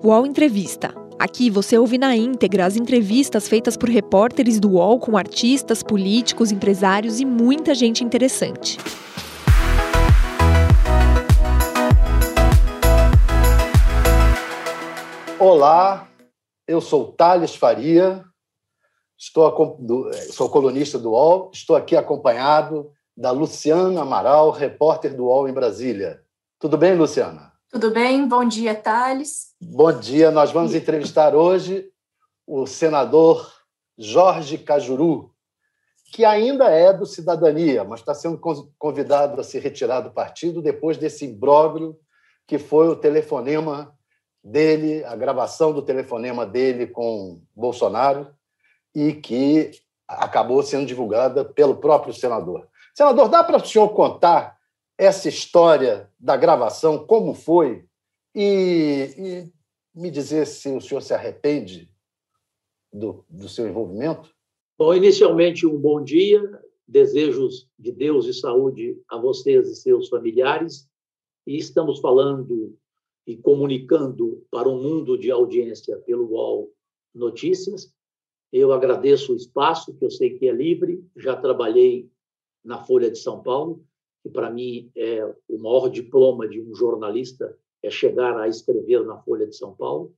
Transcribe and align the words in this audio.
UOL 0.00 0.24
Entrevista. 0.24 0.94
Aqui 1.18 1.50
você 1.50 1.76
ouve 1.76 1.98
na 1.98 2.14
íntegra 2.14 2.64
as 2.64 2.76
entrevistas 2.76 3.48
feitas 3.48 3.76
por 3.76 3.88
repórteres 3.88 4.60
do 4.60 4.74
UOL 4.74 5.00
com 5.00 5.16
artistas, 5.16 5.82
políticos, 5.82 6.52
empresários 6.52 7.18
e 7.18 7.24
muita 7.24 7.74
gente 7.74 8.04
interessante. 8.04 8.78
Olá, 15.36 16.08
eu 16.68 16.80
sou 16.80 17.10
Thales 17.10 17.56
Faria, 17.56 18.24
estou, 19.18 19.76
sou 20.30 20.48
colunista 20.48 20.96
do 20.96 21.10
UOL, 21.10 21.50
estou 21.52 21.74
aqui 21.74 21.96
acompanhado 21.96 22.92
da 23.16 23.32
Luciana 23.32 24.02
Amaral, 24.02 24.52
repórter 24.52 25.16
do 25.16 25.24
UOL 25.24 25.48
em 25.48 25.52
Brasília. 25.52 26.22
Tudo 26.60 26.78
bem, 26.78 26.94
Luciana? 26.94 27.57
Tudo 27.70 27.90
bem? 27.90 28.26
Bom 28.26 28.46
dia, 28.46 28.74
Thales. 28.74 29.54
Bom 29.60 29.92
dia. 29.92 30.30
Nós 30.30 30.50
vamos 30.50 30.74
entrevistar 30.74 31.34
hoje 31.34 31.86
o 32.46 32.66
senador 32.66 33.52
Jorge 33.98 34.56
Cajuru, 34.56 35.34
que 36.10 36.24
ainda 36.24 36.70
é 36.70 36.94
do 36.94 37.04
Cidadania, 37.04 37.84
mas 37.84 38.00
está 38.00 38.14
sendo 38.14 38.40
convidado 38.78 39.38
a 39.38 39.44
se 39.44 39.58
retirar 39.58 40.00
do 40.00 40.10
partido 40.10 40.62
depois 40.62 40.96
desse 40.96 41.26
imbróglio 41.26 41.98
que 42.46 42.58
foi 42.58 42.88
o 42.88 42.96
telefonema 42.96 43.94
dele, 44.42 45.04
a 45.04 45.14
gravação 45.14 45.70
do 45.70 45.82
telefonema 45.82 46.46
dele 46.46 46.86
com 46.86 47.42
Bolsonaro 47.54 48.34
e 48.94 49.12
que 49.12 49.72
acabou 50.08 50.62
sendo 50.62 50.86
divulgada 50.86 51.44
pelo 51.44 51.76
próprio 51.76 52.14
senador. 52.14 52.66
Senador, 52.94 53.28
dá 53.28 53.44
para 53.44 53.58
o 53.58 53.66
senhor 53.66 53.90
contar 53.90 54.57
essa 54.98 55.28
história 55.28 56.12
da 56.18 56.36
gravação, 56.36 57.06
como 57.06 57.32
foi, 57.32 57.86
e, 58.34 59.14
e 59.16 59.52
me 59.94 60.10
dizer 60.10 60.44
se 60.46 60.68
o 60.70 60.80
senhor 60.80 61.00
se 61.00 61.14
arrepende 61.14 61.88
do, 62.92 63.24
do 63.30 63.48
seu 63.48 63.68
envolvimento? 63.68 64.34
Bom, 64.76 64.92
inicialmente, 64.92 65.64
um 65.66 65.78
bom 65.78 66.02
dia, 66.02 66.42
desejos 66.86 67.68
de 67.78 67.92
Deus 67.92 68.26
e 68.26 68.34
saúde 68.34 69.00
a 69.08 69.16
vocês 69.16 69.68
e 69.68 69.76
seus 69.76 70.08
familiares. 70.08 70.88
E 71.46 71.56
estamos 71.56 72.00
falando 72.00 72.76
e 73.26 73.36
comunicando 73.36 74.44
para 74.50 74.68
um 74.68 74.82
mundo 74.82 75.16
de 75.16 75.30
audiência 75.30 75.96
pelo 75.98 76.30
UOL 76.30 76.72
Notícias. 77.14 77.92
Eu 78.52 78.72
agradeço 78.72 79.32
o 79.32 79.36
espaço, 79.36 79.94
que 79.94 80.04
eu 80.04 80.10
sei 80.10 80.38
que 80.38 80.48
é 80.48 80.52
livre. 80.52 81.04
Já 81.16 81.36
trabalhei 81.36 82.10
na 82.64 82.82
Folha 82.84 83.10
de 83.10 83.18
São 83.18 83.42
Paulo 83.42 83.84
que 84.22 84.28
para 84.28 84.50
mim 84.50 84.90
é 84.96 85.24
o 85.48 85.58
maior 85.58 85.88
diploma 85.88 86.48
de 86.48 86.60
um 86.60 86.74
jornalista 86.74 87.56
é 87.82 87.90
chegar 87.90 88.38
a 88.38 88.48
escrever 88.48 89.04
na 89.04 89.18
Folha 89.18 89.46
de 89.46 89.56
São 89.56 89.74
Paulo. 89.74 90.12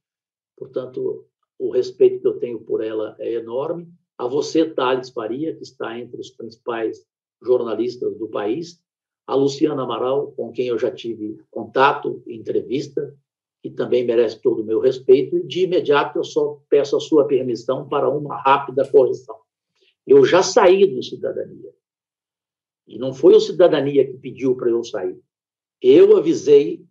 Portanto, 0.57 1.27
o 1.59 1.71
respeito 1.71 2.21
que 2.21 2.27
eu 2.27 2.39
tenho 2.39 2.61
por 2.61 2.83
ela 2.83 3.15
é 3.19 3.35
enorme. 3.35 3.89
A 4.17 4.27
você, 4.27 4.65
Thales 4.65 5.11
Faria, 5.11 5.55
que 5.55 5.63
está 5.63 5.99
entre 5.99 6.21
os 6.21 6.31
principais 6.31 7.07
jornalistas 7.43 8.17
do 8.17 8.29
país. 8.29 8.83
A 9.27 9.35
Luciana 9.35 9.83
Amaral, 9.83 10.33
com 10.33 10.51
quem 10.53 10.69
eu 10.69 10.79
já 10.79 10.91
tive 10.91 11.39
contato, 11.51 12.23
entrevista, 12.27 13.15
que 13.63 13.71
também 13.71 14.05
merece 14.05 14.41
todo 14.41 14.63
o 14.63 14.65
meu 14.65 14.81
respeito. 14.81 15.37
E, 15.37 15.47
de 15.47 15.65
imediato, 15.65 16.19
eu 16.19 16.25
só 16.25 16.59
peço 16.69 16.97
a 16.97 17.01
sua 17.01 17.27
permissão 17.27 17.89
para 17.89 18.09
uma 18.09 18.37
rápida 18.37 18.91
correção. 18.91 19.37
Eu 20.07 20.25
já 20.25 20.43
saí 20.43 20.87
do 20.87 21.03
Cidadania. 21.03 21.73
E 22.91 22.99
não 22.99 23.15
foi 23.15 23.37
o 23.37 23.41
Cidadania 23.41 24.05
que 24.05 24.15
pediu 24.15 24.57
para 24.57 24.69
eu 24.69 24.83
sair. 24.83 25.17
Eu 25.81 26.17
avisei 26.17 26.85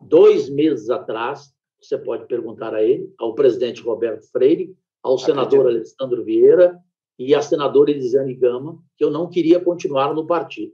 dois 0.00 0.48
meses 0.48 0.88
atrás, 0.88 1.52
você 1.78 1.98
pode 1.98 2.26
perguntar 2.26 2.74
a 2.74 2.82
ele, 2.82 3.12
ao 3.18 3.34
presidente 3.34 3.82
Roberto 3.82 4.26
Freire, 4.32 4.74
ao 5.02 5.18
senador 5.18 5.66
Alessandro 5.66 6.24
Vieira 6.24 6.78
e 7.18 7.34
à 7.34 7.42
senadora 7.42 7.90
Elisiane 7.90 8.34
Gama, 8.34 8.82
que 8.96 9.04
eu 9.04 9.10
não 9.10 9.28
queria 9.28 9.60
continuar 9.60 10.14
no 10.14 10.26
partido. 10.26 10.72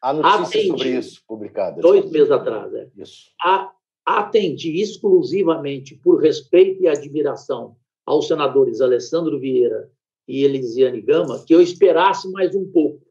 Há 0.00 0.12
notícias 0.12 0.48
Atendi, 0.50 0.68
sobre 0.68 0.98
isso 0.98 1.22
publicadas. 1.26 1.82
Dois 1.82 2.08
meses 2.08 2.30
atrás, 2.30 2.72
é. 2.74 2.88
Isso. 2.96 3.32
A, 3.42 3.72
atendi 4.06 4.80
exclusivamente 4.80 5.96
por 5.96 6.22
respeito 6.22 6.80
e 6.80 6.86
admiração 6.86 7.76
aos 8.06 8.28
senadores 8.28 8.80
Alessandro 8.80 9.40
Vieira 9.40 9.90
e 10.28 10.44
Elisiane 10.44 11.00
Gama, 11.00 11.42
que 11.44 11.52
eu 11.52 11.60
esperasse 11.60 12.30
mais 12.30 12.54
um 12.54 12.70
pouco 12.70 13.05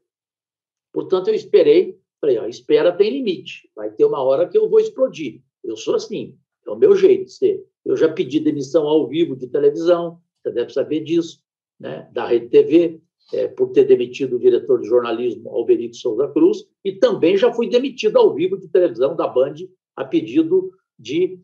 Portanto, 0.96 1.28
eu 1.28 1.34
esperei, 1.34 1.94
falei, 2.18 2.38
ó, 2.38 2.46
espera 2.46 2.90
tem 2.90 3.10
limite, 3.10 3.68
vai 3.76 3.90
ter 3.90 4.06
uma 4.06 4.22
hora 4.22 4.48
que 4.48 4.56
eu 4.56 4.66
vou 4.66 4.80
explodir. 4.80 5.42
Eu 5.62 5.76
sou 5.76 5.94
assim, 5.94 6.38
é 6.66 6.70
o 6.70 6.74
meu 6.74 6.96
jeito 6.96 7.26
de 7.26 7.32
ser. 7.32 7.66
Eu 7.84 7.98
já 7.98 8.10
pedi 8.10 8.40
demissão 8.40 8.86
ao 8.86 9.06
vivo 9.06 9.36
de 9.36 9.46
televisão, 9.46 10.18
você 10.40 10.50
deve 10.50 10.72
saber 10.72 11.00
disso, 11.00 11.42
né? 11.78 12.08
da 12.14 12.26
Rede 12.26 12.48
TV, 12.48 12.98
é, 13.34 13.46
por 13.46 13.72
ter 13.72 13.84
demitido 13.84 14.36
o 14.36 14.38
diretor 14.38 14.80
de 14.80 14.88
jornalismo 14.88 15.50
Alberito 15.50 15.98
Souza 15.98 16.28
Cruz, 16.28 16.66
e 16.82 16.92
também 16.92 17.36
já 17.36 17.52
fui 17.52 17.68
demitido 17.68 18.16
ao 18.16 18.32
vivo 18.32 18.56
de 18.56 18.66
televisão 18.66 19.14
da 19.14 19.28
Band 19.28 19.56
a 19.94 20.02
pedido 20.02 20.72
de 20.98 21.38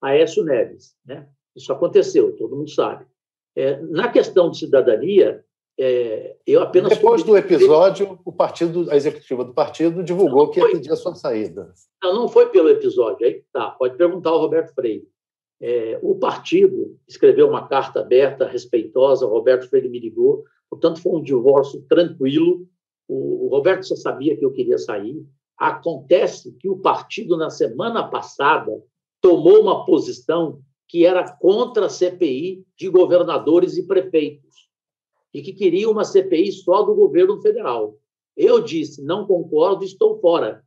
Aécio 0.00 0.42
Neves. 0.42 0.96
Né? 1.04 1.28
Isso 1.54 1.70
aconteceu, 1.70 2.34
todo 2.34 2.56
mundo 2.56 2.70
sabe. 2.70 3.04
É, 3.54 3.78
na 3.82 4.08
questão 4.08 4.50
de 4.50 4.56
cidadania, 4.56 5.44
é, 5.78 6.36
eu 6.46 6.62
apenas. 6.62 6.96
Depois 6.96 7.22
do 7.22 7.36
episódio, 7.36 8.18
o 8.24 8.32
partido, 8.32 8.90
a 8.90 8.96
executiva 8.96 9.44
do 9.44 9.52
partido 9.52 10.04
divulgou 10.04 10.48
que 10.50 10.60
ia 10.60 10.70
pedir 10.70 10.92
a 10.92 10.96
sua 10.96 11.14
saída. 11.14 11.72
Não, 12.02 12.14
não 12.14 12.28
foi 12.28 12.48
pelo 12.50 12.68
episódio. 12.68 13.26
Aí 13.26 13.42
tá, 13.52 13.70
pode 13.70 13.96
perguntar 13.96 14.30
ao 14.30 14.40
Roberto 14.40 14.72
Freire. 14.74 15.08
É, 15.60 15.98
o 16.02 16.14
partido 16.16 16.96
escreveu 17.08 17.48
uma 17.48 17.66
carta 17.66 18.00
aberta, 18.00 18.46
respeitosa. 18.46 19.26
O 19.26 19.30
Roberto 19.30 19.68
Freire 19.68 19.88
me 19.88 19.98
ligou. 19.98 20.44
Portanto, 20.70 21.00
foi 21.00 21.12
um 21.12 21.22
divórcio 21.22 21.84
tranquilo. 21.88 22.66
O, 23.08 23.46
o 23.46 23.48
Roberto 23.48 23.86
já 23.88 23.96
sabia 23.96 24.36
que 24.36 24.44
eu 24.44 24.52
queria 24.52 24.78
sair. 24.78 25.24
Acontece 25.58 26.52
que 26.52 26.68
o 26.68 26.78
partido, 26.78 27.36
na 27.36 27.50
semana 27.50 28.04
passada, 28.08 28.72
tomou 29.20 29.60
uma 29.60 29.84
posição 29.84 30.60
que 30.88 31.04
era 31.04 31.28
contra 31.38 31.86
a 31.86 31.88
CPI 31.88 32.64
de 32.76 32.88
governadores 32.88 33.76
e 33.76 33.86
prefeitos 33.86 34.63
e 35.34 35.42
que 35.42 35.52
queria 35.52 35.90
uma 35.90 36.04
CPI 36.04 36.52
só 36.52 36.82
do 36.82 36.94
governo 36.94 37.40
federal. 37.42 37.98
Eu 38.36 38.60
disse, 38.60 39.02
não 39.02 39.26
concordo, 39.26 39.84
estou 39.84 40.20
fora. 40.20 40.64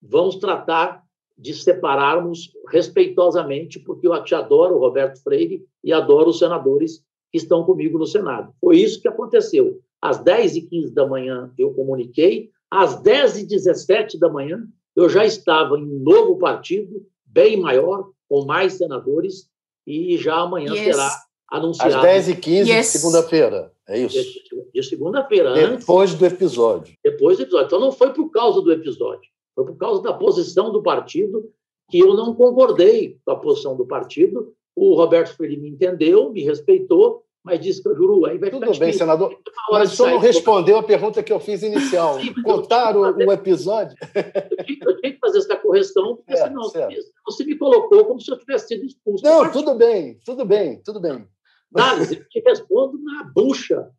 Vamos 0.00 0.36
tratar 0.36 1.02
de 1.36 1.54
separarmos 1.54 2.52
respeitosamente, 2.68 3.80
porque 3.80 4.06
eu 4.06 4.22
te 4.22 4.34
adoro, 4.34 4.78
Roberto 4.78 5.20
Freire, 5.22 5.64
e 5.82 5.92
adoro 5.92 6.30
os 6.30 6.38
senadores 6.38 7.02
que 7.32 7.38
estão 7.38 7.64
comigo 7.64 7.98
no 7.98 8.06
Senado. 8.06 8.52
Foi 8.60 8.78
isso 8.78 9.00
que 9.00 9.08
aconteceu. 9.08 9.80
Às 10.00 10.22
10h15 10.22 10.92
da 10.92 11.06
manhã 11.06 11.52
eu 11.58 11.72
comuniquei, 11.72 12.50
às 12.70 13.02
10h17 13.02 14.18
da 14.18 14.28
manhã 14.28 14.66
eu 14.94 15.08
já 15.08 15.24
estava 15.24 15.78
em 15.78 15.84
um 15.84 16.00
novo 16.00 16.36
partido, 16.38 17.06
bem 17.24 17.58
maior, 17.58 18.10
com 18.28 18.44
mais 18.44 18.74
senadores, 18.74 19.48
e 19.86 20.16
já 20.18 20.36
amanhã 20.36 20.72
yes. 20.72 20.84
será 20.84 21.16
anunciado. 21.50 21.96
Às 21.96 22.26
10h15 22.26 22.66
yes. 22.66 22.86
segunda-feira. 22.86 23.72
É 23.90 23.98
isso. 23.98 24.22
De, 24.22 24.70
de 24.72 24.82
segunda-feira. 24.84 25.52
Depois 25.52 26.10
antes, 26.10 26.20
do 26.20 26.26
episódio. 26.26 26.94
Depois 27.02 27.36
do 27.36 27.42
episódio. 27.42 27.66
Então, 27.66 27.80
não 27.80 27.90
foi 27.90 28.12
por 28.12 28.30
causa 28.30 28.62
do 28.62 28.72
episódio. 28.72 29.28
Foi 29.54 29.66
por 29.66 29.76
causa 29.76 30.00
da 30.00 30.12
posição 30.12 30.70
do 30.70 30.80
partido 30.80 31.50
que 31.90 31.98
eu 31.98 32.14
não 32.14 32.32
concordei 32.34 33.18
com 33.24 33.32
a 33.32 33.36
posição 33.36 33.76
do 33.76 33.84
partido. 33.84 34.54
O 34.76 34.94
Roberto 34.94 35.34
Freire 35.36 35.56
me 35.56 35.68
entendeu, 35.68 36.30
me 36.30 36.44
respeitou, 36.44 37.24
mas 37.44 37.58
disse 37.58 37.82
que 37.82 37.88
eu 37.88 37.96
juro, 37.96 38.24
aí 38.26 38.38
vai 38.38 38.48
Tudo 38.48 38.60
bem, 38.60 38.72
difícil. 38.72 38.98
senador. 39.00 39.36
Mas 39.70 39.90
senhor 39.90 40.10
não 40.10 40.18
respondeu 40.18 40.78
a 40.78 40.82
pergunta 40.82 41.22
que 41.22 41.32
eu 41.32 41.40
fiz 41.40 41.62
inicial. 41.62 42.18
Contaram 42.44 43.00
o, 43.00 43.16
o 43.16 43.32
episódio? 43.32 43.96
Eu 44.14 44.64
tinha, 44.64 44.78
eu 44.82 45.00
tinha, 45.00 45.12
que 45.14 45.18
fazer 45.18 45.38
essa 45.38 45.56
correção, 45.56 46.16
porque 46.16 46.32
é, 46.34 46.36
senão 46.36 46.62
certo. 46.64 46.94
você 47.26 47.44
me 47.44 47.58
colocou 47.58 48.04
como 48.04 48.20
se 48.20 48.30
eu 48.30 48.38
tivesse 48.38 48.68
sido 48.68 48.84
expulso. 48.84 49.24
Não, 49.24 49.50
tudo 49.50 49.74
bem, 49.74 50.18
tudo 50.24 50.44
bem, 50.44 50.80
tudo 50.84 51.00
bem. 51.00 51.26
Thales, 51.72 52.12
eu 52.12 52.28
te 52.28 52.40
respondo 52.40 52.98
na 53.02 53.24
bucha. 53.24 53.90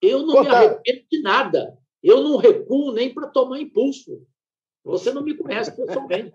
Eu 0.00 0.24
não 0.24 0.42
me 0.42 0.48
arrependo 0.48 1.02
de 1.10 1.20
nada. 1.22 1.76
Eu 2.02 2.22
não 2.22 2.36
recuo 2.36 2.92
nem 2.92 3.12
para 3.12 3.28
tomar 3.28 3.60
impulso. 3.60 4.22
Você 4.84 5.12
não 5.12 5.22
me 5.22 5.34
conhece 5.34 5.74
pessoalmente. 5.76 6.32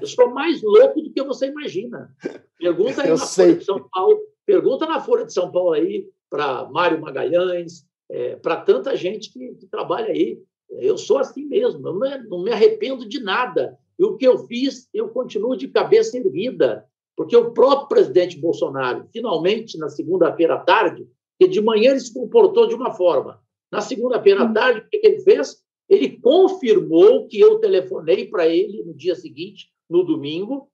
Eu 0.00 0.06
sou 0.06 0.30
mais 0.30 0.62
louco 0.62 1.02
do 1.02 1.12
que 1.12 1.22
você 1.22 1.48
imagina. 1.48 2.14
Pergunta 2.58 3.02
aí 3.02 3.10
eu 3.10 3.18
na 3.18 3.26
sei. 3.26 3.46
Folha 3.46 3.58
de 3.58 3.64
São 3.64 3.88
Paulo. 3.90 4.20
Pergunta 4.46 4.86
na 4.86 5.00
Folha 5.00 5.26
de 5.26 5.32
São 5.32 5.50
Paulo 5.50 5.72
aí 5.72 6.08
para 6.30 6.68
Mário 6.70 7.00
Magalhães, 7.00 7.84
é, 8.08 8.36
para 8.36 8.56
tanta 8.56 8.96
gente 8.96 9.32
que, 9.32 9.54
que, 9.56 9.66
trabalha 9.66 10.06
aí. 10.06 10.40
Eu 10.70 10.96
sou 10.96 11.18
assim 11.18 11.44
mesmo. 11.44 11.86
Eu 11.86 11.98
não 12.24 12.42
me 12.42 12.52
arrependo 12.52 13.06
de 13.06 13.20
nada. 13.20 13.76
E 13.98 14.04
o 14.04 14.16
que 14.16 14.26
eu 14.26 14.38
fiz, 14.46 14.88
eu 14.94 15.08
continuo 15.08 15.56
de 15.56 15.68
cabeça 15.68 16.16
erguida. 16.16 16.86
Porque 17.20 17.36
o 17.36 17.50
próprio 17.50 17.86
presidente 17.86 18.40
Bolsonaro, 18.40 19.06
finalmente, 19.12 19.76
na 19.76 19.90
segunda-feira 19.90 20.54
à 20.54 20.58
tarde, 20.58 21.06
que 21.38 21.46
de 21.46 21.60
manhã 21.60 21.90
ele 21.90 22.00
se 22.00 22.14
comportou 22.14 22.66
de 22.66 22.74
uma 22.74 22.94
forma. 22.94 23.38
Na 23.70 23.82
segunda-feira 23.82 24.40
à 24.40 24.46
hum. 24.46 24.54
tarde, 24.54 24.80
o 24.80 24.88
que 24.88 25.06
ele 25.06 25.20
fez? 25.20 25.58
Ele 25.86 26.18
confirmou 26.18 27.28
que 27.28 27.38
eu 27.38 27.58
telefonei 27.58 28.26
para 28.26 28.48
ele 28.48 28.82
no 28.84 28.94
dia 28.94 29.14
seguinte, 29.14 29.68
no 29.86 30.02
domingo, 30.02 30.70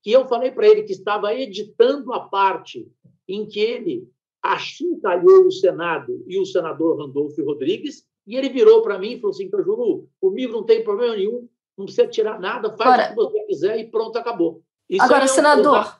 que 0.00 0.12
eu 0.12 0.28
falei 0.28 0.52
para 0.52 0.68
ele 0.68 0.84
que 0.84 0.92
estava 0.92 1.34
editando 1.34 2.12
a 2.12 2.20
parte 2.20 2.88
em 3.28 3.44
que 3.44 3.58
ele 3.58 4.08
achincalhou 4.40 5.48
o 5.48 5.50
Senado 5.50 6.22
e 6.28 6.38
o 6.38 6.46
senador 6.46 6.96
Randolfo 6.96 7.42
Rodrigues, 7.42 8.04
e 8.24 8.36
ele 8.36 8.50
virou 8.50 8.82
para 8.82 9.00
mim 9.00 9.14
e 9.14 9.20
falou 9.20 9.34
assim, 9.34 9.50
Cajuru, 9.50 10.08
comigo 10.20 10.52
não 10.52 10.62
tem 10.62 10.84
problema 10.84 11.16
nenhum, 11.16 11.48
não 11.76 11.86
precisa 11.86 12.06
tirar 12.06 12.38
nada, 12.38 12.76
faz 12.76 12.80
Agora, 12.80 13.02
o 13.02 13.08
que 13.08 13.14
você 13.16 13.46
quiser 13.46 13.80
e 13.80 13.90
pronto, 13.90 14.16
acabou. 14.16 14.62
Isso 14.88 15.04
Agora, 15.04 15.24
é 15.24 15.28
senador? 15.28 15.98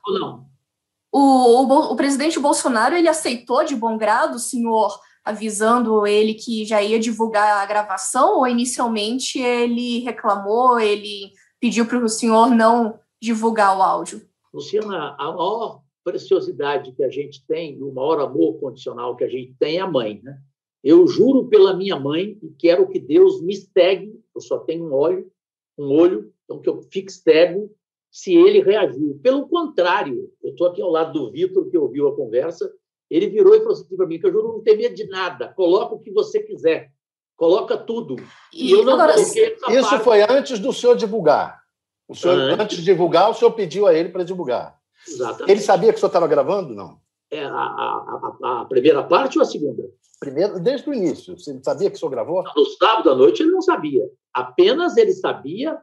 O, 1.12 1.18
o, 1.18 1.92
o, 1.92 1.96
presidente 1.96 2.38
Bolsonaro 2.38 2.94
ele 2.94 3.08
aceitou 3.08 3.64
de 3.64 3.74
bom 3.74 3.96
grado 3.96 4.36
o 4.36 4.38
senhor 4.38 4.98
avisando 5.24 6.06
ele 6.06 6.34
que 6.34 6.64
já 6.64 6.82
ia 6.82 6.98
divulgar 6.98 7.62
a 7.62 7.66
gravação 7.66 8.38
ou 8.38 8.46
inicialmente 8.46 9.38
ele 9.38 10.00
reclamou, 10.00 10.78
ele 10.78 11.32
pediu 11.60 11.86
para 11.86 11.98
o 11.98 12.08
senhor 12.08 12.48
não 12.48 12.98
divulgar 13.20 13.76
o 13.76 13.82
áudio? 13.82 14.26
Luciana, 14.52 15.14
a 15.18 15.32
maior 15.32 15.82
preciosidade 16.02 16.92
que 16.92 17.02
a 17.02 17.10
gente 17.10 17.44
tem, 17.46 17.82
o 17.82 17.92
maior 17.92 18.20
amor 18.20 18.58
condicional 18.58 19.16
que 19.16 19.24
a 19.24 19.28
gente 19.28 19.54
tem 19.58 19.76
é 19.76 19.80
a 19.80 19.86
mãe. 19.86 20.20
Né? 20.22 20.38
Eu 20.82 21.06
juro 21.06 21.48
pela 21.48 21.76
minha 21.76 21.98
mãe 21.98 22.38
e 22.42 22.48
quero 22.58 22.88
que 22.88 22.98
Deus 22.98 23.42
me 23.42 23.54
segue, 23.54 24.18
eu 24.34 24.40
só 24.40 24.58
tenho 24.58 24.86
um 24.86 24.94
olho, 24.94 25.30
um 25.76 25.92
olho, 25.92 26.32
então 26.44 26.60
que 26.60 26.68
eu 26.68 26.80
fique 26.90 27.12
cego 27.12 27.70
se 28.10 28.34
ele 28.34 28.60
reagiu. 28.60 29.18
Pelo 29.22 29.48
contrário, 29.48 30.30
eu 30.42 30.50
estou 30.50 30.68
aqui 30.68 30.82
ao 30.82 30.90
lado 30.90 31.12
do 31.12 31.30
Vitor, 31.30 31.68
que 31.70 31.78
ouviu 31.78 32.08
a 32.08 32.16
conversa, 32.16 32.70
ele 33.10 33.28
virou 33.28 33.54
e 33.54 33.58
falou 33.58 33.72
assim 33.72 33.96
para 33.96 34.06
mim, 34.06 34.18
que 34.18 34.26
eu 34.26 34.32
juro 34.32 34.48
não 34.48 34.62
tem 34.62 34.76
medo 34.76 34.94
de 34.94 35.06
nada, 35.08 35.52
coloca 35.54 35.94
o 35.94 35.98
que 35.98 36.10
você 36.12 36.40
quiser, 36.40 36.90
coloca 37.36 37.76
tudo. 37.76 38.16
E, 38.52 38.68
e 38.68 38.72
eu 38.72 38.84
não 38.84 38.94
agora, 38.94 39.14
Isso 39.18 39.90
parte. 39.90 40.04
foi 40.04 40.22
antes 40.22 40.58
do 40.58 40.72
senhor 40.72 40.96
divulgar. 40.96 41.62
O 42.08 42.14
senhor, 42.14 42.38
antes. 42.38 42.64
antes 42.64 42.76
de 42.78 42.84
divulgar, 42.84 43.30
o 43.30 43.34
senhor 43.34 43.52
pediu 43.52 43.86
a 43.86 43.94
ele 43.94 44.08
para 44.08 44.24
divulgar. 44.24 44.78
Exatamente. 45.06 45.50
Ele 45.50 45.60
sabia 45.60 45.90
que 45.90 45.96
o 45.96 46.00
senhor 46.00 46.08
estava 46.08 46.26
gravando? 46.26 46.74
Não. 46.74 46.98
É 47.30 47.44
a, 47.44 47.50
a, 47.50 48.36
a, 48.42 48.60
a, 48.62 48.64
primeira 48.64 49.02
parte 49.02 49.38
ou 49.38 49.42
a 49.42 49.46
segunda? 49.46 49.82
Primeiro, 50.18 50.58
desde 50.58 50.88
o 50.88 50.94
início. 50.94 51.38
Você 51.38 51.58
sabia 51.62 51.90
que 51.90 51.96
o 51.96 51.98
senhor 51.98 52.10
gravou? 52.10 52.42
No 52.56 52.64
sábado 52.64 53.10
à 53.10 53.14
noite 53.14 53.42
ele 53.42 53.52
não 53.52 53.60
sabia. 53.60 54.02
Apenas 54.32 54.96
ele 54.96 55.12
sabia, 55.12 55.78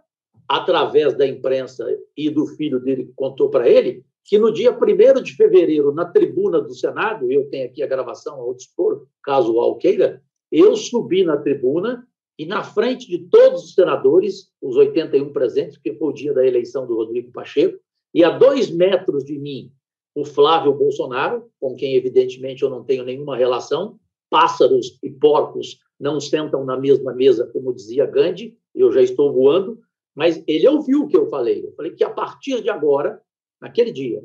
através 0.47 1.15
da 1.15 1.27
imprensa 1.27 1.86
e 2.15 2.30
do 2.30 2.45
filho 2.45 2.80
dele 2.80 3.06
que 3.06 3.13
contou 3.13 3.50
para 3.50 3.69
ele, 3.69 4.03
que 4.24 4.38
no 4.38 4.51
dia 4.51 4.71
1 4.71 5.21
de 5.21 5.36
fevereiro, 5.36 5.94
na 5.94 6.06
tribuna 6.06 6.59
do 6.59 6.74
Senado, 6.74 7.31
eu 7.31 7.47
tenho 7.50 7.68
aqui 7.68 7.83
a 7.83 7.88
gravação 7.88 8.39
ao 8.39 8.53
dispor, 8.53 9.06
caso 9.24 9.56
o 9.56 9.75
queira, 9.75 10.21
eu 10.51 10.75
subi 10.75 11.24
na 11.24 11.38
tribuna 11.38 12.07
e 12.38 12.45
na 12.45 12.63
frente 12.63 13.07
de 13.07 13.19
todos 13.30 13.63
os 13.63 13.74
senadores, 13.74 14.51
os 14.62 14.75
81 14.75 15.31
presentes, 15.31 15.77
que 15.77 15.94
foi 15.94 16.09
o 16.09 16.13
dia 16.13 16.33
da 16.33 16.45
eleição 16.45 16.86
do 16.86 16.95
Rodrigo 16.95 17.31
Pacheco, 17.31 17.80
e 18.13 18.24
a 18.24 18.38
dois 18.38 18.69
metros 18.69 19.24
de 19.24 19.38
mim, 19.38 19.71
o 20.15 20.25
Flávio 20.25 20.74
Bolsonaro, 20.74 21.50
com 21.59 21.75
quem, 21.75 21.95
evidentemente, 21.95 22.63
eu 22.63 22.69
não 22.69 22.83
tenho 22.83 23.03
nenhuma 23.03 23.38
relação, 23.38 24.00
pássaros 24.30 24.97
e 25.03 25.09
porcos 25.09 25.80
não 26.00 26.19
sentam 26.19 26.65
na 26.65 26.77
mesma 26.77 27.13
mesa, 27.13 27.50
como 27.51 27.74
dizia 27.74 28.06
Gandhi, 28.06 28.57
eu 28.74 28.92
já 28.92 29.01
estou 29.01 29.31
voando, 29.31 29.80
mas 30.16 30.42
ele 30.48 30.68
ouviu 30.68 31.04
o 31.04 31.08
que 31.08 31.18
eu 31.18 31.28
falei. 31.28 31.66
Eu 31.66 31.74
falei 31.74 31.92
que 31.94 32.04
a 32.04 32.10
partir 32.10 32.62
de 32.62 32.70
agora 32.70 33.22
naquele 33.62 33.92
dia, 33.92 34.24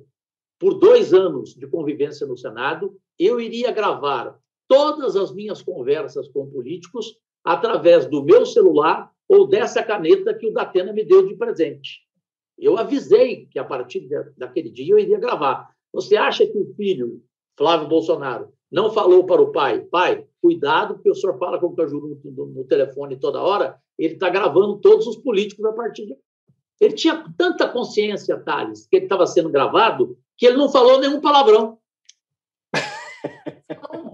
por 0.58 0.78
dois 0.78 1.12
anos 1.12 1.54
de 1.54 1.66
convivência 1.66 2.26
no 2.26 2.36
Senado, 2.36 2.96
eu 3.18 3.40
iria 3.40 3.72
gravar 3.72 4.38
todas 4.68 5.16
as 5.16 5.34
minhas 5.34 5.60
conversas 5.60 6.28
com 6.28 6.48
políticos 6.48 7.18
através 7.44 8.06
do 8.06 8.22
meu 8.22 8.46
celular 8.46 9.10
ou 9.28 9.46
dessa 9.46 9.82
caneta 9.82 10.34
que 10.34 10.46
o 10.46 10.52
Datena 10.52 10.92
me 10.92 11.04
deu 11.04 11.26
de 11.26 11.34
presente. 11.34 12.00
Eu 12.58 12.76
avisei 12.76 13.46
que 13.46 13.58
a 13.58 13.64
partir 13.64 14.06
daquele 14.36 14.70
dia 14.70 14.92
eu 14.92 14.98
iria 14.98 15.18
gravar. 15.18 15.70
Você 15.92 16.16
acha 16.16 16.46
que 16.46 16.58
o 16.58 16.74
filho, 16.74 17.22
Flávio 17.56 17.88
Bolsonaro, 17.88 18.52
não 18.70 18.90
falou 18.90 19.24
para 19.24 19.42
o 19.42 19.50
pai, 19.50 19.80
pai, 19.80 20.24
cuidado, 20.40 20.94
porque 20.94 21.10
o 21.10 21.14
senhor 21.14 21.38
fala 21.38 21.58
com 21.58 21.66
o 21.66 21.74
Cajuru 21.74 22.20
no, 22.24 22.46
no 22.46 22.64
telefone 22.64 23.16
toda 23.16 23.42
hora, 23.42 23.76
ele 23.98 24.14
está 24.14 24.28
gravando 24.28 24.80
todos 24.80 25.06
os 25.06 25.16
políticos 25.16 25.64
a 25.64 25.72
partir 25.72 26.06
de 26.06 26.16
ele 26.80 26.94
tinha 26.94 27.22
tanta 27.36 27.68
consciência, 27.68 28.38
Thales, 28.38 28.86
que 28.86 28.96
ele 28.96 29.04
estava 29.04 29.26
sendo 29.26 29.50
gravado, 29.50 30.16
que 30.36 30.46
ele 30.46 30.56
não 30.56 30.70
falou 30.70 30.98
nenhum 30.98 31.20
palavrão. 31.20 31.78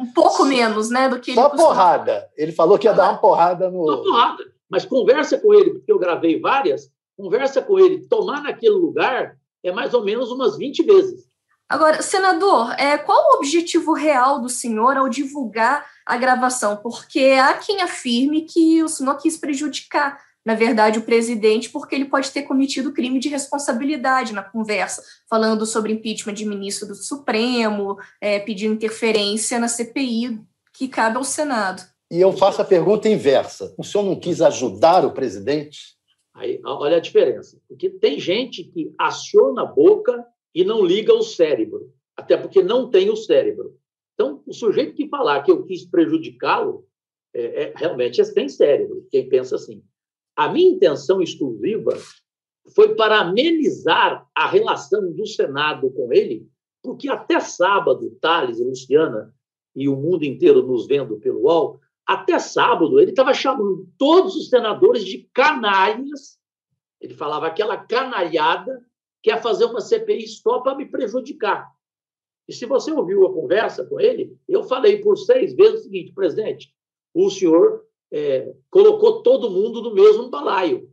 Um 0.00 0.12
pouco 0.12 0.44
menos, 0.44 0.90
né, 0.90 1.08
do 1.08 1.20
que 1.20 1.32
Só 1.32 1.46
ele 1.46 1.56
porrada. 1.56 2.28
Ele 2.36 2.50
falou 2.50 2.76
que 2.76 2.88
ia 2.88 2.92
dar 2.92 3.10
uma 3.10 3.18
porrada 3.18 3.70
no. 3.70 3.84
Uma 3.84 4.02
porrada. 4.02 4.44
Mas 4.68 4.84
conversa 4.84 5.38
com 5.38 5.54
ele, 5.54 5.74
porque 5.74 5.92
eu 5.92 5.98
gravei 5.98 6.40
várias, 6.40 6.90
conversa 7.16 7.62
com 7.62 7.78
ele, 7.78 8.06
tomar 8.08 8.42
naquele 8.42 8.74
lugar 8.74 9.38
é 9.62 9.70
mais 9.70 9.94
ou 9.94 10.04
menos 10.04 10.32
umas 10.32 10.56
20 10.56 10.82
vezes. 10.82 11.25
Agora, 11.68 12.00
senador, 12.00 12.72
é, 12.78 12.96
qual 12.96 13.18
o 13.18 13.36
objetivo 13.36 13.92
real 13.92 14.40
do 14.40 14.48
senhor 14.48 14.96
ao 14.96 15.08
divulgar 15.08 15.84
a 16.04 16.16
gravação? 16.16 16.76
Porque 16.76 17.36
há 17.40 17.54
quem 17.54 17.82
afirme 17.82 18.42
que 18.42 18.82
o 18.82 18.88
senhor 18.88 19.16
quis 19.16 19.36
prejudicar 19.36 20.24
na 20.46 20.54
verdade, 20.54 21.00
o 21.00 21.02
presidente, 21.02 21.68
porque 21.70 21.92
ele 21.92 22.04
pode 22.04 22.30
ter 22.30 22.42
cometido 22.42 22.92
crime 22.92 23.18
de 23.18 23.28
responsabilidade 23.28 24.32
na 24.32 24.44
conversa, 24.44 25.02
falando 25.28 25.66
sobre 25.66 25.92
impeachment 25.92 26.34
de 26.34 26.46
ministro 26.46 26.86
do 26.86 26.94
Supremo, 26.94 27.96
é, 28.20 28.38
pedindo 28.38 28.74
interferência 28.74 29.58
na 29.58 29.66
CPI 29.66 30.40
que 30.72 30.86
cabe 30.86 31.16
ao 31.16 31.24
Senado. 31.24 31.82
E 32.08 32.20
eu 32.20 32.32
faço 32.32 32.62
a 32.62 32.64
pergunta 32.64 33.08
inversa: 33.08 33.74
o 33.76 33.82
senhor 33.82 34.04
não 34.04 34.14
quis 34.14 34.40
ajudar 34.40 35.04
o 35.04 35.10
presidente? 35.10 35.96
Aí, 36.32 36.60
olha 36.64 36.98
a 36.98 37.00
diferença. 37.00 37.58
Porque 37.66 37.90
tem 37.90 38.20
gente 38.20 38.62
que 38.62 38.94
aciona 38.96 39.62
a 39.62 39.66
boca 39.66 40.24
e 40.56 40.64
não 40.64 40.82
liga 40.82 41.12
o 41.12 41.22
cérebro, 41.22 41.92
até 42.16 42.34
porque 42.34 42.62
não 42.62 42.88
tem 42.88 43.10
o 43.10 43.16
cérebro. 43.16 43.78
Então, 44.14 44.42
o 44.46 44.54
sujeito 44.54 44.94
que 44.94 45.06
falar 45.06 45.42
que 45.42 45.50
eu 45.50 45.62
quis 45.66 45.84
prejudicá-lo, 45.84 46.88
é, 47.34 47.64
é, 47.64 47.72
realmente 47.76 48.22
é 48.22 48.24
sem 48.24 48.48
cérebro, 48.48 49.06
quem 49.10 49.28
pensa 49.28 49.56
assim. 49.56 49.84
A 50.34 50.48
minha 50.48 50.70
intenção 50.70 51.20
exclusiva 51.20 51.90
foi 52.74 52.94
para 52.94 53.20
amenizar 53.20 54.26
a 54.34 54.48
relação 54.48 55.12
do 55.12 55.26
Senado 55.26 55.90
com 55.90 56.10
ele, 56.10 56.48
porque 56.82 57.10
até 57.10 57.38
sábado, 57.38 58.16
Thales, 58.18 58.58
Luciana 58.58 59.34
e 59.74 59.90
o 59.90 59.94
mundo 59.94 60.24
inteiro 60.24 60.66
nos 60.66 60.86
vendo 60.86 61.18
pelo 61.18 61.42
UOL, 61.42 61.78
até 62.06 62.38
sábado 62.38 62.98
ele 62.98 63.10
estava 63.10 63.34
chamando 63.34 63.86
todos 63.98 64.34
os 64.34 64.48
senadores 64.48 65.04
de 65.04 65.28
canalhas. 65.34 66.38
Ele 66.98 67.12
falava 67.12 67.46
aquela 67.46 67.76
canalhada 67.76 68.82
quer 69.26 69.42
fazer 69.42 69.64
uma 69.64 69.80
CPI 69.80 70.28
só 70.28 70.60
para 70.60 70.76
me 70.76 70.86
prejudicar. 70.86 71.68
E 72.46 72.52
se 72.52 72.64
você 72.64 72.92
ouviu 72.92 73.26
a 73.26 73.32
conversa 73.32 73.84
com 73.84 73.98
ele, 73.98 74.38
eu 74.48 74.62
falei 74.62 74.98
por 74.98 75.16
seis 75.16 75.52
vezes 75.52 75.80
o 75.80 75.82
seguinte, 75.82 76.12
presidente, 76.12 76.72
o 77.12 77.28
senhor 77.28 77.84
é, 78.12 78.54
colocou 78.70 79.24
todo 79.24 79.50
mundo 79.50 79.82
no 79.82 79.92
mesmo 79.92 80.30
balaio. 80.30 80.88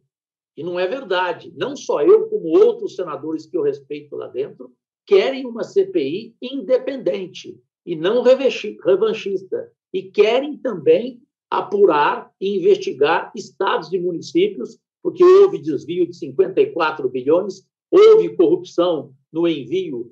E 0.58 0.63
não 0.63 0.80
é 0.80 0.88
verdade. 0.88 1.54
Não 1.56 1.75
só 1.75 2.02
eu, 2.02 2.28
como 2.28 2.48
outros 2.48 2.96
senadores 2.96 3.46
que 3.46 3.56
eu 3.56 3.62
respeito 3.62 4.16
lá 4.16 4.25
dentro, 4.25 4.74
querem 5.06 5.46
uma 5.46 5.63
CPI 5.63 6.36
independente 6.42 7.56
e 7.86 7.96
não 7.96 8.24
revanchista. 8.24 9.72
E 9.94 10.02
querem 10.02 10.58
também 10.58 11.22
apurar 11.52 12.34
e 12.42 12.58
investigar 12.58 13.32
estados 13.36 13.94
e 13.94 14.00
municípios, 14.00 14.80
porque 15.04 15.24
houve 15.24 15.60
desvio 15.60 16.08
de 16.08 16.16
54 16.18 17.08
bilhões, 17.08 17.72
houve 17.94 18.36
corrupção 18.36 19.14
no 19.32 19.48
envio 19.48 20.12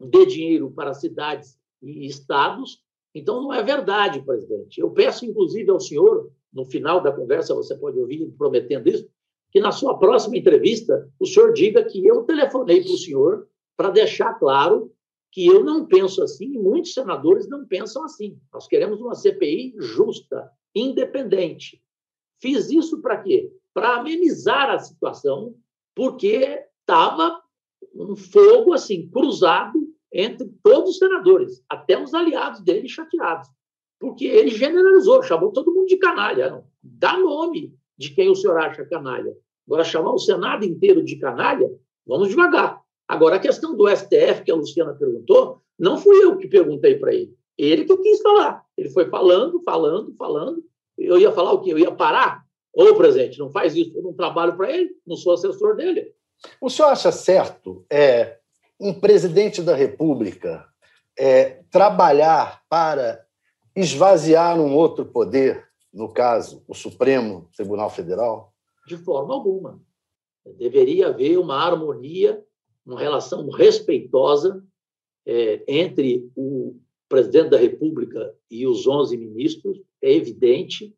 de 0.00 0.26
dinheiro 0.26 0.70
para 0.72 0.94
cidades 0.94 1.56
e 1.80 2.06
estados. 2.06 2.82
Então, 3.14 3.40
não 3.40 3.52
é 3.52 3.62
verdade, 3.62 4.22
presidente. 4.22 4.80
Eu 4.80 4.90
peço, 4.90 5.24
inclusive, 5.24 5.70
ao 5.70 5.78
senhor 5.78 6.30
no 6.52 6.64
final 6.64 7.00
da 7.00 7.12
conversa 7.12 7.54
você 7.54 7.76
pode 7.76 7.98
ouvir 7.98 8.26
prometendo 8.36 8.88
isso, 8.88 9.08
que 9.50 9.60
na 9.60 9.72
sua 9.72 9.98
próxima 9.98 10.36
entrevista 10.36 11.08
o 11.18 11.26
senhor 11.26 11.52
diga 11.52 11.84
que 11.84 12.04
eu 12.04 12.22
telefonei 12.24 12.82
para 12.82 12.92
o 12.92 12.98
senhor 12.98 13.48
para 13.76 13.90
deixar 13.90 14.34
claro 14.34 14.92
que 15.32 15.46
eu 15.46 15.62
não 15.62 15.86
penso 15.86 16.22
assim 16.22 16.54
e 16.54 16.58
muitos 16.58 16.92
senadores 16.92 17.48
não 17.48 17.64
pensam 17.64 18.04
assim. 18.04 18.38
Nós 18.52 18.66
queremos 18.66 19.00
uma 19.00 19.14
CPI 19.14 19.74
justa, 19.78 20.50
independente. 20.74 21.80
Fiz 22.40 22.70
isso 22.70 23.00
para 23.00 23.22
quê? 23.22 23.52
Para 23.72 23.96
amenizar 23.96 24.70
a 24.70 24.78
situação, 24.78 25.54
porque 25.94 26.64
estava 26.90 27.40
um 27.94 28.16
fogo 28.16 28.72
assim 28.72 29.08
cruzado 29.08 29.78
entre 30.12 30.48
todos 30.62 30.90
os 30.90 30.98
senadores, 30.98 31.62
até 31.68 32.00
os 32.02 32.12
aliados 32.14 32.60
dele 32.60 32.88
chateados 32.88 33.48
porque 34.00 34.24
ele 34.24 34.50
generalizou, 34.50 35.22
chamou 35.22 35.52
todo 35.52 35.72
mundo 35.72 35.86
de 35.86 35.98
canalha. 35.98 36.50
Não. 36.50 36.64
Dá 36.82 37.18
nome 37.18 37.74
de 37.98 38.14
quem 38.14 38.30
o 38.30 38.34
senhor 38.34 38.56
acha 38.56 38.86
canalha. 38.86 39.36
Agora, 39.66 39.84
chamar 39.84 40.12
o 40.12 40.18
Senado 40.18 40.64
inteiro 40.64 41.04
de 41.04 41.16
canalha, 41.16 41.70
vamos 42.06 42.30
devagar. 42.30 42.80
Agora, 43.06 43.36
a 43.36 43.38
questão 43.38 43.76
do 43.76 43.86
STF, 43.86 44.42
que 44.42 44.50
a 44.50 44.54
Luciana 44.54 44.94
perguntou, 44.94 45.60
não 45.78 45.98
fui 45.98 46.24
eu 46.24 46.36
que 46.38 46.48
perguntei 46.48 46.96
para 46.96 47.14
ele. 47.14 47.36
Ele 47.58 47.84
que 47.84 47.96
quis 47.98 48.22
falar. 48.22 48.64
Ele 48.76 48.88
foi 48.88 49.04
falando, 49.10 49.60
falando, 49.62 50.14
falando. 50.16 50.64
Eu 50.96 51.18
ia 51.18 51.30
falar 51.30 51.52
o 51.52 51.60
quê? 51.60 51.72
Eu 51.72 51.78
ia 51.78 51.92
parar? 51.92 52.42
Ô, 52.72 52.94
presidente, 52.94 53.38
não 53.38 53.50
faz 53.50 53.76
isso. 53.76 53.96
Eu 53.96 54.02
não 54.02 54.14
trabalho 54.14 54.56
para 54.56 54.72
ele, 54.72 54.90
não 55.06 55.16
sou 55.16 55.34
assessor 55.34 55.76
dele. 55.76 56.14
O 56.60 56.70
senhor 56.70 56.88
acha 56.88 57.12
certo 57.12 57.84
é, 57.90 58.38
um 58.78 58.94
presidente 58.94 59.62
da 59.62 59.74
República 59.74 60.66
é, 61.18 61.62
trabalhar 61.70 62.62
para 62.68 63.24
esvaziar 63.76 64.58
um 64.58 64.74
outro 64.74 65.04
poder, 65.04 65.68
no 65.92 66.12
caso, 66.12 66.64
o 66.66 66.74
Supremo 66.74 67.48
Tribunal 67.54 67.90
Federal? 67.90 68.52
De 68.86 68.96
forma 68.96 69.34
alguma. 69.34 69.80
Deveria 70.56 71.08
haver 71.08 71.38
uma 71.38 71.56
harmonia, 71.56 72.42
uma 72.84 72.98
relação 72.98 73.48
respeitosa 73.50 74.64
é, 75.26 75.62
entre 75.68 76.30
o 76.34 76.76
presidente 77.08 77.50
da 77.50 77.58
República 77.58 78.34
e 78.50 78.66
os 78.66 78.86
11 78.86 79.16
ministros, 79.16 79.80
é 80.00 80.12
evidente, 80.12 80.94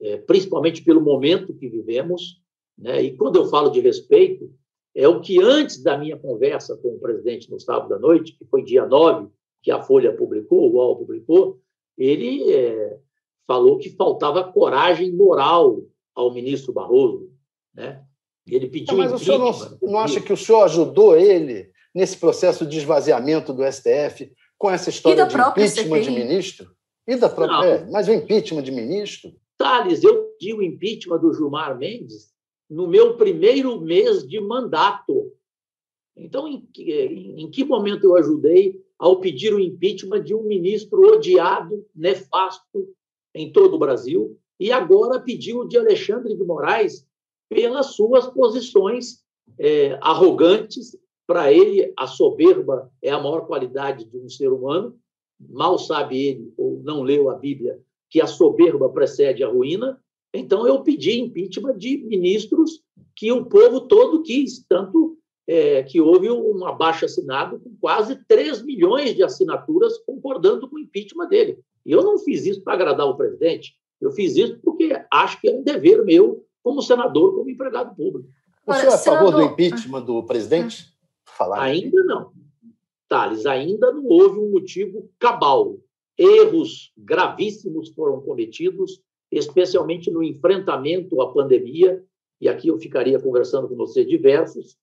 é, 0.00 0.16
principalmente 0.16 0.82
pelo 0.82 1.00
momento 1.00 1.54
que 1.54 1.68
vivemos. 1.68 2.40
Né? 2.76 3.02
E 3.02 3.16
quando 3.16 3.36
eu 3.36 3.46
falo 3.46 3.70
de 3.70 3.80
respeito, 3.80 4.52
é 4.94 5.06
o 5.06 5.20
que 5.20 5.40
antes 5.40 5.82
da 5.82 5.96
minha 5.96 6.16
conversa 6.16 6.76
com 6.76 6.88
o 6.88 6.98
presidente 6.98 7.50
no 7.50 7.60
sábado 7.60 7.94
à 7.94 7.98
noite, 7.98 8.36
que 8.36 8.44
foi 8.44 8.62
dia 8.62 8.86
9, 8.86 9.28
que 9.62 9.70
a 9.70 9.80
Folha 9.80 10.14
publicou, 10.14 10.70
o 10.70 10.76
UOL 10.76 10.96
publicou, 10.96 11.60
ele 11.96 12.52
é, 12.52 12.98
falou 13.46 13.78
que 13.78 13.90
faltava 13.90 14.50
coragem 14.52 15.12
moral 15.12 15.82
ao 16.14 16.32
ministro 16.32 16.72
Barroso. 16.72 17.30
Né? 17.74 18.02
Ele 18.46 18.68
pediu. 18.68 18.96
Não, 18.96 19.04
mas 19.04 19.12
o 19.12 19.18
senhor 19.18 19.38
não, 19.38 19.78
não 19.82 19.98
acha 19.98 20.20
que 20.20 20.32
o 20.32 20.36
senhor 20.36 20.64
ajudou 20.64 21.16
ele 21.16 21.70
nesse 21.94 22.16
processo 22.16 22.66
de 22.66 22.78
esvaziamento 22.78 23.52
do 23.52 23.62
STF 23.70 24.32
com 24.58 24.70
essa 24.70 24.90
história 24.90 25.26
de 25.26 25.34
impeachment 25.34 26.00
de 26.00 26.10
ministro? 26.10 26.70
E 27.06 27.16
da 27.16 27.28
própria. 27.28 27.66
É, 27.66 27.90
mas 27.90 28.08
o 28.08 28.12
impeachment 28.12 28.62
de 28.62 28.70
ministro? 28.70 29.32
Thales, 29.58 30.02
eu 30.02 30.24
pedi 30.38 30.54
o 30.54 30.62
impeachment 30.62 31.18
do 31.18 31.34
Gilmar 31.34 31.76
Mendes 31.76 32.30
no 32.70 32.86
meu 32.86 33.16
primeiro 33.16 33.80
mês 33.80 34.26
de 34.26 34.40
mandato. 34.40 35.32
Então, 36.16 36.46
em 36.46 36.60
que, 36.72 36.92
em 36.92 37.50
que 37.50 37.64
momento 37.64 38.04
eu 38.04 38.16
ajudei 38.16 38.80
ao 38.96 39.18
pedir 39.18 39.52
o 39.52 39.58
impeachment 39.58 40.22
de 40.22 40.34
um 40.34 40.42
ministro 40.42 41.00
odiado, 41.14 41.84
nefasto 41.94 42.88
em 43.34 43.50
todo 43.50 43.74
o 43.74 43.78
Brasil, 43.78 44.38
e 44.58 44.70
agora 44.70 45.18
pediu 45.18 45.66
de 45.66 45.78
Alexandre 45.78 46.36
de 46.36 46.44
Moraes 46.44 47.06
pelas 47.48 47.94
suas 47.94 48.26
posições 48.26 49.24
é, 49.58 49.98
arrogantes. 50.00 50.96
Para 51.26 51.52
ele, 51.52 51.92
a 51.96 52.06
soberba 52.06 52.92
é 53.00 53.10
a 53.10 53.18
maior 53.18 53.46
qualidade 53.46 54.04
de 54.04 54.18
um 54.18 54.28
ser 54.28 54.52
humano. 54.52 54.98
Mal 55.38 55.78
sabe 55.78 56.22
ele, 56.22 56.52
ou 56.56 56.80
não 56.84 57.02
leu 57.02 57.30
a 57.30 57.34
Bíblia, 57.34 57.80
que 58.10 58.20
a 58.20 58.26
soberba 58.26 58.88
precede 58.90 59.42
a 59.42 59.48
ruína. 59.48 59.98
Então, 60.32 60.66
eu 60.66 60.82
pedi 60.82 61.20
impeachment 61.20 61.76
de 61.76 61.98
ministros 61.98 62.82
que 63.16 63.30
o 63.32 63.44
povo 63.44 63.82
todo 63.82 64.22
quis, 64.22 64.64
tanto 64.68 65.18
é, 65.46 65.82
que 65.82 66.00
houve 66.00 66.30
um 66.30 66.64
abaixo 66.64 67.04
assinado 67.04 67.58
com 67.58 67.74
quase 67.80 68.16
3 68.26 68.62
milhões 68.62 69.14
de 69.14 69.22
assinaturas 69.22 69.98
concordando 69.98 70.68
com 70.68 70.76
o 70.76 70.80
impeachment 70.80 71.28
dele. 71.28 71.58
E 71.84 71.92
eu 71.92 72.02
não 72.02 72.18
fiz 72.18 72.46
isso 72.46 72.62
para 72.62 72.74
agradar 72.74 73.06
o 73.06 73.16
presidente, 73.16 73.74
eu 74.00 74.12
fiz 74.12 74.36
isso 74.36 74.58
porque 74.62 74.96
acho 75.12 75.40
que 75.40 75.48
é 75.48 75.52
um 75.52 75.62
dever 75.62 76.04
meu 76.04 76.46
como 76.62 76.80
senador, 76.80 77.34
como 77.34 77.50
empregado 77.50 77.94
público. 77.94 78.28
O 78.66 78.72
senhor 78.72 78.92
é 78.92 78.94
a 78.94 78.98
favor 78.98 79.32
do 79.32 79.42
impeachment 79.42 80.02
do 80.02 80.22
presidente? 80.22 80.86
Falar 81.24 81.62
ainda 81.62 82.02
não. 82.04 82.32
Thales, 83.08 83.44
ainda 83.44 83.92
não 83.92 84.06
houve 84.06 84.38
um 84.38 84.50
motivo 84.50 85.10
cabal. 85.18 85.78
Erros 86.16 86.92
gravíssimos 86.96 87.88
foram 87.90 88.20
cometidos, 88.20 89.00
especialmente 89.30 90.10
no 90.10 90.22
enfrentamento 90.22 91.20
à 91.20 91.32
pandemia, 91.32 92.02
e 92.40 92.48
aqui 92.48 92.68
eu 92.68 92.78
ficaria 92.78 93.20
conversando 93.20 93.68
com 93.68 93.76
você 93.76 94.04
diversos, 94.04 94.76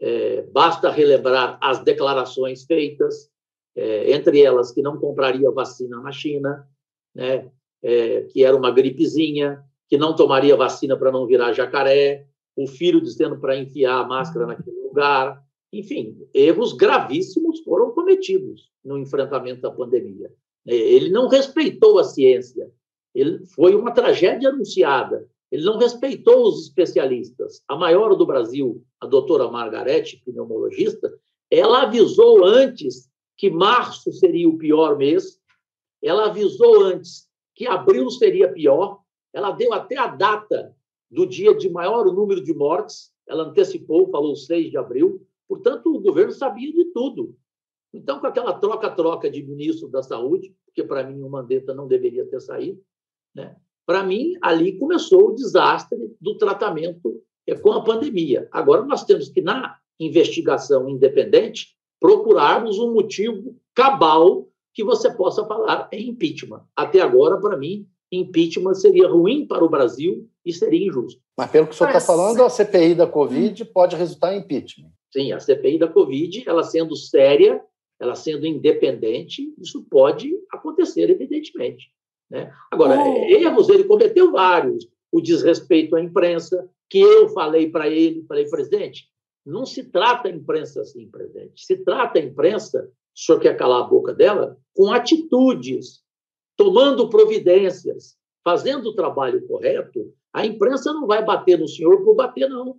é, 0.00 0.42
basta 0.42 0.90
relembrar 0.90 1.58
as 1.62 1.82
declarações 1.82 2.64
feitas, 2.64 3.30
é, 3.74 4.12
entre 4.12 4.42
elas 4.42 4.72
que 4.72 4.82
não 4.82 4.98
compraria 4.98 5.50
vacina 5.50 6.00
na 6.00 6.12
China, 6.12 6.66
né, 7.14 7.50
é, 7.82 8.22
que 8.22 8.44
era 8.44 8.56
uma 8.56 8.70
gripezinha, 8.70 9.62
que 9.88 9.96
não 9.96 10.14
tomaria 10.14 10.56
vacina 10.56 10.96
para 10.96 11.12
não 11.12 11.26
virar 11.26 11.52
jacaré, 11.52 12.26
o 12.56 12.66
filho 12.66 13.00
dizendo 13.00 13.38
para 13.38 13.56
enfiar 13.56 14.00
a 14.00 14.06
máscara 14.06 14.46
naquele 14.46 14.80
lugar. 14.80 15.42
Enfim, 15.72 16.16
erros 16.32 16.72
gravíssimos 16.72 17.60
foram 17.60 17.90
cometidos 17.92 18.70
no 18.84 18.98
enfrentamento 18.98 19.60
da 19.60 19.70
pandemia. 19.70 20.32
É, 20.66 20.74
ele 20.74 21.10
não 21.10 21.28
respeitou 21.28 21.98
a 21.98 22.04
ciência, 22.04 22.70
ele 23.16 23.46
foi 23.46 23.74
uma 23.74 23.92
tragédia 23.92 24.50
anunciada. 24.50 25.26
Ele 25.50 25.64
não 25.64 25.78
respeitou 25.78 26.48
os 26.48 26.64
especialistas. 26.64 27.62
A 27.66 27.74
maior 27.74 28.14
do 28.14 28.26
Brasil, 28.26 28.84
a 29.00 29.06
doutora 29.06 29.50
Margarete, 29.50 30.20
pneumologista, 30.22 31.10
ela 31.50 31.84
avisou 31.84 32.44
antes 32.44 33.08
que 33.36 33.48
março 33.48 34.12
seria 34.12 34.48
o 34.48 34.58
pior 34.58 34.98
mês, 34.98 35.40
ela 36.02 36.26
avisou 36.26 36.82
antes 36.82 37.26
que 37.54 37.66
abril 37.66 38.10
seria 38.10 38.52
pior, 38.52 39.00
ela 39.32 39.50
deu 39.50 39.72
até 39.72 39.96
a 39.96 40.08
data 40.08 40.74
do 41.10 41.26
dia 41.26 41.54
de 41.54 41.70
maior 41.70 42.04
número 42.12 42.42
de 42.42 42.52
mortes, 42.52 43.12
ela 43.26 43.44
antecipou, 43.44 44.10
falou 44.10 44.36
6 44.36 44.70
de 44.70 44.76
abril, 44.76 45.26
portanto, 45.48 45.94
o 45.94 46.00
governo 46.00 46.32
sabia 46.32 46.70
de 46.70 46.86
tudo. 46.86 47.34
Então, 47.94 48.20
com 48.20 48.26
aquela 48.26 48.52
troca-troca 48.52 49.30
de 49.30 49.42
ministro 49.42 49.88
da 49.88 50.02
Saúde, 50.02 50.54
porque 50.66 50.84
para 50.84 51.04
mim 51.04 51.22
o 51.22 51.30
Mandetta 51.30 51.72
não 51.72 51.86
deveria 51.86 52.26
ter 52.26 52.40
saído, 52.40 52.82
né? 53.36 53.54
Para 53.86 54.02
mim, 54.02 54.34
ali 54.42 54.76
começou 54.78 55.28
o 55.28 55.34
desastre 55.34 55.96
do 56.20 56.36
tratamento 56.36 57.22
é, 57.46 57.54
com 57.54 57.72
a 57.72 57.84
pandemia. 57.84 58.48
Agora, 58.50 58.84
nós 58.84 59.04
temos 59.04 59.28
que, 59.28 59.40
na 59.40 59.76
investigação 60.00 60.88
independente, 60.88 61.76
procurarmos 62.00 62.78
um 62.78 62.92
motivo 62.92 63.56
cabal 63.74 64.48
que 64.74 64.82
você 64.82 65.10
possa 65.14 65.44
falar 65.46 65.88
em 65.92 66.08
impeachment. 66.08 66.64
Até 66.74 67.00
agora, 67.00 67.40
para 67.40 67.56
mim, 67.56 67.86
impeachment 68.10 68.74
seria 68.74 69.08
ruim 69.08 69.46
para 69.46 69.64
o 69.64 69.70
Brasil 69.70 70.28
e 70.44 70.52
seria 70.52 70.86
injusto. 70.86 71.20
Mas, 71.36 71.50
pelo 71.50 71.66
que 71.66 71.74
o 71.74 71.76
senhor 71.76 71.90
está 71.90 72.00
falando, 72.00 72.42
a 72.42 72.50
CPI 72.50 72.94
da 72.94 73.06
Covid 73.06 73.64
pode 73.66 73.94
resultar 73.94 74.34
em 74.34 74.40
impeachment. 74.40 74.90
Sim, 75.12 75.32
a 75.32 75.40
CPI 75.40 75.78
da 75.78 75.88
Covid, 75.88 76.44
ela 76.46 76.62
sendo 76.62 76.96
séria, 76.96 77.62
ela 78.00 78.14
sendo 78.14 78.46
independente, 78.46 79.54
isso 79.58 79.86
pode 79.88 80.34
acontecer, 80.52 81.08
evidentemente. 81.08 81.90
Né? 82.30 82.52
Agora, 82.70 82.98
oh. 82.98 83.24
erros 83.26 83.68
ele 83.68 83.84
cometeu 83.84 84.32
vários. 84.32 84.88
O 85.12 85.20
desrespeito 85.20 85.96
à 85.96 86.00
imprensa, 86.00 86.68
que 86.90 87.00
eu 87.00 87.28
falei 87.30 87.70
para 87.70 87.88
ele, 87.88 88.24
falei, 88.26 88.48
presidente, 88.48 89.08
não 89.44 89.64
se 89.64 89.84
trata 89.84 90.28
a 90.28 90.30
imprensa 90.30 90.80
assim, 90.80 91.08
presidente. 91.08 91.64
Se 91.64 91.76
trata 91.76 92.18
a 92.18 92.22
imprensa, 92.22 92.90
o 93.14 93.18
senhor 93.18 93.40
quer 93.40 93.56
calar 93.56 93.84
a 93.84 93.86
boca 93.86 94.12
dela, 94.12 94.58
com 94.74 94.92
atitudes, 94.92 96.02
tomando 96.56 97.08
providências, 97.08 98.16
fazendo 98.44 98.90
o 98.90 98.94
trabalho 98.94 99.46
correto. 99.46 100.12
A 100.32 100.44
imprensa 100.44 100.92
não 100.92 101.06
vai 101.06 101.24
bater 101.24 101.58
no 101.58 101.68
senhor 101.68 102.04
por 102.04 102.14
bater, 102.14 102.48
não. 102.48 102.76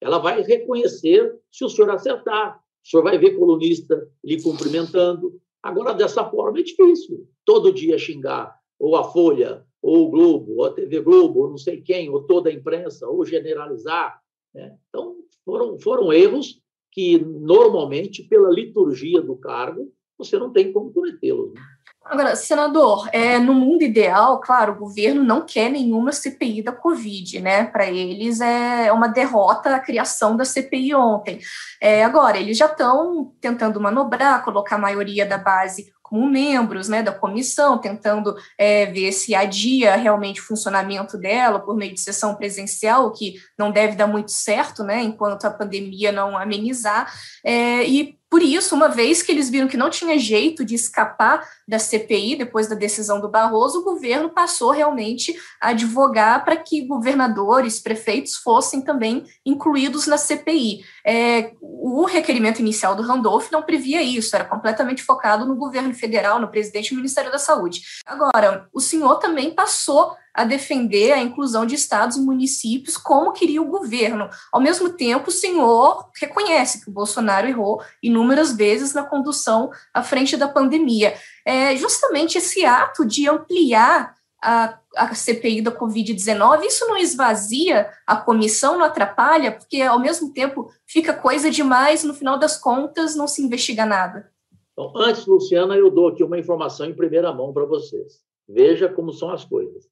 Ela 0.00 0.18
vai 0.18 0.42
reconhecer 0.42 1.34
se 1.50 1.64
o 1.64 1.68
senhor 1.68 1.90
acertar. 1.90 2.60
O 2.84 2.88
senhor 2.88 3.02
vai 3.02 3.18
ver 3.18 3.36
colunista 3.36 4.08
lhe 4.24 4.40
cumprimentando. 4.42 5.40
Agora, 5.62 5.92
dessa 5.92 6.24
forma, 6.24 6.60
é 6.60 6.62
difícil. 6.62 7.28
Todo 7.44 7.72
dia 7.72 7.98
xingar 7.98 8.59
ou 8.80 8.96
a 8.96 9.04
Folha, 9.04 9.62
ou 9.82 10.06
o 10.06 10.10
Globo, 10.10 10.56
ou 10.56 10.64
a 10.64 10.72
TV 10.72 11.00
Globo, 11.00 11.40
ou 11.40 11.50
não 11.50 11.58
sei 11.58 11.82
quem, 11.82 12.08
ou 12.08 12.22
toda 12.22 12.48
a 12.48 12.52
imprensa, 12.52 13.06
ou 13.06 13.24
generalizar. 13.26 14.18
Né? 14.54 14.74
Então, 14.88 15.16
foram, 15.44 15.78
foram 15.78 16.12
erros 16.12 16.60
que, 16.90 17.18
normalmente, 17.18 18.22
pela 18.22 18.50
liturgia 18.50 19.20
do 19.20 19.36
cargo, 19.36 19.92
você 20.18 20.38
não 20.38 20.50
tem 20.50 20.72
como 20.72 20.92
cometê-los. 20.92 21.52
Né? 21.52 21.60
Agora, 22.04 22.34
senador, 22.34 23.08
é, 23.12 23.38
no 23.38 23.54
mundo 23.54 23.82
ideal, 23.82 24.40
claro, 24.40 24.72
o 24.72 24.78
governo 24.78 25.22
não 25.22 25.44
quer 25.44 25.70
nenhuma 25.70 26.12
CPI 26.12 26.62
da 26.62 26.72
Covid, 26.72 27.40
né? 27.40 27.64
Para 27.66 27.88
eles 27.88 28.40
é 28.40 28.90
uma 28.90 29.06
derrota 29.06 29.76
a 29.76 29.78
criação 29.78 30.36
da 30.36 30.44
CPI 30.44 30.94
ontem. 30.94 31.38
É, 31.80 32.02
agora, 32.02 32.38
eles 32.38 32.56
já 32.56 32.66
estão 32.66 33.32
tentando 33.40 33.80
manobrar, 33.80 34.42
colocar 34.42 34.76
a 34.76 34.80
maioria 34.80 35.26
da 35.26 35.38
base 35.38 35.92
como 36.10 36.28
membros 36.28 36.88
né, 36.88 37.04
da 37.04 37.12
comissão, 37.12 37.78
tentando 37.78 38.34
é, 38.58 38.86
ver 38.86 39.12
se 39.12 39.32
adia 39.32 39.94
realmente 39.94 40.40
o 40.40 40.44
funcionamento 40.44 41.16
dela 41.16 41.60
por 41.60 41.76
meio 41.76 41.94
de 41.94 42.00
sessão 42.00 42.34
presencial, 42.34 43.06
o 43.06 43.12
que 43.12 43.36
não 43.56 43.70
deve 43.70 43.94
dar 43.94 44.08
muito 44.08 44.32
certo, 44.32 44.82
né, 44.82 45.00
enquanto 45.00 45.44
a 45.44 45.50
pandemia 45.50 46.10
não 46.10 46.36
amenizar. 46.36 47.10
É, 47.44 47.84
e 47.84 48.19
por 48.30 48.44
isso, 48.44 48.76
uma 48.76 48.88
vez 48.88 49.24
que 49.24 49.32
eles 49.32 49.50
viram 49.50 49.66
que 49.66 49.76
não 49.76 49.90
tinha 49.90 50.16
jeito 50.16 50.64
de 50.64 50.76
escapar 50.76 51.44
da 51.66 51.80
CPI 51.80 52.36
depois 52.36 52.68
da 52.68 52.76
decisão 52.76 53.20
do 53.20 53.28
Barroso, 53.28 53.80
o 53.80 53.84
governo 53.84 54.30
passou 54.30 54.70
realmente 54.70 55.36
a 55.60 55.70
advogar 55.70 56.44
para 56.44 56.56
que 56.56 56.86
governadores, 56.86 57.80
prefeitos 57.80 58.36
fossem 58.36 58.82
também 58.82 59.24
incluídos 59.44 60.06
na 60.06 60.16
CPI. 60.16 60.84
É, 61.04 61.50
o 61.60 62.04
requerimento 62.04 62.60
inicial 62.60 62.94
do 62.94 63.02
Randolph 63.02 63.50
não 63.50 63.62
previa 63.62 64.00
isso, 64.00 64.36
era 64.36 64.44
completamente 64.44 65.02
focado 65.02 65.44
no 65.44 65.56
governo 65.56 65.92
federal, 65.92 66.38
no 66.38 66.52
presidente 66.52 66.90
do 66.90 66.96
Ministério 66.96 67.32
da 67.32 67.38
Saúde. 67.38 67.82
Agora, 68.06 68.68
o 68.72 68.80
senhor 68.80 69.16
também 69.16 69.52
passou 69.52 70.14
a 70.34 70.44
defender 70.44 71.12
a 71.12 71.18
inclusão 71.18 71.66
de 71.66 71.74
estados 71.74 72.16
e 72.16 72.20
municípios 72.20 72.96
como 72.96 73.32
queria 73.32 73.60
o 73.60 73.68
governo. 73.68 74.28
Ao 74.52 74.60
mesmo 74.60 74.90
tempo, 74.90 75.28
o 75.28 75.32
senhor 75.32 76.08
reconhece 76.20 76.82
que 76.82 76.90
o 76.90 76.92
Bolsonaro 76.92 77.48
errou 77.48 77.82
inúmeras 78.02 78.52
vezes 78.52 78.94
na 78.94 79.02
condução 79.02 79.70
à 79.92 80.02
frente 80.02 80.36
da 80.36 80.48
pandemia. 80.48 81.14
É 81.44 81.76
justamente 81.76 82.38
esse 82.38 82.64
ato 82.64 83.04
de 83.04 83.28
ampliar 83.28 84.14
a, 84.42 84.78
a 84.96 85.14
CPI 85.14 85.60
da 85.60 85.70
Covid-19, 85.70 86.64
isso 86.64 86.86
não 86.86 86.96
esvazia 86.96 87.90
a 88.06 88.16
comissão, 88.16 88.78
não 88.78 88.86
atrapalha, 88.86 89.52
porque 89.52 89.82
ao 89.82 90.00
mesmo 90.00 90.32
tempo 90.32 90.70
fica 90.86 91.12
coisa 91.12 91.50
demais, 91.50 92.04
no 92.04 92.14
final 92.14 92.38
das 92.38 92.56
contas 92.56 93.14
não 93.14 93.28
se 93.28 93.42
investiga 93.42 93.84
nada. 93.84 94.30
Então, 94.72 94.92
antes, 94.96 95.26
Luciana, 95.26 95.76
eu 95.76 95.90
dou 95.90 96.08
aqui 96.08 96.24
uma 96.24 96.38
informação 96.38 96.86
em 96.86 96.94
primeira 96.94 97.32
mão 97.34 97.52
para 97.52 97.66
vocês. 97.66 98.20
Veja 98.48 98.88
como 98.88 99.12
são 99.12 99.30
as 99.30 99.44
coisas. 99.44 99.86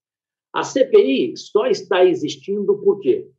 A 0.59 0.65
CPI 0.65 1.37
só 1.37 1.67
está 1.67 2.05
existindo 2.05 2.77
por 2.79 2.99
quê? 2.99 3.31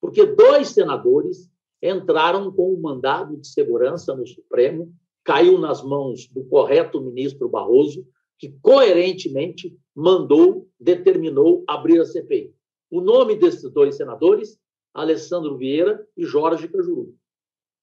Porque 0.00 0.24
dois 0.24 0.68
senadores 0.68 1.50
entraram 1.82 2.52
com 2.52 2.72
um 2.72 2.80
mandado 2.80 3.36
de 3.36 3.48
segurança 3.48 4.14
no 4.14 4.24
Supremo, 4.24 4.94
caiu 5.24 5.58
nas 5.58 5.82
mãos 5.82 6.28
do 6.28 6.44
correto 6.44 7.00
ministro 7.00 7.48
Barroso, 7.48 8.06
que 8.38 8.50
coerentemente 8.62 9.76
mandou, 9.92 10.68
determinou 10.78 11.64
abrir 11.66 12.00
a 12.00 12.04
CPI. 12.04 12.54
O 12.88 13.00
nome 13.00 13.34
desses 13.34 13.68
dois 13.72 13.96
senadores, 13.96 14.56
Alessandro 14.94 15.58
Vieira 15.58 16.06
e 16.16 16.24
Jorge 16.24 16.68
Cajuru. 16.68 17.12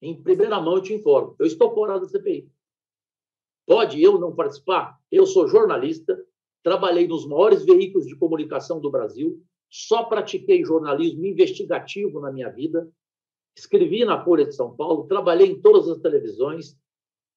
Em 0.01 0.15
primeira 0.23 0.61
mão, 0.61 0.77
eu 0.77 0.81
te 0.81 0.93
informo, 0.93 1.35
eu 1.37 1.45
estou 1.45 1.73
fora 1.73 1.99
da 1.99 2.07
CPI. 2.07 2.49
Pode 3.67 4.01
eu 4.01 4.17
não 4.17 4.33
participar? 4.33 4.97
Eu 5.11 5.25
sou 5.25 5.49
jornalista, 5.49 6.17
trabalhei 6.65 7.07
nos 7.07 7.27
maiores 7.27 7.63
veículos 7.63 8.07
de 8.07 8.15
comunicação 8.15 8.79
do 8.79 8.89
Brasil, 8.89 9.39
só 9.69 10.03
pratiquei 10.03 10.65
jornalismo 10.65 11.23
investigativo 11.23 12.19
na 12.19 12.31
minha 12.31 12.49
vida, 12.49 12.89
escrevi 13.55 14.03
na 14.03 14.25
Folha 14.25 14.45
de 14.45 14.55
São 14.55 14.75
Paulo, 14.75 15.05
trabalhei 15.05 15.51
em 15.51 15.61
todas 15.61 15.87
as 15.87 15.99
televisões, 15.99 16.75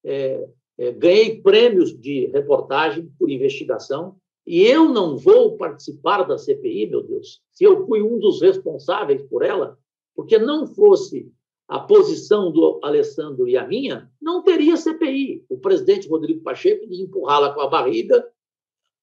é, 0.03 0.49
é, 0.79 0.93
ganhei 0.93 1.43
prêmios 1.43 1.95
de 2.01 2.25
reportagem 2.29 3.13
por 3.19 3.31
investigação, 3.31 4.17
e 4.47 4.63
eu 4.63 4.89
não 4.89 5.19
vou 5.19 5.59
participar 5.59 6.23
da 6.23 6.39
CPI, 6.39 6.87
meu 6.87 7.03
Deus, 7.03 7.43
se 7.53 7.65
eu 7.65 7.87
fui 7.87 8.01
um 8.01 8.19
dos 8.19 8.41
responsáveis 8.41 9.23
por 9.25 9.45
ela, 9.45 9.79
porque 10.17 10.39
não 10.39 10.67
fosse 10.67 11.31
a 11.69 11.79
posição 11.79 12.51
do 12.51 12.81
Alessandro 12.83 13.47
e 13.47 13.59
a 13.59 13.67
minha, 13.67 14.11
não 14.23 14.43
teria 14.43 14.75
CPI. 14.75 15.45
O 15.51 15.59
presidente 15.59 16.09
Rodrigo 16.09 16.43
Pacheco 16.43 16.87
ia 16.87 17.05
empurrá-la 17.05 17.53
com 17.53 17.61
a 17.61 17.69
barriga, 17.69 18.27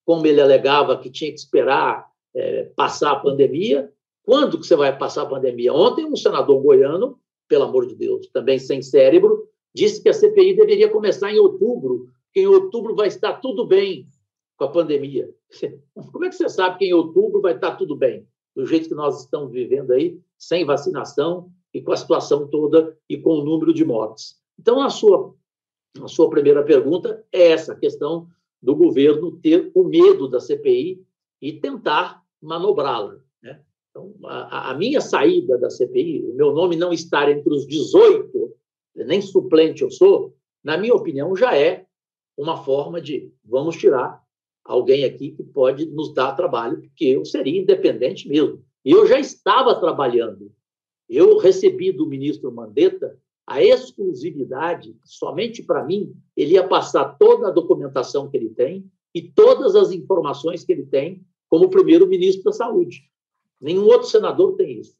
como 0.06 0.24
ele 0.24 0.40
alegava 0.40 0.96
que 0.96 1.10
tinha 1.10 1.32
que 1.32 1.38
esperar 1.38 2.06
é, 2.34 2.70
passar 2.76 3.10
a 3.10 3.16
pandemia. 3.16 3.92
Quando 4.22 4.58
que 4.58 4.66
você 4.66 4.76
vai 4.76 4.96
passar 4.96 5.22
a 5.22 5.26
pandemia? 5.26 5.74
Ontem, 5.74 6.06
um 6.06 6.14
senador 6.14 6.62
goiano, 6.62 7.18
pelo 7.48 7.64
amor 7.64 7.86
de 7.86 7.96
Deus, 7.96 8.28
também 8.28 8.58
sem 8.58 8.80
cérebro, 8.80 9.48
disse 9.74 10.00
que 10.00 10.08
a 10.08 10.12
CPI 10.12 10.54
deveria 10.54 10.88
começar 10.88 11.32
em 11.32 11.38
outubro, 11.38 12.06
que 12.32 12.40
em 12.40 12.46
outubro 12.46 12.94
vai 12.94 13.08
estar 13.08 13.34
tudo 13.34 13.66
bem 13.66 14.06
com 14.56 14.64
a 14.64 14.68
pandemia. 14.68 15.28
Como 16.12 16.24
é 16.24 16.28
que 16.28 16.36
você 16.36 16.48
sabe 16.48 16.78
que 16.78 16.86
em 16.86 16.92
outubro 16.92 17.40
vai 17.40 17.54
estar 17.54 17.74
tudo 17.74 17.96
bem? 17.96 18.26
Do 18.54 18.64
jeito 18.64 18.88
que 18.88 18.94
nós 18.94 19.24
estamos 19.24 19.52
vivendo 19.52 19.92
aí, 19.92 20.18
sem 20.38 20.64
vacinação, 20.64 21.50
e 21.74 21.82
com 21.82 21.92
a 21.92 21.96
situação 21.96 22.46
toda 22.46 22.96
e 23.08 23.18
com 23.18 23.30
o 23.30 23.44
número 23.44 23.74
de 23.74 23.84
mortes. 23.84 24.36
Então, 24.58 24.80
a 24.80 24.88
sua, 24.88 25.34
a 26.00 26.08
sua 26.08 26.30
primeira 26.30 26.62
pergunta 26.62 27.22
é 27.30 27.48
essa 27.50 27.74
questão 27.74 28.28
do 28.66 28.74
governo 28.74 29.30
ter 29.30 29.70
o 29.72 29.84
medo 29.84 30.26
da 30.26 30.40
CPI 30.40 31.00
e 31.40 31.52
tentar 31.52 32.20
manobrá-la. 32.42 33.20
Né? 33.40 33.60
Então, 33.88 34.12
a, 34.24 34.72
a, 34.72 34.74
minha 34.74 35.00
saída 35.00 35.56
da 35.56 35.70
CPI, 35.70 36.26
o 36.26 36.34
meu 36.34 36.52
nome 36.52 36.74
não 36.74 36.92
estar 36.92 37.30
entre 37.30 37.54
os 37.54 37.64
18, 37.64 38.52
nem 38.96 39.20
suplente 39.20 39.82
eu 39.82 39.90
sou, 39.92 40.34
na 40.64 40.76
minha 40.76 40.96
opinião, 40.96 41.36
já 41.36 41.56
é 41.56 41.86
uma 42.36 42.56
forma 42.56 43.00
de 43.00 43.32
vamos 43.44 43.76
tirar 43.76 44.20
alguém 44.64 45.04
aqui 45.04 45.30
que 45.30 45.44
pode 45.44 45.86
nos 45.86 46.12
dar 46.12 46.32
trabalho, 46.32 46.80
porque 46.80 47.04
eu 47.04 47.24
seria 47.24 47.60
independente 47.60 48.28
mesmo. 48.28 48.64
E 48.84 48.90
eu 48.90 49.06
já 49.06 49.20
estava 49.20 49.78
trabalhando 49.78 50.50
eu 51.08 51.38
recebi 51.38 51.92
do 51.92 52.06
ministro 52.06 52.52
Mandetta 52.52 53.16
a 53.46 53.62
exclusividade, 53.62 54.96
somente 55.04 55.62
para 55.62 55.84
mim, 55.84 56.14
ele 56.36 56.54
ia 56.54 56.66
passar 56.66 57.16
toda 57.16 57.48
a 57.48 57.52
documentação 57.52 58.28
que 58.28 58.36
ele 58.36 58.50
tem 58.50 58.90
e 59.14 59.22
todas 59.22 59.76
as 59.76 59.92
informações 59.92 60.64
que 60.64 60.72
ele 60.72 60.84
tem 60.84 61.24
como 61.48 61.70
primeiro-ministro 61.70 62.42
da 62.44 62.52
Saúde. 62.52 63.08
Nenhum 63.60 63.84
outro 63.84 64.08
senador 64.08 64.56
tem 64.56 64.80
isso. 64.80 64.98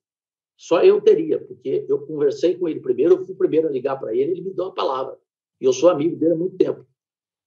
Só 0.56 0.82
eu 0.82 1.00
teria, 1.00 1.38
porque 1.38 1.84
eu 1.88 2.06
conversei 2.06 2.56
com 2.56 2.68
ele 2.68 2.80
primeiro, 2.80 3.14
eu 3.14 3.26
fui 3.26 3.34
o 3.34 3.38
primeiro 3.38 3.68
a 3.68 3.70
ligar 3.70 3.98
para 3.98 4.14
ele, 4.14 4.30
ele 4.30 4.40
me 4.42 4.54
deu 4.54 4.66
a 4.66 4.72
palavra. 4.72 5.18
E 5.60 5.64
eu 5.64 5.72
sou 5.72 5.90
amigo 5.90 6.16
dele 6.16 6.32
há 6.32 6.36
muito 6.36 6.56
tempo. 6.56 6.86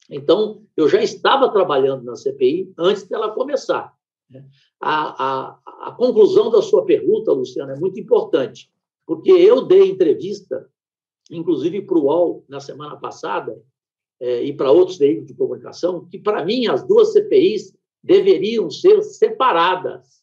Então, 0.09 0.63
eu 0.75 0.89
já 0.89 1.01
estava 1.01 1.51
trabalhando 1.51 2.03
na 2.03 2.15
CPI 2.15 2.73
antes 2.77 3.03
dela 3.03 3.31
começar. 3.31 3.93
A, 4.79 5.23
a, 5.23 5.59
a 5.87 5.91
conclusão 5.91 6.51
da 6.51 6.61
sua 6.61 6.85
pergunta, 6.85 7.31
Luciana, 7.31 7.73
é 7.73 7.79
muito 7.79 7.99
importante, 7.99 8.71
porque 9.05 9.31
eu 9.31 9.63
dei 9.63 9.89
entrevista, 9.89 10.69
inclusive 11.29 11.81
para 11.81 11.97
o 11.97 12.05
UOL, 12.05 12.45
na 12.47 12.59
semana 12.59 12.97
passada, 12.97 13.61
é, 14.19 14.43
e 14.43 14.53
para 14.53 14.71
outros 14.71 14.97
veículos 14.97 15.27
de 15.27 15.33
comunicação, 15.33 16.05
que, 16.05 16.19
para 16.19 16.43
mim, 16.43 16.67
as 16.67 16.85
duas 16.85 17.13
CPIs 17.13 17.73
deveriam 18.03 18.69
ser 18.69 19.01
separadas. 19.03 20.21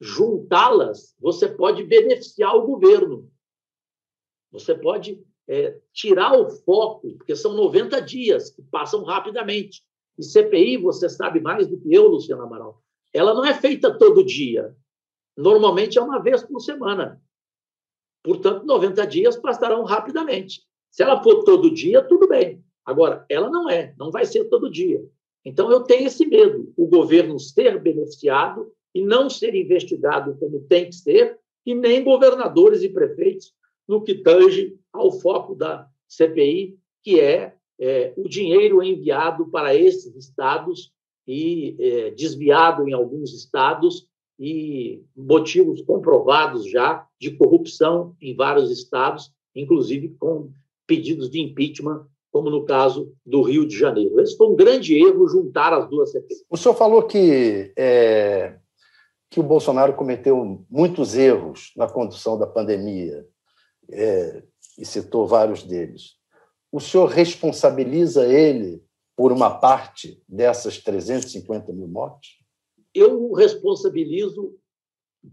Juntá-las, 0.00 1.14
você 1.18 1.48
pode 1.48 1.84
beneficiar 1.84 2.56
o 2.56 2.66
governo. 2.66 3.30
Você 4.50 4.74
pode 4.74 5.22
é, 5.48 5.78
tirar 5.92 6.38
o 6.38 6.48
foco, 6.48 7.12
porque 7.16 7.36
são 7.36 7.54
90 7.54 8.00
dias 8.00 8.50
que 8.50 8.62
passam 8.62 9.02
rapidamente. 9.04 9.82
E 10.18 10.22
CPI, 10.22 10.76
você 10.76 11.08
sabe 11.08 11.40
mais 11.40 11.66
do 11.66 11.78
que 11.78 11.92
eu, 11.92 12.06
Luciano 12.06 12.42
Amaral, 12.42 12.82
ela 13.12 13.34
não 13.34 13.44
é 13.44 13.54
feita 13.54 13.96
todo 13.96 14.24
dia. 14.24 14.76
Normalmente 15.36 15.98
é 15.98 16.02
uma 16.02 16.18
vez 16.18 16.42
por 16.42 16.60
semana. 16.60 17.20
Portanto, 18.22 18.64
90 18.64 19.06
dias 19.06 19.36
passarão 19.36 19.82
rapidamente. 19.84 20.62
Se 20.90 21.02
ela 21.02 21.22
for 21.22 21.44
todo 21.44 21.72
dia, 21.72 22.02
tudo 22.02 22.28
bem. 22.28 22.62
Agora, 22.84 23.24
ela 23.28 23.50
não 23.50 23.68
é, 23.68 23.94
não 23.98 24.10
vai 24.10 24.24
ser 24.24 24.44
todo 24.44 24.70
dia. 24.70 25.02
Então, 25.44 25.70
eu 25.70 25.80
tenho 25.80 26.06
esse 26.06 26.26
medo: 26.26 26.72
o 26.76 26.86
governo 26.86 27.38
ser 27.38 27.80
beneficiado 27.80 28.70
e 28.94 29.02
não 29.02 29.30
ser 29.30 29.54
investigado 29.54 30.36
como 30.38 30.60
tem 30.60 30.86
que 30.86 30.94
ser, 30.94 31.38
e 31.64 31.74
nem 31.74 32.04
governadores 32.04 32.82
e 32.82 32.88
prefeitos 32.88 33.52
no 33.88 34.02
que 34.02 34.14
tange 34.14 34.76
ao 34.92 35.10
foco 35.12 35.54
da 35.54 35.88
CPI, 36.08 36.76
que 37.02 37.18
é 37.18 37.54
é, 37.82 38.12
o 38.16 38.28
dinheiro 38.28 38.80
enviado 38.80 39.48
para 39.50 39.74
esses 39.74 40.14
estados 40.14 40.92
e 41.26 41.76
é, 41.80 42.10
desviado 42.10 42.88
em 42.88 42.92
alguns 42.92 43.34
estados 43.34 44.06
e 44.38 45.04
motivos 45.16 45.82
comprovados 45.82 46.68
já 46.68 47.06
de 47.20 47.30
corrupção 47.32 48.16
em 48.20 48.34
vários 48.34 48.70
estados, 48.70 49.32
inclusive 49.54 50.16
com 50.18 50.50
pedidos 50.86 51.30
de 51.30 51.40
impeachment, 51.40 52.06
como 52.30 52.50
no 52.50 52.64
caso 52.64 53.12
do 53.24 53.42
Rio 53.42 53.66
de 53.66 53.76
Janeiro. 53.76 54.20
Esse 54.20 54.36
foi 54.36 54.48
um 54.48 54.56
grande 54.56 54.94
erro 54.96 55.28
juntar 55.28 55.72
as 55.72 55.88
duas 55.88 56.10
CPIs. 56.10 56.44
O 56.48 56.56
senhor 56.56 56.74
falou 56.74 57.02
que, 57.02 57.72
é, 57.76 58.56
que 59.30 59.38
o 59.38 59.42
Bolsonaro 59.42 59.92
cometeu 59.92 60.64
muitos 60.70 61.14
erros 61.14 61.72
na 61.76 61.86
condução 61.86 62.38
da 62.38 62.46
pandemia 62.46 63.26
é, 63.90 64.42
e 64.78 64.84
citou 64.84 65.26
vários 65.26 65.62
deles 65.62 66.22
o 66.72 66.80
senhor 66.80 67.06
responsabiliza 67.06 68.26
ele 68.26 68.82
por 69.14 69.30
uma 69.30 69.50
parte 69.50 70.20
dessas 70.26 70.78
350 70.78 71.70
mil 71.70 71.86
mortes? 71.86 72.30
Eu 72.94 73.30
o 73.30 73.34
responsabilizo 73.34 74.56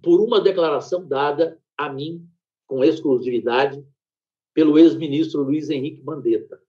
por 0.01 0.21
uma 0.21 0.39
declaração 0.39 1.05
dada 1.05 1.59
a 1.77 1.91
mim, 1.91 2.27
com 2.67 2.83
exclusividade, 2.83 3.83
pelo 4.53 4.77
ex-ministro 4.77 5.43
Luiz 5.43 5.69
Henrique 5.69 6.03
Mandetta, 6.03 6.61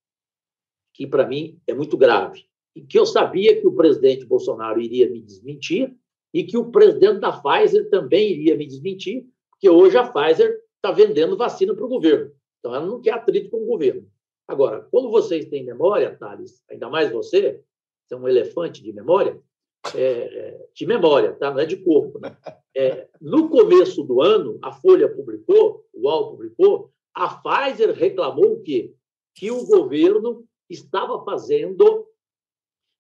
que 0.95 1.07
para 1.07 1.27
mim 1.27 1.61
é 1.67 1.75
muito 1.75 1.97
grave, 1.97 2.45
e 2.75 2.83
que 2.83 2.99
eu 2.99 3.05
sabia 3.05 3.61
que 3.61 3.67
o 3.67 3.75
presidente 3.75 4.25
Bolsonaro 4.25 4.81
iria 4.81 5.11
me 5.11 5.21
desmentir 5.21 5.95
e 6.33 6.45
que 6.45 6.57
o 6.57 6.71
presidente 6.71 7.21
da 7.21 7.33
Pfizer 7.33 7.91
também 7.91 8.31
iria 8.31 8.57
me 8.57 8.67
desmentir, 8.67 9.27
porque 9.51 9.69
hoje 9.69 9.97
a 9.97 10.09
Pfizer 10.09 10.61
está 10.77 10.93
vendendo 10.93 11.37
vacina 11.37 11.75
para 11.75 11.85
o 11.85 11.89
governo. 11.89 12.33
Então, 12.59 12.75
ela 12.75 12.87
não 12.87 13.01
quer 13.01 13.15
atrito 13.15 13.51
com 13.51 13.63
o 13.63 13.67
governo. 13.67 14.09
Agora, 14.47 14.83
como 14.91 15.11
vocês 15.11 15.47
têm 15.47 15.65
memória, 15.65 16.17
Thales, 16.17 16.63
ainda 16.71 16.89
mais 16.89 17.11
você, 17.11 17.63
você 18.07 18.15
é 18.15 18.17
um 18.17 18.29
elefante 18.29 18.83
de 18.83 18.93
memória, 18.93 19.41
é, 19.95 20.01
é, 20.01 20.69
de 20.75 20.87
memória, 20.87 21.33
tá? 21.35 21.51
não 21.51 21.61
é 21.61 21.67
de 21.67 21.77
corpo. 21.77 22.19
Né? 22.19 22.37
É, 22.77 23.09
no 23.21 23.49
começo 23.49 24.03
do 24.05 24.21
ano, 24.21 24.59
a 24.63 24.73
Folha 24.73 25.09
publicou, 25.09 25.87
o 25.93 26.09
UOL 26.09 26.31
publicou, 26.31 26.93
a 27.15 27.29
Pfizer 27.29 27.93
reclamou 27.93 28.53
o 28.53 28.63
quê? 28.63 28.95
Que 29.35 29.51
o 29.51 29.67
governo 29.67 30.47
estava 30.69 31.25
fazendo 31.25 32.07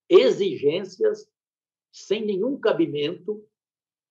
exigências 0.08 1.28
sem 1.92 2.24
nenhum 2.24 2.58
cabimento 2.58 3.44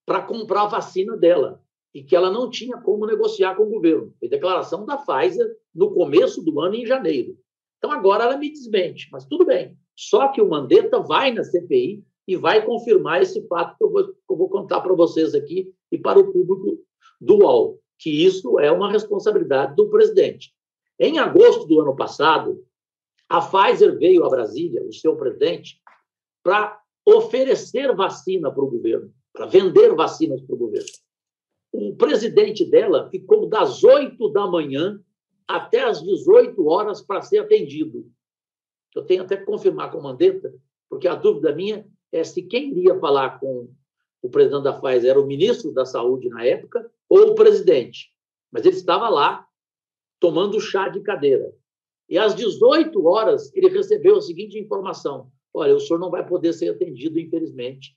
para 0.05 0.21
comprar 0.21 0.63
a 0.63 0.67
vacina 0.67 1.17
dela 1.17 1.63
e 1.93 2.03
que 2.03 2.15
ela 2.15 2.32
não 2.32 2.49
tinha 2.49 2.77
como 2.77 3.05
negociar 3.05 3.55
com 3.55 3.63
o 3.63 3.69
governo. 3.69 4.13
Foi 4.19 4.29
declaração 4.29 4.86
da 4.86 4.97
Pfizer 4.97 5.58
no 5.73 5.93
começo 5.93 6.41
do 6.43 6.60
ano, 6.60 6.75
em 6.75 6.86
janeiro. 6.86 7.38
Então, 7.77 7.91
agora 7.91 8.25
ela 8.25 8.38
me 8.38 8.49
desmente, 8.49 9.10
mas 9.12 9.25
tudo 9.25 9.45
bem. 9.45 9.77
Só 9.95 10.27
que 10.29 10.41
o 10.41 10.47
Mandetta 10.47 10.99
vai 10.99 11.32
na 11.32 11.43
CPI 11.43 12.03
e 12.30 12.36
vai 12.36 12.63
confirmar 12.63 13.24
esse 13.24 13.42
fato 13.48 13.76
que 13.76 13.84
eu 13.84 13.89
vou, 13.89 14.08
que 14.08 14.13
eu 14.30 14.38
vou 14.38 14.48
contar 14.48 14.82
para 14.82 14.94
vocês 14.94 15.34
aqui 15.34 15.74
e 15.92 15.98
para 15.98 16.20
o 16.20 16.32
público 16.32 16.78
do 17.20 17.38
UOL, 17.39 17.82
que 17.98 18.24
isso 18.24 18.60
é 18.60 18.72
uma 18.72 18.92
responsabilidade 18.92 19.76
do 19.76 19.89
presidente. 19.89 20.54
Em 21.00 21.18
agosto 21.18 21.65
do 21.65 21.82
ano 21.82 21.96
passado, 21.96 22.63
a 23.28 23.42
Pfizer 23.42 23.98
veio 23.98 24.24
a 24.24 24.30
Brasília, 24.30 24.86
o 24.86 24.94
seu 24.94 25.15
presidente, 25.15 25.82
para 26.44 26.80
oferecer 27.04 27.96
vacina 27.96 28.52
para 28.52 28.63
o 28.63 28.70
governo, 28.70 29.12
para 29.34 29.48
vender 29.48 29.96
vacinas 29.96 30.39
para 30.39 30.54
o 30.54 30.60
governo. 30.60 30.89
O 31.74 31.96
presidente 31.96 32.63
dela 32.63 33.10
ficou 33.10 33.50
das 33.50 33.84
8 33.84 34.30
da 34.30 34.46
manhã 34.46 35.04
até 35.48 35.84
as 35.84 36.04
18 36.04 36.63
horas 36.68 37.02
para 37.02 37.24
ser 37.24 37.39
atendido. 37.39 38.06
Eu 38.96 39.04
tenho 39.04 39.24
até 39.24 39.36
que 39.36 39.46
confirmar 39.46 39.92
com 39.92 39.98
o 39.98 40.04
Mandetta, 40.04 40.54
porque 40.88 41.08
a 41.08 41.15
dúvida 41.15 41.56
minha 41.56 41.88
é 42.12 42.24
se 42.24 42.41
quem 42.41 42.72
iria 42.72 43.00
falar 43.00 43.39
com 43.39 43.69
o 44.22 44.30
presidente 44.30 44.63
da 44.63 44.74
Pfizer 44.74 45.12
era 45.12 45.22
o 45.22 45.26
ministro 45.26 45.74
da 45.74 45.86
Saúde 45.86 46.30
na 46.30 46.43
época 46.43 46.89
ou 47.08 47.32
o 47.32 47.36
presidente. 47.36 48.12
Mas 48.52 48.65
ele 48.65 48.76
estava 48.76 49.08
lá 49.10 49.45
tomando 50.19 50.60
chá 50.60 50.89
de 50.89 51.00
cadeira. 51.02 51.54
E 52.10 52.17
às 52.17 52.36
18 52.36 53.06
horas 53.06 53.54
ele 53.56 53.69
recebeu 53.69 54.17
a 54.17 54.22
seguinte 54.22 54.60
informação: 54.60 55.32
Olha, 55.54 55.76
o 55.76 55.80
senhor 55.80 56.00
não 56.00 56.10
vai 56.10 56.26
poder 56.26 56.54
ser 56.54 56.69
atendido, 56.69 57.19
infelizmente. 57.19 57.95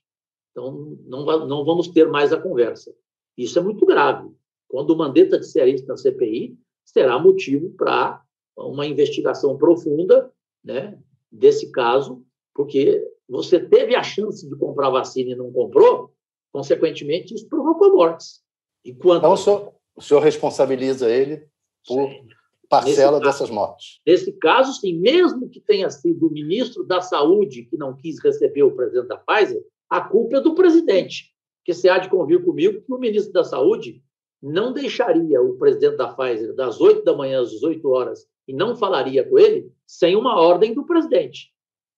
Então, 0.51 0.97
não, 1.05 1.25
não 1.47 1.65
vamos 1.65 1.87
ter 1.87 2.07
mais 2.07 2.31
a 2.31 2.39
conversa. 2.39 2.93
Isso 3.37 3.57
é 3.57 3.61
muito 3.61 3.85
grave. 3.85 4.31
Quando 4.67 4.91
o 4.91 4.97
Mandetta 4.97 5.39
disser 5.39 5.67
isso 5.67 5.87
na 5.87 5.97
CPI, 5.97 6.57
será 6.85 7.17
motivo 7.17 7.71
para 7.71 8.23
uma 8.55 8.85
investigação 8.85 9.57
profunda 9.57 10.31
né, 10.63 10.99
desse 11.31 11.71
caso, 11.71 12.23
porque 12.53 13.03
você 13.33 13.59
teve 13.59 13.95
a 13.95 14.03
chance 14.03 14.47
de 14.47 14.55
comprar 14.55 14.91
vacina 14.91 15.31
e 15.31 15.35
não 15.35 15.51
comprou, 15.51 16.13
consequentemente, 16.51 17.33
isso 17.33 17.47
provocou 17.49 17.95
mortes. 17.95 18.43
E 18.85 18.93
quanto... 18.93 19.19
Então, 19.19 19.33
o 19.33 19.37
senhor, 19.37 19.73
o 19.95 20.01
senhor 20.01 20.19
responsabiliza 20.19 21.09
ele 21.09 21.47
por 21.87 22.09
sim. 22.09 22.27
parcela 22.69 23.13
nesse 23.13 23.25
dessas 23.25 23.39
caso, 23.47 23.53
mortes? 23.53 24.01
Nesse 24.05 24.31
caso, 24.33 24.79
sim. 24.79 24.99
Mesmo 24.99 25.49
que 25.49 25.59
tenha 25.59 25.89
sido 25.89 26.27
o 26.27 26.31
ministro 26.31 26.83
da 26.83 27.01
Saúde 27.01 27.63
que 27.63 27.75
não 27.75 27.97
quis 27.97 28.21
receber 28.23 28.61
o 28.61 28.75
presidente 28.75 29.07
da 29.07 29.17
Pfizer, 29.17 29.65
a 29.89 29.99
culpa 29.99 30.37
é 30.37 30.41
do 30.41 30.53
presidente. 30.53 31.33
Porque 31.57 31.73
você 31.73 31.89
há 31.89 31.97
de 31.97 32.09
convir 32.09 32.45
comigo 32.45 32.81
que 32.81 32.93
o 32.93 32.99
ministro 32.99 33.33
da 33.33 33.43
Saúde 33.43 34.03
não 34.39 34.73
deixaria 34.73 35.41
o 35.41 35.57
presidente 35.57 35.97
da 35.97 36.13
Pfizer 36.13 36.53
das 36.53 36.79
8 36.79 37.03
da 37.03 37.15
manhã 37.15 37.41
às 37.41 37.49
18 37.49 37.89
horas 37.89 38.27
e 38.47 38.53
não 38.53 38.75
falaria 38.75 39.27
com 39.27 39.39
ele 39.39 39.71
sem 39.87 40.15
uma 40.15 40.39
ordem 40.39 40.73
do 40.73 40.85
presidente. 40.85 41.52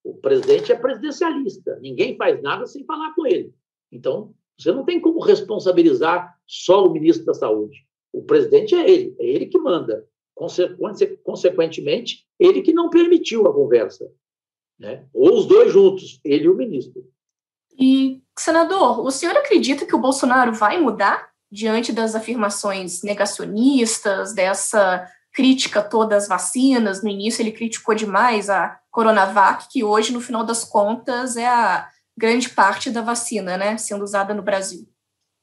O 0.05 0.13
presidente 0.13 0.71
é 0.71 0.75
presidencialista, 0.75 1.79
ninguém 1.81 2.15
faz 2.15 2.39
nada 2.39 2.67
sem 2.67 2.85
falar 2.85 3.15
com 3.15 3.25
ele. 3.25 3.51
Então, 3.91 4.35
você 4.55 4.71
não 4.71 4.85
tem 4.85 5.01
como 5.01 5.19
responsabilizar 5.19 6.37
só 6.45 6.85
o 6.85 6.91
ministro 6.91 7.25
da 7.25 7.33
Saúde. 7.33 7.83
O 8.13 8.21
presidente 8.21 8.75
é 8.75 8.87
ele, 8.87 9.15
é 9.19 9.25
ele 9.25 9.47
que 9.47 9.57
manda. 9.57 10.05
Consequentemente, 10.35 12.23
ele 12.39 12.61
que 12.61 12.71
não 12.71 12.89
permitiu 12.89 13.47
a 13.47 13.53
conversa. 13.53 14.07
Né? 14.77 15.05
Ou 15.11 15.39
os 15.39 15.47
dois 15.47 15.73
juntos, 15.73 16.19
ele 16.23 16.45
e 16.45 16.49
o 16.49 16.55
ministro. 16.55 17.03
E, 17.79 18.21
senador, 18.37 18.99
o 18.99 19.09
senhor 19.09 19.35
acredita 19.35 19.85
que 19.85 19.95
o 19.95 19.99
Bolsonaro 19.99 20.53
vai 20.53 20.79
mudar 20.79 21.29
diante 21.51 21.91
das 21.91 22.13
afirmações 22.13 23.01
negacionistas, 23.01 24.33
dessa 24.33 25.09
crítica 25.33 25.81
todas 25.81 26.23
as 26.23 26.29
vacinas? 26.29 27.03
No 27.03 27.09
início 27.09 27.41
ele 27.41 27.51
criticou 27.51 27.95
demais 27.95 28.49
a 28.49 28.79
Coronavac, 28.95 29.67
que 29.69 29.83
hoje, 29.83 30.13
no 30.13 30.21
final 30.21 30.45
das 30.45 30.63
contas, 30.63 31.35
é 31.35 31.45
a 31.45 31.89
grande 32.17 32.49
parte 32.49 32.89
da 32.89 33.01
vacina, 33.01 33.57
né, 33.57 33.75
sendo 33.75 34.05
usada 34.05 34.33
no 34.33 34.41
Brasil. 34.41 34.87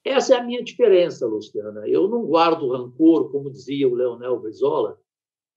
Essa 0.02 0.34
é 0.34 0.38
a 0.38 0.42
minha 0.42 0.64
diferença, 0.64 1.26
Luciana. 1.26 1.86
Eu 1.86 2.08
não 2.08 2.24
guardo 2.24 2.72
rancor, 2.72 3.30
como 3.30 3.50
dizia 3.50 3.86
o 3.86 3.94
Leonel 3.94 4.40
Brizola, 4.40 4.98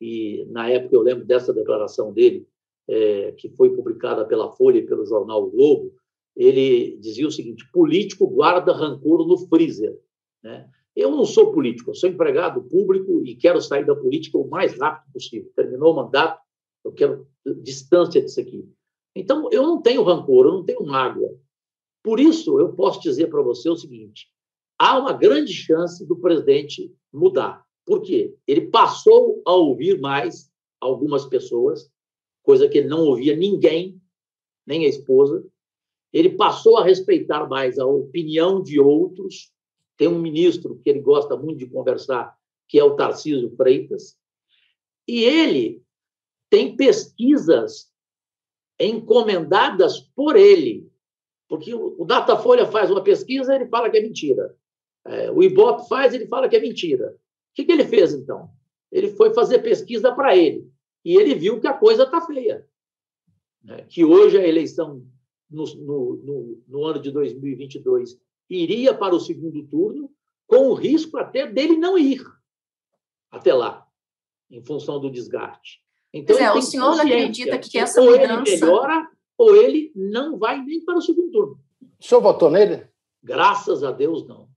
e 0.01 0.45
na 0.49 0.69
época 0.69 0.93
eu 0.93 1.01
lembro 1.01 1.23
dessa 1.23 1.53
declaração 1.53 2.11
dele, 2.11 2.45
é, 2.85 3.31
que 3.31 3.47
foi 3.47 3.73
publicada 3.73 4.25
pela 4.25 4.51
Folha 4.51 4.79
e 4.79 4.85
pelo 4.85 5.05
jornal 5.05 5.45
o 5.45 5.49
Globo, 5.49 5.93
ele 6.35 6.97
dizia 6.97 7.25
o 7.25 7.31
seguinte: 7.31 7.65
político 7.71 8.27
guarda 8.27 8.73
rancor 8.73 9.25
no 9.25 9.37
freezer. 9.47 9.97
Né? 10.43 10.69
Eu 10.93 11.11
não 11.11 11.23
sou 11.23 11.53
político, 11.53 11.91
eu 11.91 11.95
sou 11.95 12.09
empregado 12.09 12.61
público 12.61 13.21
e 13.25 13.35
quero 13.35 13.61
sair 13.61 13.85
da 13.85 13.95
política 13.95 14.37
o 14.37 14.49
mais 14.49 14.77
rápido 14.77 15.13
possível. 15.13 15.49
Terminou 15.55 15.93
o 15.93 15.95
mandato, 15.95 16.41
eu 16.83 16.91
quero 16.91 17.25
distância 17.61 18.21
disso 18.21 18.39
aqui. 18.39 18.67
Então, 19.15 19.49
eu 19.51 19.63
não 19.63 19.81
tenho 19.81 20.03
rancor, 20.03 20.45
eu 20.45 20.53
não 20.53 20.63
tenho 20.63 20.85
mágoa. 20.85 21.37
Por 22.03 22.19
isso, 22.19 22.59
eu 22.59 22.73
posso 22.73 23.01
dizer 23.01 23.27
para 23.27 23.41
você 23.41 23.69
o 23.69 23.75
seguinte: 23.75 24.27
há 24.77 24.99
uma 24.99 25.13
grande 25.13 25.53
chance 25.53 26.05
do 26.05 26.17
presidente 26.17 26.93
mudar. 27.11 27.65
Por 27.85 28.01
quê? 28.01 28.35
Ele 28.47 28.67
passou 28.67 29.41
a 29.45 29.53
ouvir 29.53 29.99
mais 29.99 30.51
algumas 30.81 31.25
pessoas, 31.25 31.89
coisa 32.43 32.67
que 32.67 32.79
ele 32.79 32.87
não 32.87 33.05
ouvia 33.05 33.35
ninguém, 33.35 33.99
nem 34.65 34.85
a 34.85 34.89
esposa, 34.89 35.45
ele 36.11 36.29
passou 36.29 36.77
a 36.77 36.83
respeitar 36.83 37.47
mais 37.47 37.77
a 37.77 37.85
opinião 37.85 38.61
de 38.61 38.79
outros. 38.79 39.51
Tem 39.97 40.07
um 40.07 40.19
ministro 40.19 40.79
que 40.83 40.89
ele 40.89 40.99
gosta 40.99 41.37
muito 41.37 41.59
de 41.59 41.67
conversar, 41.67 42.35
que 42.67 42.79
é 42.79 42.83
o 42.83 42.95
Tarcísio 42.95 43.55
Freitas, 43.55 44.17
e 45.07 45.23
ele 45.23 45.84
tem 46.49 46.75
pesquisas 46.75 47.91
encomendadas 48.79 49.99
por 49.99 50.35
ele, 50.35 50.89
porque 51.47 51.73
o 51.73 52.03
Datafolha 52.05 52.65
faz 52.65 52.89
uma 52.89 53.03
pesquisa, 53.03 53.55
ele 53.55 53.67
fala 53.67 53.89
que 53.89 53.97
é 53.97 54.01
mentira. 54.01 54.55
É, 55.05 55.31
o 55.31 55.43
Ibope 55.43 55.87
faz, 55.87 56.13
ele 56.13 56.27
fala 56.27 56.49
que 56.49 56.55
é 56.55 56.59
mentira. 56.59 57.11
O 57.11 57.53
que, 57.53 57.63
que 57.63 57.71
ele 57.71 57.85
fez, 57.85 58.13
então? 58.13 58.49
Ele 58.91 59.09
foi 59.09 59.33
fazer 59.33 59.59
pesquisa 59.59 60.13
para 60.13 60.35
ele, 60.35 60.69
e 61.03 61.15
ele 61.15 61.35
viu 61.35 61.59
que 61.59 61.67
a 61.67 61.73
coisa 61.73 62.03
está 62.03 62.21
feia. 62.21 62.67
Né? 63.63 63.85
Que 63.89 64.03
hoje 64.03 64.37
a 64.37 64.47
eleição 64.47 65.05
no, 65.49 65.63
no, 65.75 66.15
no, 66.17 66.63
no 66.67 66.85
ano 66.85 66.99
de 66.99 67.11
2022 67.11 68.19
iria 68.49 68.93
para 68.93 69.15
o 69.15 69.19
segundo 69.19 69.63
turno, 69.67 70.11
com 70.47 70.69
o 70.69 70.73
risco 70.73 71.17
até 71.17 71.47
dele 71.47 71.77
não 71.77 71.97
ir 71.97 72.21
até 73.31 73.53
lá, 73.53 73.85
em 74.49 74.61
função 74.61 74.99
do 74.99 75.11
desgaste. 75.11 75.84
Então, 76.15 76.39
é, 76.39 76.53
o 76.53 76.61
senhor 76.61 76.95
não 76.95 77.01
acredita 77.01 77.57
que 77.57 77.77
essa 77.77 78.01
ou 78.01 78.09
mudança... 78.09 78.31
Ou 78.33 78.39
ele 78.39 78.59
melhora, 78.61 79.09
ou 79.37 79.55
ele 79.55 79.91
não 79.93 80.37
vai 80.37 80.63
nem 80.63 80.79
para 80.79 80.97
o 80.97 81.01
segundo 81.01 81.29
turno. 81.29 81.59
O 81.99 82.03
senhor 82.03 82.21
votou 82.21 82.49
nele? 82.49 82.87
Graças 83.21 83.83
a 83.83 83.91
Deus, 83.91 84.25
não. 84.25 84.47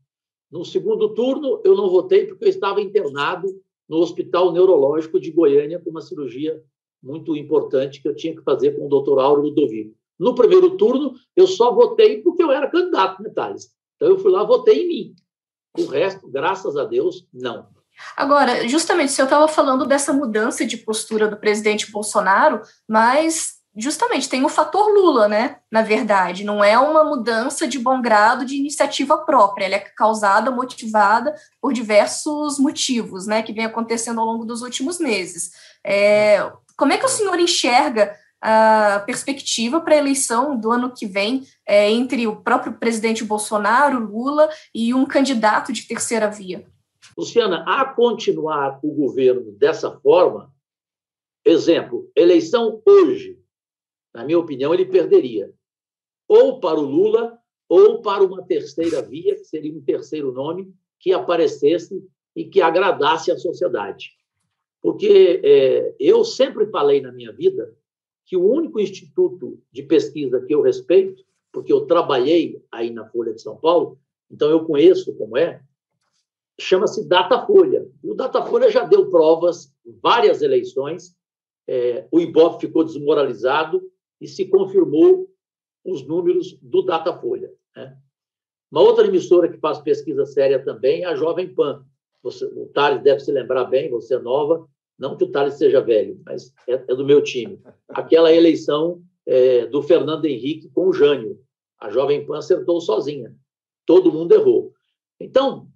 No 0.49 0.65
segundo 0.65 1.13
turno, 1.15 1.61
eu 1.65 1.75
não 1.75 1.91
votei 1.91 2.27
porque 2.27 2.45
eu 2.45 2.49
estava 2.49 2.81
internado 2.81 3.49
no 3.89 3.97
Hospital 3.97 4.53
Neurológico 4.53 5.19
de 5.19 5.33
Goiânia 5.33 5.81
com 5.81 5.91
uma 5.91 6.01
cirurgia 6.01 6.63
muito 7.03 7.37
importante 7.37 8.01
que 8.01 8.09
eu 8.09 8.15
tinha 8.15 8.37
que 8.37 8.43
fazer 8.43 8.77
com 8.77 8.87
o 8.87 8.89
doutor 8.89 9.19
Auro 9.19 9.43
Ludovico. 9.43 9.97
No 10.17 10.37
primeiro 10.37 10.77
turno, 10.77 11.15
eu 11.35 11.49
só 11.49 11.75
votei 11.75 12.23
porque 12.23 12.43
eu 12.43 12.53
era 12.53 12.71
candidato, 12.71 13.21
né, 13.21 13.31
Thales? 13.31 13.75
Então, 13.97 14.09
eu 14.09 14.19
fui 14.19 14.31
lá, 14.31 14.45
votei 14.45 14.85
em 14.85 14.89
mim. 14.89 15.17
O 15.77 15.87
resto, 15.87 16.29
graças 16.29 16.77
a 16.77 16.85
Deus, 16.85 17.27
não. 17.33 17.67
Agora, 18.17 18.69
justamente, 18.69 19.11
o 19.11 19.13
senhor 19.13 19.27
estava 19.27 19.49
falando 19.49 19.87
dessa 19.87 20.13
mudança 20.13 20.65
de 20.65 20.77
postura 20.77 21.29
do 21.29 21.37
presidente 21.37 21.91
Bolsonaro, 21.91 22.63
mas 22.89 23.59
justamente 23.77 24.29
tem 24.29 24.45
o 24.45 24.49
fator 24.49 24.93
Lula, 24.93 25.29
né? 25.29 25.57
Na 25.71 25.83
verdade, 25.83 26.45
não 26.45 26.63
é 26.63 26.77
uma 26.79 27.05
mudança 27.05 27.67
de 27.67 27.79
bom 27.79 28.03
grado 28.03 28.45
de 28.45 28.57
iniciativa 28.57 29.19
própria, 29.19 29.67
ela 29.67 29.77
é 29.77 29.79
causada, 29.79 30.51
motivada 30.51 31.35
por 31.61 31.73
diversos 31.73 32.59
motivos, 32.59 33.27
né? 33.27 33.43
Que 33.43 33.53
vem 33.53 33.65
acontecendo 33.65 34.21
ao 34.21 34.27
longo 34.27 34.45
dos 34.45 34.63
últimos 34.63 34.99
meses. 34.99 35.53
É, 35.87 36.51
como 36.77 36.93
é 36.93 36.97
que 36.97 37.07
o 37.07 37.09
senhor 37.09 37.39
enxerga 37.39 38.17
a 38.41 39.03
perspectiva 39.05 39.81
para 39.81 39.95
a 39.95 39.99
eleição 39.99 40.57
do 40.57 40.71
ano 40.71 40.93
que 40.93 41.07
vem 41.07 41.45
é, 41.67 41.91
entre 41.91 42.27
o 42.27 42.37
próprio 42.37 42.75
presidente 42.75 43.25
Bolsonaro, 43.25 43.99
Lula, 43.99 44.49
e 44.75 44.95
um 44.95 45.05
candidato 45.05 45.73
de 45.73 45.87
terceira 45.87 46.29
via? 46.29 46.65
Luciana, 47.19 47.65
a 47.67 47.85
continuar 47.85 48.79
o 48.81 48.93
governo 48.93 49.51
dessa 49.51 49.91
forma, 49.91 50.55
exemplo, 51.45 52.09
eleição 52.15 52.81
hoje, 52.87 53.37
na 54.15 54.25
minha 54.25 54.39
opinião, 54.39 54.73
ele 54.73 54.87
perderia 54.87 55.53
ou 56.29 56.61
para 56.61 56.79
o 56.79 56.85
Lula 56.85 57.37
ou 57.69 58.01
para 58.03 58.23
uma 58.23 58.45
terceira 58.45 59.03
via, 59.03 59.35
que 59.35 59.45
seria 59.45 59.75
um 59.75 59.81
terceiro 59.81 60.31
nome, 60.31 60.73
que 61.01 61.13
aparecesse 61.13 62.07
e 62.37 62.45
que 62.45 62.61
agradasse 62.61 63.33
a 63.33 63.37
sociedade. 63.37 64.13
Porque 64.81 65.41
é, 65.43 65.97
eu 65.99 66.25
sempre 66.25 66.67
falei 66.67 67.01
na 67.01 67.11
minha 67.11 67.33
vida 67.33 67.77
que 68.25 68.37
o 68.37 68.49
único 68.49 68.79
instituto 68.79 69.61
de 69.73 69.83
pesquisa 69.83 70.41
que 70.41 70.55
eu 70.55 70.63
respeito, 70.63 71.25
porque 71.51 71.73
eu 71.73 71.85
trabalhei 71.85 72.63
aí 72.71 72.91
na 72.91 73.09
Folha 73.09 73.35
de 73.35 73.43
São 73.43 73.57
Paulo, 73.57 73.99
então 74.31 74.49
eu 74.51 74.65
conheço 74.65 75.13
como 75.17 75.37
é, 75.37 75.61
chama-se 76.61 77.07
Datafolha. 77.07 77.87
O 78.03 78.15
Datafolha 78.15 78.71
já 78.71 78.85
deu 78.85 79.11
provas, 79.11 79.73
várias 80.03 80.43
eleições, 80.43 81.17
é, 81.69 82.07
o 82.11 82.19
Ibope 82.19 82.67
ficou 82.67 82.83
desmoralizado 82.83 83.83
e 84.21 84.27
se 84.27 84.47
confirmou 84.47 85.29
os 85.85 86.07
números 86.07 86.59
do 86.63 86.83
Datafolha. 86.83 87.53
Né? 87.77 87.97
Uma 88.71 88.81
outra 88.81 89.07
emissora 89.07 89.49
que 89.49 89.59
faz 89.59 89.79
pesquisa 89.79 90.25
séria 90.27 90.63
também 90.63 91.03
é 91.03 91.07
a 91.07 91.15
Jovem 91.15 91.55
Pan. 91.55 91.85
Você, 92.23 92.45
o 92.47 92.67
Thales 92.67 93.03
deve 93.03 93.21
se 93.21 93.31
lembrar 93.31 93.65
bem, 93.65 93.91
você 93.91 94.17
é 94.17 94.19
nova, 94.19 94.67
não 94.99 95.17
que 95.17 95.25
o 95.25 95.31
Thales 95.31 95.55
seja 95.55 95.81
velho, 95.81 96.21
mas 96.25 96.53
é, 96.67 96.73
é 96.73 96.95
do 96.95 97.05
meu 97.05 97.23
time. 97.23 97.61
Aquela 97.89 98.33
eleição 98.33 99.03
é, 99.27 99.67
do 99.67 99.83
Fernando 99.83 100.25
Henrique 100.25 100.69
com 100.71 100.89
o 100.89 100.93
Jânio. 100.93 101.39
A 101.79 101.91
Jovem 101.91 102.27
Pan 102.27 102.39
acertou 102.39 102.81
sozinha. 102.81 103.35
Todo 103.87 104.13
mundo 104.13 104.33
errou. 104.33 104.73
Então, 105.21 105.69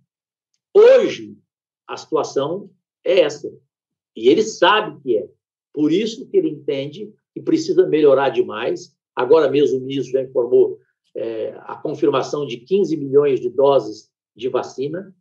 hoje, 0.75 1.37
a 1.87 1.97
situação 1.97 2.71
é 3.05 3.21
essa. 3.21 3.53
E 4.17 4.29
ele 4.29 4.43
sabe 4.43 5.01
que 5.01 5.17
é. 5.17 5.29
Por 5.73 5.91
isso 5.91 6.29
que 6.29 6.37
ele 6.37 6.51
entende 6.51 7.13
que 7.33 7.41
precisa 7.41 7.87
melhorar 7.87 8.29
demais. 8.29 8.95
Agora 9.15 9.51
mesmo 9.51 9.79
o 9.79 9.81
ministro 9.81 10.13
já 10.13 10.23
informou 10.23 10.79
é, 11.15 11.55
a 11.61 11.77
confirmação 11.77 12.47
de 12.47 12.59
15 12.59 12.97
milhões 12.97 13.41
de 13.41 13.49
doses 13.49 14.11
de 14.35 14.49
vacina. 14.49 15.15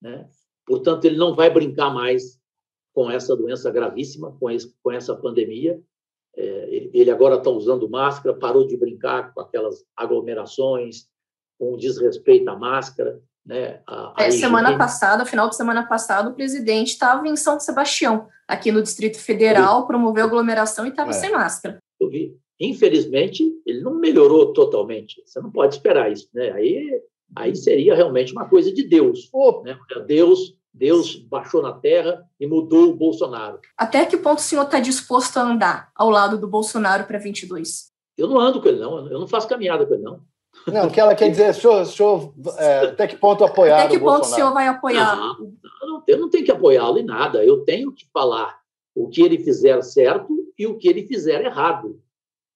Né? 0.00 0.28
Portanto, 0.64 1.04
ele 1.04 1.16
não 1.16 1.34
vai 1.34 1.50
brincar 1.50 1.92
mais 1.92 2.40
com 2.92 3.10
essa 3.10 3.36
doença 3.36 3.70
gravíssima, 3.70 4.32
com, 4.38 4.50
esse, 4.50 4.74
com 4.82 4.90
essa 4.90 5.14
pandemia. 5.14 5.80
É, 6.36 6.88
ele 6.92 7.10
agora 7.10 7.36
está 7.36 7.50
usando 7.50 7.88
máscara, 7.88 8.36
parou 8.36 8.66
de 8.66 8.76
brincar 8.76 9.32
com 9.32 9.40
aquelas 9.40 9.84
aglomerações, 9.96 11.08
com 11.58 11.76
desrespeito 11.76 12.48
à 12.50 12.56
máscara. 12.56 13.20
Né, 13.46 13.80
a, 13.86 14.22
a 14.22 14.26
é, 14.26 14.30
semana 14.32 14.76
passada, 14.76 15.24
final 15.24 15.48
de 15.48 15.54
semana 15.54 15.86
passada, 15.86 16.28
o 16.28 16.34
presidente 16.34 16.88
estava 16.88 17.26
em 17.28 17.36
São 17.36 17.60
Sebastião, 17.60 18.26
aqui 18.48 18.72
no 18.72 18.82
Distrito 18.82 19.20
Federal, 19.20 19.86
promoveu 19.86 20.24
aglomeração 20.24 20.84
e 20.84 20.88
estava 20.88 21.10
é. 21.10 21.12
sem 21.12 21.30
máscara. 21.30 21.78
Eu 22.00 22.10
vi. 22.10 22.36
Infelizmente, 22.58 23.44
ele 23.64 23.82
não 23.82 23.94
melhorou 23.94 24.52
totalmente. 24.52 25.22
Você 25.24 25.40
não 25.40 25.50
pode 25.50 25.74
esperar 25.74 26.10
isso, 26.10 26.28
né? 26.34 26.50
Aí, 26.52 27.02
aí 27.36 27.54
seria 27.54 27.94
realmente 27.94 28.32
uma 28.32 28.48
coisa 28.48 28.72
de 28.72 28.82
Deus. 28.82 29.28
Oh. 29.32 29.62
Né? 29.62 29.78
Deus, 30.06 30.54
Deus 30.72 31.16
baixou 31.16 31.62
na 31.62 31.72
terra 31.72 32.24
e 32.40 32.46
mudou 32.46 32.90
o 32.90 32.96
Bolsonaro. 32.96 33.60
Até 33.76 34.06
que 34.06 34.16
ponto 34.16 34.38
o 34.38 34.42
senhor 34.42 34.64
está 34.64 34.80
disposto 34.80 35.36
a 35.36 35.42
andar 35.42 35.92
ao 35.94 36.10
lado 36.10 36.38
do 36.38 36.48
Bolsonaro 36.48 37.04
para 37.04 37.18
22? 37.18 37.92
Eu 38.16 38.26
não 38.26 38.40
ando 38.40 38.60
com 38.60 38.68
ele, 38.68 38.80
não. 38.80 39.06
Eu 39.06 39.20
não 39.20 39.28
faço 39.28 39.46
caminhada 39.46 39.86
com 39.86 39.94
ele, 39.94 40.02
não. 40.02 40.20
Não, 40.66 40.88
o 40.88 40.90
que 40.90 40.98
ela 40.98 41.14
quer 41.14 41.30
dizer, 41.30 41.54
senhor, 41.54 41.84
senhor 41.86 42.32
é, 42.58 42.78
até 42.86 43.06
que 43.06 43.16
ponto 43.16 43.44
apoiar 43.44 43.84
Até 43.84 43.94
que 43.94 43.98
ponto 44.00 44.18
Bolsonaro? 44.18 44.32
o 44.32 44.34
senhor 44.34 44.52
vai 44.52 44.66
apoiar? 44.66 45.16
Não, 45.16 45.52
não, 45.82 46.02
eu 46.06 46.18
não 46.18 46.28
tenho 46.28 46.44
que 46.44 46.50
apoiá-lo 46.50 46.98
em 46.98 47.04
nada. 47.04 47.44
Eu 47.44 47.64
tenho 47.64 47.92
que 47.92 48.04
falar 48.12 48.58
o 48.94 49.08
que 49.08 49.22
ele 49.22 49.38
fizer 49.38 49.80
certo 49.82 50.32
e 50.58 50.66
o 50.66 50.76
que 50.76 50.88
ele 50.88 51.06
fizer 51.06 51.44
errado 51.44 52.00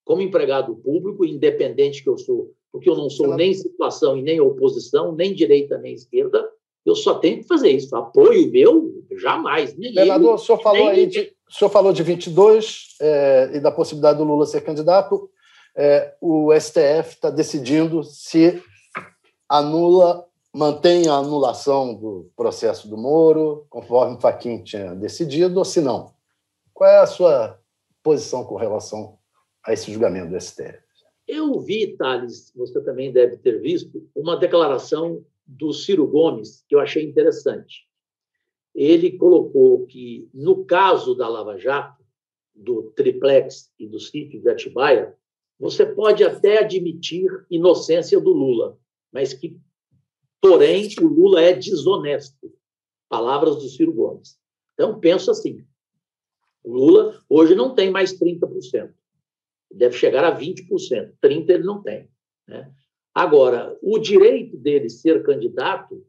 como 0.04 0.22
empregado 0.22 0.74
público, 0.74 1.24
independente 1.24 2.02
que 2.02 2.08
eu 2.08 2.18
sou, 2.18 2.50
porque 2.72 2.90
eu 2.90 2.96
não 2.96 3.08
sou 3.08 3.36
nem 3.36 3.54
situação 3.54 4.16
e 4.16 4.22
nem 4.22 4.40
oposição, 4.40 5.12
nem 5.12 5.32
direita 5.32 5.78
nem 5.78 5.94
esquerda, 5.94 6.48
eu 6.84 6.96
só 6.96 7.14
tenho 7.14 7.38
que 7.38 7.46
fazer 7.46 7.70
isso. 7.70 7.94
Apoio 7.94 8.50
meu, 8.50 9.04
jamais. 9.20 9.76
Nem 9.76 9.92
Senador, 9.92 10.34
o 10.34 10.38
senhor 10.38 10.58
falou 10.62 10.88
aí 10.88 11.06
de, 11.06 11.32
o 11.48 11.54
senhor 11.54 11.70
falou 11.70 11.92
de 11.92 12.02
22 12.02 12.96
é, 13.00 13.50
e 13.54 13.60
da 13.60 13.70
possibilidade 13.70 14.18
do 14.18 14.24
Lula 14.24 14.46
ser 14.46 14.62
candidato. 14.62 15.30
É, 15.82 16.14
o 16.20 16.52
STF 16.52 17.14
está 17.14 17.30
decidindo 17.30 18.04
se 18.04 18.62
anula, 19.48 20.26
mantém 20.52 21.08
a 21.08 21.14
anulação 21.14 21.94
do 21.94 22.30
processo 22.36 22.86
do 22.86 22.98
Moro, 22.98 23.64
conforme 23.70 24.16
o 24.16 24.20
Faquin 24.20 24.62
tinha 24.62 24.94
decidido, 24.94 25.58
ou 25.58 25.64
se 25.64 25.80
não. 25.80 26.12
Qual 26.74 26.90
é 26.90 26.98
a 26.98 27.06
sua 27.06 27.58
posição 28.02 28.44
com 28.44 28.56
relação 28.56 29.18
a 29.64 29.72
esse 29.72 29.90
julgamento 29.92 30.30
do 30.30 30.40
STF. 30.40 30.78
Eu 31.26 31.60
vi, 31.60 31.96
Thales, 31.96 32.52
você 32.54 32.82
também 32.82 33.12
deve 33.12 33.36
ter 33.36 33.60
visto, 33.60 34.08
uma 34.14 34.36
declaração 34.36 35.24
do 35.46 35.72
Ciro 35.72 36.06
Gomes 36.06 36.64
que 36.68 36.74
eu 36.74 36.80
achei 36.80 37.04
interessante. 37.04 37.88
Ele 38.74 39.16
colocou 39.16 39.86
que, 39.86 40.28
no 40.32 40.64
caso 40.64 41.14
da 41.14 41.28
Lava 41.28 41.58
Jato, 41.58 42.04
do 42.54 42.90
triplex 42.96 43.72
e 43.78 43.86
do 43.86 43.98
sítio 43.98 44.40
de 44.40 44.48
Atibaia, 44.48 45.16
você 45.60 45.84
pode 45.84 46.24
até 46.24 46.58
admitir 46.58 47.28
inocência 47.50 48.18
do 48.18 48.32
Lula, 48.32 48.78
mas 49.12 49.34
que, 49.34 49.56
porém, 50.40 50.88
o 51.00 51.06
Lula 51.06 51.42
é 51.42 51.52
desonesto. 51.52 52.52
Palavras 53.08 53.56
do 53.56 53.68
Ciro 53.68 53.92
Gomes. 53.92 54.38
Então, 54.74 54.98
penso 54.98 55.30
assim: 55.30 55.64
o 56.64 56.72
Lula 56.72 57.20
hoje 57.28 57.54
não 57.54 57.74
tem 57.74 57.90
mais 57.90 58.18
30% 58.18 58.92
deve 59.70 59.96
chegar 59.96 60.24
a 60.24 60.36
20%. 60.36 61.12
30% 61.22 61.48
ele 61.48 61.62
não 61.62 61.82
tem. 61.82 62.08
Né? 62.46 62.70
Agora, 63.14 63.76
o 63.82 63.98
direito 63.98 64.56
dele 64.56 64.88
ser 64.88 65.22
candidato 65.22 66.04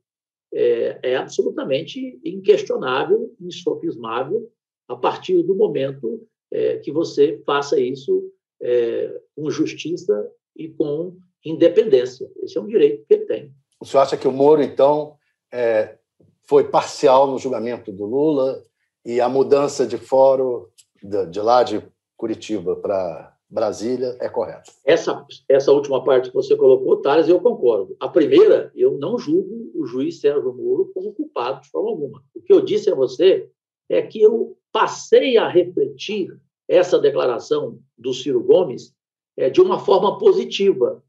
é, 0.53 0.99
é 1.03 1.15
absolutamente 1.15 2.19
inquestionável, 2.25 3.33
insofismável, 3.39 4.51
a 4.87 4.95
partir 4.95 5.41
do 5.43 5.55
momento 5.55 6.27
é, 6.51 6.77
que 6.79 6.91
você 6.91 7.41
faça 7.45 7.79
isso 7.79 8.31
é, 8.61 9.21
com 9.35 9.49
justiça 9.49 10.29
e 10.55 10.69
com 10.69 11.17
independência. 11.43 12.29
Esse 12.43 12.57
é 12.57 12.61
um 12.61 12.67
direito 12.67 13.05
que 13.07 13.13
ele 13.13 13.25
tem. 13.25 13.51
O 13.79 13.85
senhor 13.85 14.03
acha 14.03 14.17
que 14.17 14.27
o 14.27 14.31
Moro, 14.31 14.61
então, 14.61 15.15
é, 15.51 15.97
foi 16.43 16.65
parcial 16.65 17.27
no 17.27 17.39
julgamento 17.39 17.91
do 17.91 18.05
Lula 18.05 18.63
e 19.05 19.19
a 19.19 19.27
mudança 19.27 19.85
de 19.85 19.97
fórum 19.97 20.67
de, 21.01 21.25
de 21.27 21.39
lá 21.39 21.63
de 21.63 21.81
Curitiba 22.15 22.75
para 22.75 23.35
Brasília 23.49 24.15
é 24.21 24.29
correto. 24.29 24.71
Essa, 24.85 25.25
essa 25.49 25.71
última 25.71 26.03
parte 26.03 26.29
que 26.29 26.35
você 26.35 26.55
colocou, 26.55 27.01
Thales, 27.01 27.27
eu 27.27 27.39
concordo. 27.41 27.97
A 27.99 28.07
primeira, 28.07 28.71
eu 28.75 28.97
não 28.97 29.17
julgo 29.17 29.71
o 29.75 29.85
juiz 29.85 30.21
Sérgio 30.21 30.53
Moro 30.53 30.89
como 30.93 31.13
culpado 31.13 31.61
de 31.61 31.69
forma 31.69 31.89
alguma. 31.89 32.23
O 32.33 32.41
que 32.41 32.53
eu 32.53 32.61
disse 32.61 32.89
a 32.89 32.95
você 32.95 33.49
é 33.89 34.01
que 34.01 34.21
eu 34.21 34.57
passei 34.71 35.37
a 35.37 35.49
refletir 35.49 36.29
essa 36.71 36.97
declaração 36.97 37.77
do 37.97 38.13
Ciro 38.13 38.41
Gomes 38.41 38.95
é, 39.35 39.49
de 39.49 39.59
uma 39.59 39.77
forma 39.77 40.17
positiva. 40.17 41.03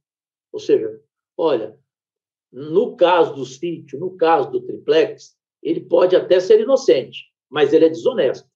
Ou 0.53 0.59
seja, 0.59 1.01
olha, 1.39 1.79
no 2.51 2.97
caso 2.97 3.37
do 3.37 3.47
sítio, 3.47 4.01
no 4.01 4.17
caso 4.17 4.51
do 4.51 4.61
triplex, 4.61 5.37
ele 5.63 5.81
pode 5.81 6.17
até 6.17 6.41
ser 6.41 6.61
inocente, 6.61 7.27
mas 7.49 7.73
ele 7.73 7.85
é 7.85 7.89
desonesto. 7.89 8.51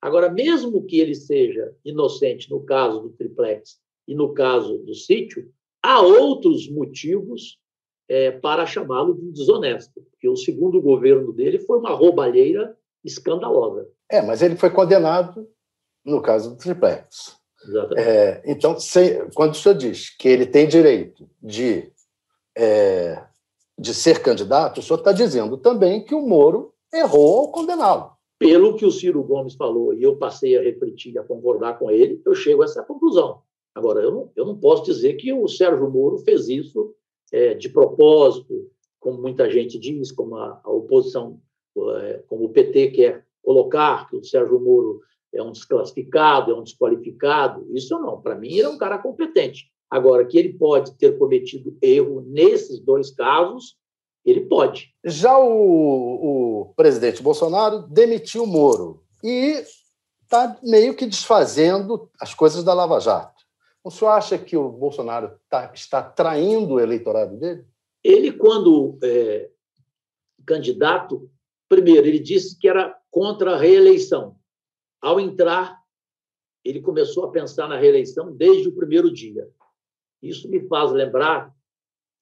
Agora, 0.00 0.28
mesmo 0.28 0.84
que 0.84 0.98
ele 0.98 1.14
seja 1.14 1.76
inocente 1.84 2.50
no 2.50 2.60
caso 2.64 3.00
do 3.02 3.10
triplex 3.10 3.80
e 4.08 4.12
no 4.12 4.34
caso 4.34 4.78
do 4.78 4.96
sítio, 4.96 5.48
há 5.80 6.00
outros 6.00 6.68
motivos 6.68 7.56
é, 8.08 8.32
para 8.32 8.66
chamá-lo 8.66 9.14
de 9.14 9.30
desonesto, 9.30 10.02
porque 10.10 10.28
o 10.28 10.34
segundo 10.34 10.82
governo 10.82 11.32
dele 11.32 11.60
foi 11.60 11.78
uma 11.78 11.90
roubalheira 11.90 12.76
escandalosa. 13.04 13.88
É, 14.10 14.20
mas 14.20 14.42
ele 14.42 14.56
foi 14.56 14.70
condenado 14.70 15.48
no 16.04 16.20
caso 16.20 16.50
do 16.50 16.56
triplex. 16.56 17.36
É, 17.96 18.42
então, 18.44 18.78
se, 18.78 19.24
quando 19.34 19.52
o 19.52 19.56
senhor 19.56 19.74
diz 19.74 20.10
que 20.16 20.28
ele 20.28 20.46
tem 20.46 20.66
direito 20.66 21.28
de, 21.40 21.92
é, 22.56 23.22
de 23.78 23.94
ser 23.94 24.20
candidato, 24.20 24.78
o 24.78 24.82
senhor 24.82 24.98
está 24.98 25.12
dizendo 25.12 25.56
também 25.56 26.04
que 26.04 26.14
o 26.14 26.26
Moro 26.26 26.74
errou 26.92 27.40
ao 27.40 27.52
condená-lo 27.52 28.12
pelo 28.42 28.74
que 28.74 28.84
o 28.84 28.90
Ciro 28.90 29.22
Gomes 29.22 29.54
falou, 29.54 29.94
e 29.94 30.02
eu 30.02 30.16
passei 30.16 30.58
a 30.58 30.62
refletir, 30.62 31.16
a 31.16 31.22
concordar 31.22 31.78
com 31.78 31.88
ele, 31.92 32.20
eu 32.26 32.34
chego 32.34 32.62
a 32.62 32.64
essa 32.64 32.82
conclusão. 32.82 33.40
Agora, 33.72 34.02
eu 34.02 34.10
não, 34.10 34.32
eu 34.34 34.44
não 34.44 34.58
posso 34.58 34.82
dizer 34.82 35.14
que 35.14 35.32
o 35.32 35.46
Sérgio 35.46 35.88
Moro 35.88 36.18
fez 36.18 36.48
isso 36.48 36.92
é, 37.32 37.54
de 37.54 37.68
propósito, 37.68 38.68
como 38.98 39.22
muita 39.22 39.48
gente 39.48 39.78
diz, 39.78 40.10
como 40.10 40.34
a, 40.34 40.60
a 40.64 40.72
oposição, 40.72 41.40
é, 42.00 42.24
como 42.26 42.46
o 42.46 42.48
PT 42.48 42.90
quer 42.90 43.24
colocar, 43.44 44.10
que 44.10 44.16
o 44.16 44.24
Sérgio 44.24 44.58
Moro 44.58 45.00
é 45.34 45.42
um 45.42 45.52
desclassificado, 45.52 46.52
é 46.52 46.54
um 46.54 46.62
desqualificado. 46.62 47.66
Isso 47.74 47.98
não. 47.98 48.20
Para 48.20 48.34
mim, 48.34 48.52
ele 48.52 48.62
é 48.62 48.68
um 48.68 48.78
cara 48.78 48.98
competente. 48.98 49.70
Agora, 49.90 50.24
que 50.24 50.38
ele 50.38 50.54
pode 50.54 50.94
ter 50.96 51.18
cometido 51.18 51.76
erro 51.82 52.22
nesses 52.26 52.80
dois 52.80 53.10
casos, 53.10 53.76
ele 54.24 54.42
pode. 54.42 54.94
Já 55.04 55.38
o, 55.38 56.62
o 56.62 56.74
presidente 56.74 57.22
Bolsonaro 57.22 57.82
demitiu 57.88 58.44
o 58.44 58.46
Moro 58.46 59.02
e 59.22 59.62
está 60.22 60.58
meio 60.62 60.94
que 60.94 61.06
desfazendo 61.06 62.10
as 62.20 62.32
coisas 62.34 62.64
da 62.64 62.72
Lava 62.72 63.00
Jato. 63.00 63.42
O 63.84 63.90
senhor 63.90 64.12
acha 64.12 64.38
que 64.38 64.56
o 64.56 64.70
Bolsonaro 64.70 65.32
tá, 65.48 65.70
está 65.74 66.02
traindo 66.02 66.74
o 66.74 66.80
eleitorado 66.80 67.36
dele? 67.36 67.66
Ele, 68.02 68.32
quando 68.32 68.98
é, 69.02 69.50
candidato, 70.46 71.30
primeiro, 71.68 72.06
ele 72.06 72.18
disse 72.18 72.58
que 72.58 72.68
era 72.68 72.96
contra 73.10 73.54
a 73.54 73.58
reeleição. 73.58 74.36
Ao 75.02 75.18
entrar, 75.18 75.82
ele 76.64 76.80
começou 76.80 77.24
a 77.24 77.32
pensar 77.32 77.68
na 77.68 77.76
reeleição 77.76 78.32
desde 78.32 78.68
o 78.68 78.72
primeiro 78.72 79.12
dia. 79.12 79.50
Isso 80.22 80.48
me 80.48 80.60
faz 80.68 80.92
lembrar, 80.92 81.52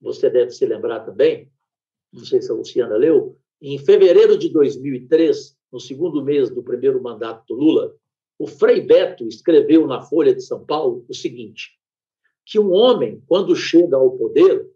você 0.00 0.30
deve 0.30 0.50
se 0.50 0.64
lembrar 0.64 1.00
também, 1.00 1.52
não 2.10 2.24
sei 2.24 2.40
se 2.40 2.50
a 2.50 2.54
Luciana 2.54 2.96
leu, 2.96 3.38
em 3.60 3.78
fevereiro 3.78 4.38
de 4.38 4.48
2003, 4.48 5.54
no 5.70 5.78
segundo 5.78 6.24
mês 6.24 6.48
do 6.48 6.62
primeiro 6.62 7.02
mandato 7.02 7.46
do 7.46 7.54
Lula, 7.54 7.94
o 8.38 8.46
Frei 8.46 8.80
Beto 8.80 9.28
escreveu 9.28 9.86
na 9.86 10.00
Folha 10.00 10.34
de 10.34 10.40
São 10.40 10.64
Paulo 10.64 11.04
o 11.06 11.14
seguinte: 11.14 11.78
que 12.46 12.58
um 12.58 12.72
homem, 12.72 13.22
quando 13.26 13.54
chega 13.54 13.96
ao 13.96 14.16
poder, 14.16 14.66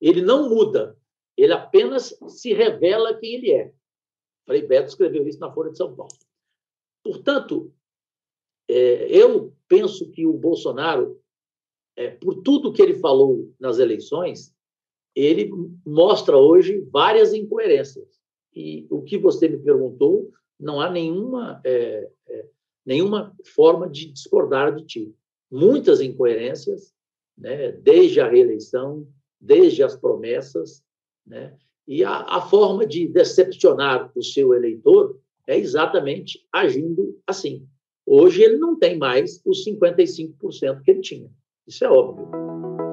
ele 0.00 0.22
não 0.22 0.48
muda, 0.48 0.96
ele 1.36 1.52
apenas 1.52 2.16
se 2.28 2.52
revela 2.52 3.18
quem 3.18 3.34
ele 3.34 3.50
é. 3.50 3.72
Frei 4.46 4.62
Beto 4.62 4.90
escreveu 4.90 5.26
isso 5.26 5.40
na 5.40 5.52
Folha 5.52 5.72
de 5.72 5.76
São 5.76 5.94
Paulo. 5.96 6.12
Portanto, 7.02 7.72
é, 8.68 9.06
eu 9.10 9.54
penso 9.66 10.10
que 10.10 10.26
o 10.26 10.32
Bolsonaro, 10.32 11.20
é, 11.96 12.10
por 12.10 12.42
tudo 12.42 12.72
que 12.72 12.82
ele 12.82 12.94
falou 12.94 13.52
nas 13.58 13.78
eleições, 13.78 14.54
ele 15.14 15.50
mostra 15.84 16.36
hoje 16.36 16.80
várias 16.92 17.32
incoerências. 17.34 18.18
E 18.54 18.86
o 18.90 19.02
que 19.02 19.18
você 19.18 19.48
me 19.48 19.58
perguntou, 19.58 20.30
não 20.58 20.80
há 20.80 20.90
nenhuma, 20.90 21.60
é, 21.64 22.10
é, 22.28 22.46
nenhuma 22.84 23.34
forma 23.54 23.88
de 23.88 24.12
discordar 24.12 24.74
de 24.74 24.84
ti. 24.84 25.14
Muitas 25.50 26.00
incoerências, 26.00 26.94
né, 27.36 27.72
desde 27.72 28.20
a 28.20 28.28
reeleição, 28.28 29.06
desde 29.40 29.82
as 29.82 29.96
promessas, 29.96 30.84
né, 31.26 31.56
e 31.86 32.04
a, 32.04 32.20
a 32.36 32.42
forma 32.42 32.86
de 32.86 33.08
decepcionar 33.08 34.12
o 34.14 34.22
seu 34.22 34.52
eleitor 34.52 35.18
é 35.48 35.58
exatamente 35.58 36.46
agindo 36.52 37.18
assim. 37.26 37.66
Hoje 38.06 38.42
ele 38.42 38.58
não 38.58 38.78
tem 38.78 38.98
mais 38.98 39.40
os 39.44 39.64
55% 39.66 40.82
que 40.84 40.90
ele 40.90 41.00
tinha. 41.00 41.30
Isso 41.66 41.84
é 41.84 41.90
óbvio. 41.90 42.28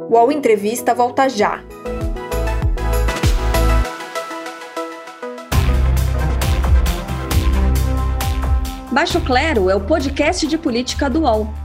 O 0.09 0.13
UOL 0.13 0.31
Entrevista 0.31 0.93
volta 0.93 1.27
já. 1.27 1.63
Baixo 8.91 9.19
Clero 9.25 9.69
é 9.69 9.75
o 9.75 9.85
podcast 9.85 10.47
de 10.47 10.57
política 10.57 11.09
do 11.09 11.23
UOL. 11.23 11.64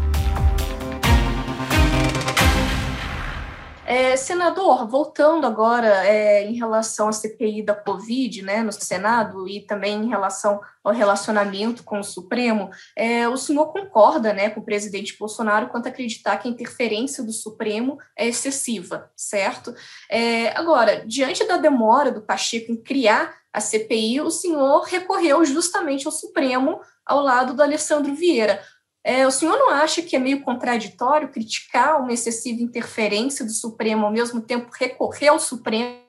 É, 3.93 4.15
senador, 4.15 4.87
voltando 4.87 5.45
agora 5.45 6.07
é, 6.07 6.45
em 6.47 6.53
relação 6.53 7.09
à 7.09 7.11
CPI 7.11 7.61
da 7.61 7.75
Covid 7.75 8.41
né, 8.41 8.63
no 8.63 8.71
Senado 8.71 9.49
e 9.49 9.59
também 9.59 10.05
em 10.05 10.07
relação 10.07 10.61
ao 10.81 10.93
relacionamento 10.93 11.83
com 11.83 11.99
o 11.99 12.03
Supremo, 12.03 12.69
é, 12.95 13.27
o 13.27 13.35
senhor 13.35 13.65
concorda 13.73 14.31
né, 14.31 14.49
com 14.49 14.61
o 14.61 14.63
presidente 14.63 15.17
Bolsonaro 15.19 15.67
quanto 15.67 15.87
a 15.87 15.89
acreditar 15.89 16.37
que 16.37 16.47
a 16.47 16.51
interferência 16.51 17.21
do 17.21 17.33
Supremo 17.33 17.97
é 18.17 18.29
excessiva, 18.29 19.11
certo? 19.13 19.75
É, 20.09 20.57
agora, 20.57 21.05
diante 21.05 21.45
da 21.45 21.57
demora 21.57 22.13
do 22.13 22.21
Pacheco 22.21 22.71
em 22.71 22.81
criar 22.81 23.41
a 23.51 23.59
CPI, 23.59 24.21
o 24.21 24.31
senhor 24.31 24.83
recorreu 24.83 25.43
justamente 25.43 26.05
ao 26.05 26.13
Supremo 26.13 26.79
ao 27.05 27.19
lado 27.19 27.53
do 27.53 27.61
Alessandro 27.61 28.15
Vieira. 28.15 28.61
É, 29.03 29.25
o 29.25 29.31
senhor 29.31 29.57
não 29.57 29.71
acha 29.71 30.01
que 30.01 30.15
é 30.15 30.19
meio 30.19 30.43
contraditório 30.43 31.31
criticar 31.31 31.99
uma 31.99 32.13
excessiva 32.13 32.61
interferência 32.61 33.43
do 33.43 33.51
Supremo, 33.51 34.05
ao 34.05 34.11
mesmo 34.11 34.41
tempo 34.41 34.69
recorrer 34.77 35.29
ao 35.29 35.39
Supremo, 35.39 36.01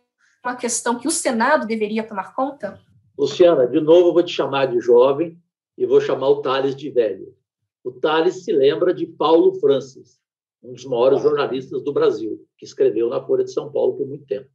uma 0.44 0.56
questão 0.56 0.98
que 0.98 1.08
o 1.08 1.10
Senado 1.10 1.66
deveria 1.66 2.06
tomar 2.06 2.34
conta? 2.34 2.78
Luciana, 3.16 3.66
de 3.66 3.80
novo 3.80 4.08
eu 4.08 4.12
vou 4.12 4.22
te 4.22 4.32
chamar 4.32 4.66
de 4.66 4.80
jovem 4.80 5.38
e 5.78 5.86
vou 5.86 6.00
chamar 6.00 6.28
o 6.28 6.42
Thales 6.42 6.76
de 6.76 6.90
velho. 6.90 7.34
O 7.82 7.92
Thales 7.92 8.44
se 8.44 8.52
lembra 8.52 8.92
de 8.92 9.06
Paulo 9.06 9.54
Francis, 9.54 10.20
um 10.62 10.72
dos 10.74 10.84
maiores 10.84 11.22
jornalistas 11.22 11.82
do 11.82 11.92
Brasil, 11.92 12.44
que 12.58 12.64
escreveu 12.64 13.08
na 13.08 13.24
Folha 13.24 13.44
de 13.44 13.52
São 13.52 13.72
Paulo 13.72 13.96
por 13.96 14.06
muito 14.06 14.26
tempo. 14.26 14.48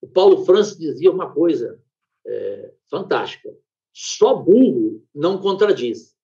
O 0.00 0.08
Paulo 0.08 0.44
Francis 0.44 0.76
dizia 0.76 1.10
uma 1.10 1.32
coisa 1.32 1.80
é, 2.26 2.72
fantástica: 2.90 3.50
só 3.92 4.34
burro 4.34 5.02
não 5.14 5.38
contradiz 5.38 6.17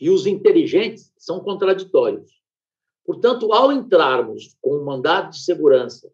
e 0.00 0.10
os 0.10 0.26
inteligentes 0.26 1.12
são 1.16 1.40
contraditórios. 1.40 2.30
Portanto, 3.04 3.52
ao 3.52 3.70
entrarmos 3.70 4.56
com 4.60 4.76
um 4.76 4.84
mandado 4.84 5.30
de 5.30 5.40
segurança 5.40 6.10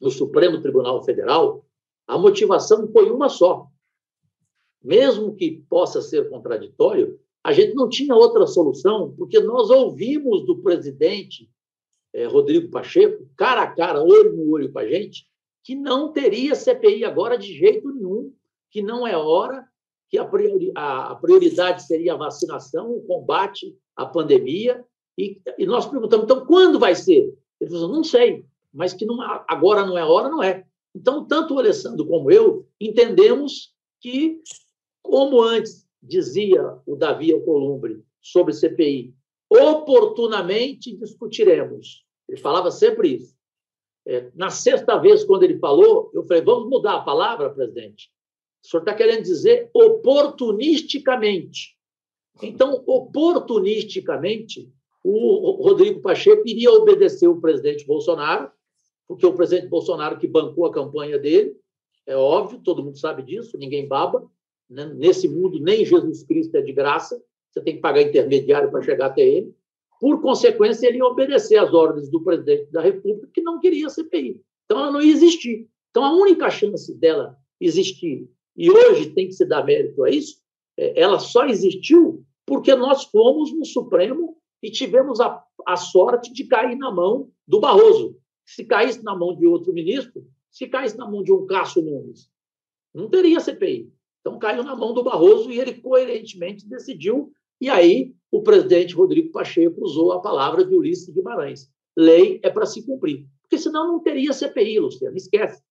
no 0.00 0.10
Supremo 0.10 0.60
Tribunal 0.60 1.02
Federal, 1.04 1.64
a 2.06 2.18
motivação 2.18 2.86
foi 2.88 3.10
uma 3.10 3.28
só. 3.28 3.66
Mesmo 4.82 5.34
que 5.34 5.64
possa 5.68 6.02
ser 6.02 6.28
contraditório, 6.28 7.18
a 7.42 7.52
gente 7.52 7.74
não 7.74 7.88
tinha 7.88 8.14
outra 8.14 8.46
solução, 8.46 9.14
porque 9.16 9.40
nós 9.40 9.70
ouvimos 9.70 10.44
do 10.44 10.58
presidente 10.58 11.48
eh, 12.12 12.26
Rodrigo 12.26 12.70
Pacheco, 12.70 13.28
cara 13.36 13.62
a 13.62 13.70
cara, 13.70 14.02
olho 14.02 14.32
no 14.32 14.50
olho 14.50 14.72
com 14.72 14.78
a 14.78 14.86
gente, 14.86 15.26
que 15.62 15.74
não 15.74 16.12
teria 16.12 16.54
CPI 16.54 17.04
agora 17.04 17.38
de 17.38 17.52
jeito 17.56 17.90
nenhum, 17.90 18.32
que 18.70 18.82
não 18.82 19.06
é 19.06 19.16
hora, 19.16 19.66
que 20.14 20.18
a, 20.18 20.24
priori, 20.24 20.70
a 20.76 21.16
prioridade 21.16 21.82
seria 21.82 22.14
a 22.14 22.16
vacinação, 22.16 22.88
o 22.88 23.02
combate 23.02 23.76
à 23.96 24.06
pandemia, 24.06 24.84
e, 25.18 25.40
e 25.58 25.66
nós 25.66 25.86
perguntamos, 25.86 26.24
então, 26.24 26.46
quando 26.46 26.78
vai 26.78 26.94
ser? 26.94 27.36
Ele 27.60 27.70
falou, 27.70 27.88
não 27.88 28.04
sei, 28.04 28.46
mas 28.72 28.94
que 28.94 29.04
não, 29.04 29.20
agora 29.48 29.84
não 29.84 29.98
é 29.98 30.04
hora, 30.04 30.28
não 30.28 30.40
é. 30.40 30.64
Então, 30.94 31.26
tanto 31.26 31.54
o 31.54 31.58
Alessandro 31.58 32.06
como 32.06 32.30
eu 32.30 32.64
entendemos 32.80 33.74
que, 34.00 34.40
como 35.02 35.42
antes 35.42 35.84
dizia 36.00 36.62
o 36.86 36.94
Davi 36.94 37.32
Alcolumbre 37.32 38.00
sobre 38.22 38.54
CPI, 38.54 39.12
oportunamente 39.50 40.96
discutiremos. 40.96 42.04
Ele 42.28 42.40
falava 42.40 42.70
sempre 42.70 43.16
isso. 43.16 43.34
É, 44.06 44.30
na 44.32 44.48
sexta 44.48 44.96
vez, 44.96 45.24
quando 45.24 45.42
ele 45.42 45.58
falou, 45.58 46.08
eu 46.14 46.22
falei, 46.22 46.44
vamos 46.44 46.70
mudar 46.70 46.98
a 46.98 47.02
palavra, 47.02 47.50
presidente. 47.50 48.14
O 48.64 48.68
senhor 48.68 48.80
está 48.80 48.94
querendo 48.94 49.22
dizer 49.22 49.68
oportunisticamente. 49.74 51.76
Então, 52.42 52.82
oportunisticamente, 52.86 54.72
o 55.02 55.62
Rodrigo 55.62 56.00
Pacheco 56.00 56.42
iria 56.46 56.72
obedecer 56.72 57.28
o 57.28 57.40
presidente 57.40 57.86
Bolsonaro, 57.86 58.50
porque 59.06 59.26
o 59.26 59.34
presidente 59.34 59.68
Bolsonaro 59.68 60.18
que 60.18 60.26
bancou 60.26 60.64
a 60.64 60.72
campanha 60.72 61.18
dele, 61.18 61.54
é 62.06 62.16
óbvio, 62.16 62.58
todo 62.58 62.82
mundo 62.82 62.98
sabe 62.98 63.22
disso, 63.22 63.58
ninguém 63.58 63.86
baba. 63.86 64.26
Né? 64.68 64.86
Nesse 64.94 65.28
mundo, 65.28 65.60
nem 65.60 65.84
Jesus 65.84 66.22
Cristo 66.22 66.56
é 66.56 66.62
de 66.62 66.72
graça, 66.72 67.22
você 67.50 67.60
tem 67.60 67.76
que 67.76 67.82
pagar 67.82 68.00
intermediário 68.00 68.70
para 68.70 68.82
chegar 68.82 69.06
até 69.06 69.20
ele. 69.20 69.54
Por 70.00 70.22
consequência, 70.22 70.86
ele 70.86 70.98
ia 70.98 71.04
obedecer 71.04 71.56
às 71.56 71.72
ordens 71.72 72.08
do 72.08 72.22
presidente 72.22 72.72
da 72.72 72.80
República, 72.80 73.28
que 73.32 73.42
não 73.42 73.60
queria 73.60 73.90
CPI. 73.90 74.42
Então, 74.64 74.78
ela 74.78 74.90
não 74.90 75.02
ia 75.02 75.12
existir. 75.12 75.68
Então, 75.90 76.02
a 76.02 76.16
única 76.16 76.50
chance 76.50 76.92
dela 76.94 77.38
existir 77.60 78.28
e 78.56 78.70
hoje 78.70 79.10
tem 79.10 79.26
que 79.26 79.34
se 79.34 79.44
dar 79.44 79.64
mérito 79.64 80.04
a 80.04 80.10
isso, 80.10 80.36
é, 80.76 81.00
ela 81.00 81.18
só 81.18 81.46
existiu 81.46 82.24
porque 82.46 82.74
nós 82.74 83.04
fomos 83.04 83.52
no 83.52 83.64
Supremo 83.64 84.36
e 84.62 84.70
tivemos 84.70 85.20
a, 85.20 85.42
a 85.66 85.76
sorte 85.76 86.32
de 86.32 86.44
cair 86.44 86.76
na 86.76 86.90
mão 86.90 87.30
do 87.46 87.60
Barroso. 87.60 88.16
Se 88.44 88.64
caísse 88.64 89.02
na 89.02 89.16
mão 89.16 89.34
de 89.34 89.46
outro 89.46 89.72
ministro, 89.72 90.26
se 90.50 90.66
caísse 90.66 90.96
na 90.96 91.10
mão 91.10 91.22
de 91.22 91.32
um 91.32 91.46
Cássio 91.46 91.82
Nunes, 91.82 92.28
não 92.94 93.08
teria 93.08 93.40
CPI. 93.40 93.92
Então 94.20 94.38
caiu 94.38 94.62
na 94.62 94.76
mão 94.76 94.94
do 94.94 95.02
Barroso 95.02 95.50
e 95.50 95.58
ele 95.58 95.74
coerentemente 95.74 96.66
decidiu. 96.66 97.32
E 97.60 97.68
aí 97.68 98.14
o 98.30 98.42
presidente 98.42 98.94
Rodrigo 98.94 99.32
Pacheco 99.32 99.82
usou 99.82 100.12
a 100.12 100.20
palavra 100.20 100.64
de 100.64 100.74
Ulisses 100.74 101.12
Guimarães. 101.12 101.70
Lei 101.96 102.40
é 102.42 102.50
para 102.50 102.66
se 102.66 102.84
cumprir. 102.84 103.26
Porque 103.42 103.58
senão 103.58 103.86
não 103.86 104.00
teria 104.00 104.32
CPI, 104.32 104.80
Luciano. 104.80 105.16
Esquece. 105.16 105.62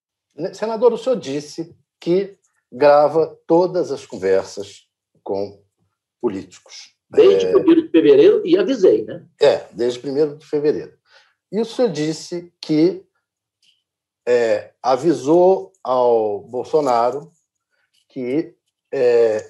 Senador, 0.54 0.94
o 0.94 0.98
senhor 0.98 1.16
disse 1.20 1.76
que 2.00 2.38
grava 2.74 3.40
todas 3.46 3.92
as 3.92 4.04
conversas 4.04 4.88
com 5.22 5.62
políticos. 6.20 6.96
Desde 7.08 7.46
é... 7.46 7.56
1 7.56 7.64
de 7.64 7.90
fevereiro, 7.90 8.42
e 8.44 8.58
avisei, 8.58 9.06
né? 9.06 9.28
É, 9.40 9.68
desde 9.72 10.10
1 10.10 10.38
de 10.38 10.46
fevereiro. 10.46 10.98
E 11.52 11.62
o 11.62 11.66
senhor 11.66 11.92
disse 11.92 12.52
que 12.60 13.06
é, 14.28 14.74
avisou 14.82 15.72
ao 15.84 16.42
Bolsonaro 16.42 17.32
que 18.10 18.56
é, 18.92 19.48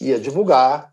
ia 0.00 0.18
divulgar 0.18 0.92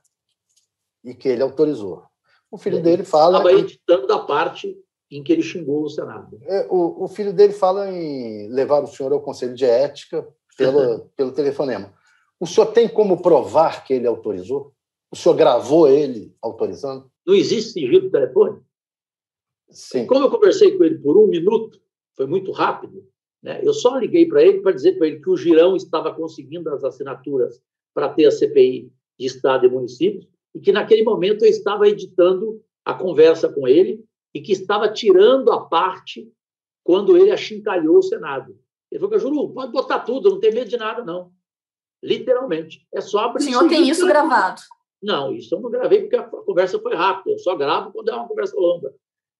e 1.03 1.15
que 1.15 1.29
ele 1.29 1.41
autorizou. 1.41 2.03
O 2.51 2.57
filho 2.57 2.77
é, 2.77 2.81
dele 2.81 3.03
fala. 3.03 3.37
Estava 3.37 3.53
editando 3.53 4.05
da 4.05 4.19
parte 4.19 4.77
em 5.09 5.23
que 5.23 5.31
ele 5.31 5.41
xingou 5.41 5.83
o 5.83 5.89
Senado. 5.89 6.39
É, 6.43 6.67
o, 6.69 7.05
o 7.05 7.07
filho 7.07 7.33
dele 7.33 7.53
fala 7.53 7.89
em 7.89 8.47
levar 8.49 8.83
o 8.83 8.87
senhor 8.87 9.11
ao 9.11 9.21
Conselho 9.21 9.55
de 9.55 9.65
Ética 9.65 10.27
pelo, 10.57 11.09
pelo 11.15 11.31
telefonema. 11.31 11.93
O 12.39 12.47
senhor 12.47 12.67
tem 12.67 12.87
como 12.87 13.21
provar 13.21 13.85
que 13.85 13.93
ele 13.93 14.07
autorizou? 14.07 14.73
O 15.11 15.15
senhor 15.15 15.35
gravou 15.35 15.87
ele 15.87 16.35
autorizando? 16.41 17.11
Não 17.25 17.35
existe 17.35 17.73
sigilo 17.73 18.01
do 18.01 18.11
telefone? 18.11 18.61
Sim. 19.69 20.05
Como 20.05 20.25
eu 20.25 20.31
conversei 20.31 20.77
com 20.77 20.83
ele 20.83 20.97
por 20.97 21.17
um 21.17 21.27
minuto, 21.27 21.79
foi 22.15 22.25
muito 22.25 22.51
rápido, 22.51 23.07
né? 23.41 23.59
eu 23.63 23.73
só 23.73 23.97
liguei 23.97 24.25
para 24.27 24.43
ele 24.43 24.61
para 24.61 24.73
dizer 24.73 24.97
para 24.97 25.07
ele 25.07 25.19
que 25.19 25.29
o 25.29 25.37
Girão 25.37 25.75
estava 25.75 26.13
conseguindo 26.13 26.69
as 26.73 26.83
assinaturas 26.83 27.61
para 27.93 28.09
ter 28.09 28.25
a 28.25 28.31
CPI 28.31 28.91
de 29.19 29.25
Estado 29.25 29.65
e 29.65 29.69
municípios 29.69 30.27
e 30.53 30.59
que 30.59 30.71
naquele 30.71 31.03
momento 31.03 31.45
eu 31.45 31.49
estava 31.49 31.87
editando 31.87 32.61
a 32.85 32.93
conversa 32.93 33.47
com 33.49 33.67
ele 33.67 34.03
e 34.33 34.41
que 34.41 34.51
estava 34.51 34.91
tirando 34.91 35.51
a 35.51 35.61
parte 35.61 36.31
quando 36.83 37.15
ele 37.15 37.31
achincalhou 37.31 37.97
o 37.97 38.03
Senado. 38.03 38.57
Ele 38.91 38.99
falou, 38.99 39.19
Juru, 39.19 39.53
pode 39.53 39.71
botar 39.71 39.99
tudo, 39.99 40.29
não 40.29 40.39
tem 40.39 40.53
medo 40.53 40.69
de 40.69 40.77
nada, 40.77 41.03
não. 41.03 41.31
Literalmente. 42.03 42.85
É 42.93 42.99
só 42.99 43.19
abrir. 43.19 43.43
O 43.43 43.45
senhor 43.45 43.67
tem 43.69 43.87
isso 43.87 44.05
gravado? 44.05 44.61
Não, 45.01 45.33
isso 45.33 45.55
eu 45.55 45.61
não 45.61 45.71
gravei 45.71 46.01
porque 46.01 46.15
a 46.15 46.23
conversa 46.23 46.79
foi 46.79 46.95
rápida. 46.95 47.31
Eu 47.31 47.39
só 47.39 47.55
gravo 47.55 47.91
quando 47.91 48.09
é 48.09 48.15
uma 48.15 48.27
conversa 48.27 48.55
longa. 48.59 48.93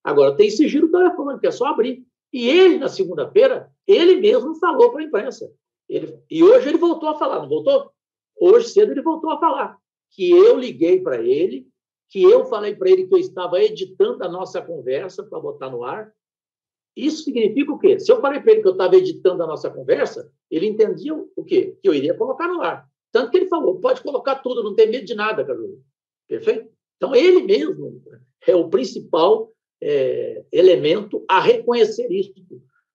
Agora, 0.03 0.35
tem 0.35 0.49
sigilo 0.49 0.89
telefônico, 0.89 1.45
é 1.45 1.51
só 1.51 1.65
abrir. 1.65 2.05
E 2.33 2.47
ele, 2.47 2.77
na 2.77 2.87
segunda-feira, 2.87 3.69
ele 3.85 4.15
mesmo 4.15 4.55
falou 4.55 4.91
para 4.91 5.01
a 5.01 5.03
imprensa. 5.03 5.51
Ele, 5.87 6.17
e 6.29 6.43
hoje 6.43 6.69
ele 6.69 6.77
voltou 6.77 7.09
a 7.09 7.19
falar, 7.19 7.41
não 7.41 7.49
voltou? 7.49 7.91
Hoje 8.39 8.69
cedo 8.69 8.91
ele 8.91 9.01
voltou 9.01 9.29
a 9.29 9.39
falar 9.39 9.77
que 10.11 10.31
eu 10.31 10.57
liguei 10.57 11.01
para 11.01 11.21
ele, 11.21 11.67
que 12.09 12.23
eu 12.23 12.45
falei 12.45 12.75
para 12.75 12.89
ele 12.89 13.07
que 13.07 13.13
eu 13.13 13.19
estava 13.19 13.61
editando 13.61 14.23
a 14.23 14.29
nossa 14.29 14.61
conversa 14.61 15.23
para 15.23 15.39
botar 15.39 15.69
no 15.69 15.83
ar. 15.83 16.11
Isso 16.95 17.23
significa 17.23 17.71
o 17.71 17.79
quê? 17.79 17.99
Se 17.99 18.11
eu 18.11 18.19
falei 18.19 18.41
para 18.41 18.51
ele 18.51 18.61
que 18.61 18.67
eu 18.67 18.73
estava 18.73 18.95
editando 18.95 19.43
a 19.43 19.47
nossa 19.47 19.69
conversa, 19.69 20.31
ele 20.49 20.67
entendia 20.67 21.13
o 21.13 21.43
quê? 21.43 21.77
Que 21.81 21.87
eu 21.87 21.93
iria 21.93 22.13
colocar 22.13 22.47
no 22.47 22.61
ar. 22.61 22.89
Tanto 23.11 23.31
que 23.31 23.37
ele 23.37 23.47
falou: 23.47 23.79
pode 23.79 24.01
colocar 24.01 24.35
tudo, 24.35 24.63
não 24.63 24.75
tem 24.75 24.89
medo 24.89 25.05
de 25.05 25.15
nada, 25.15 25.43
Carolina. 25.45 25.77
Perfeito? 26.27 26.69
Então, 26.97 27.15
ele 27.15 27.41
mesmo 27.41 28.01
é 28.47 28.55
o 28.55 28.69
principal 28.69 29.51
é, 29.81 30.45
elemento 30.51 31.23
a 31.27 31.39
reconhecer 31.39 32.11
isso. 32.11 32.33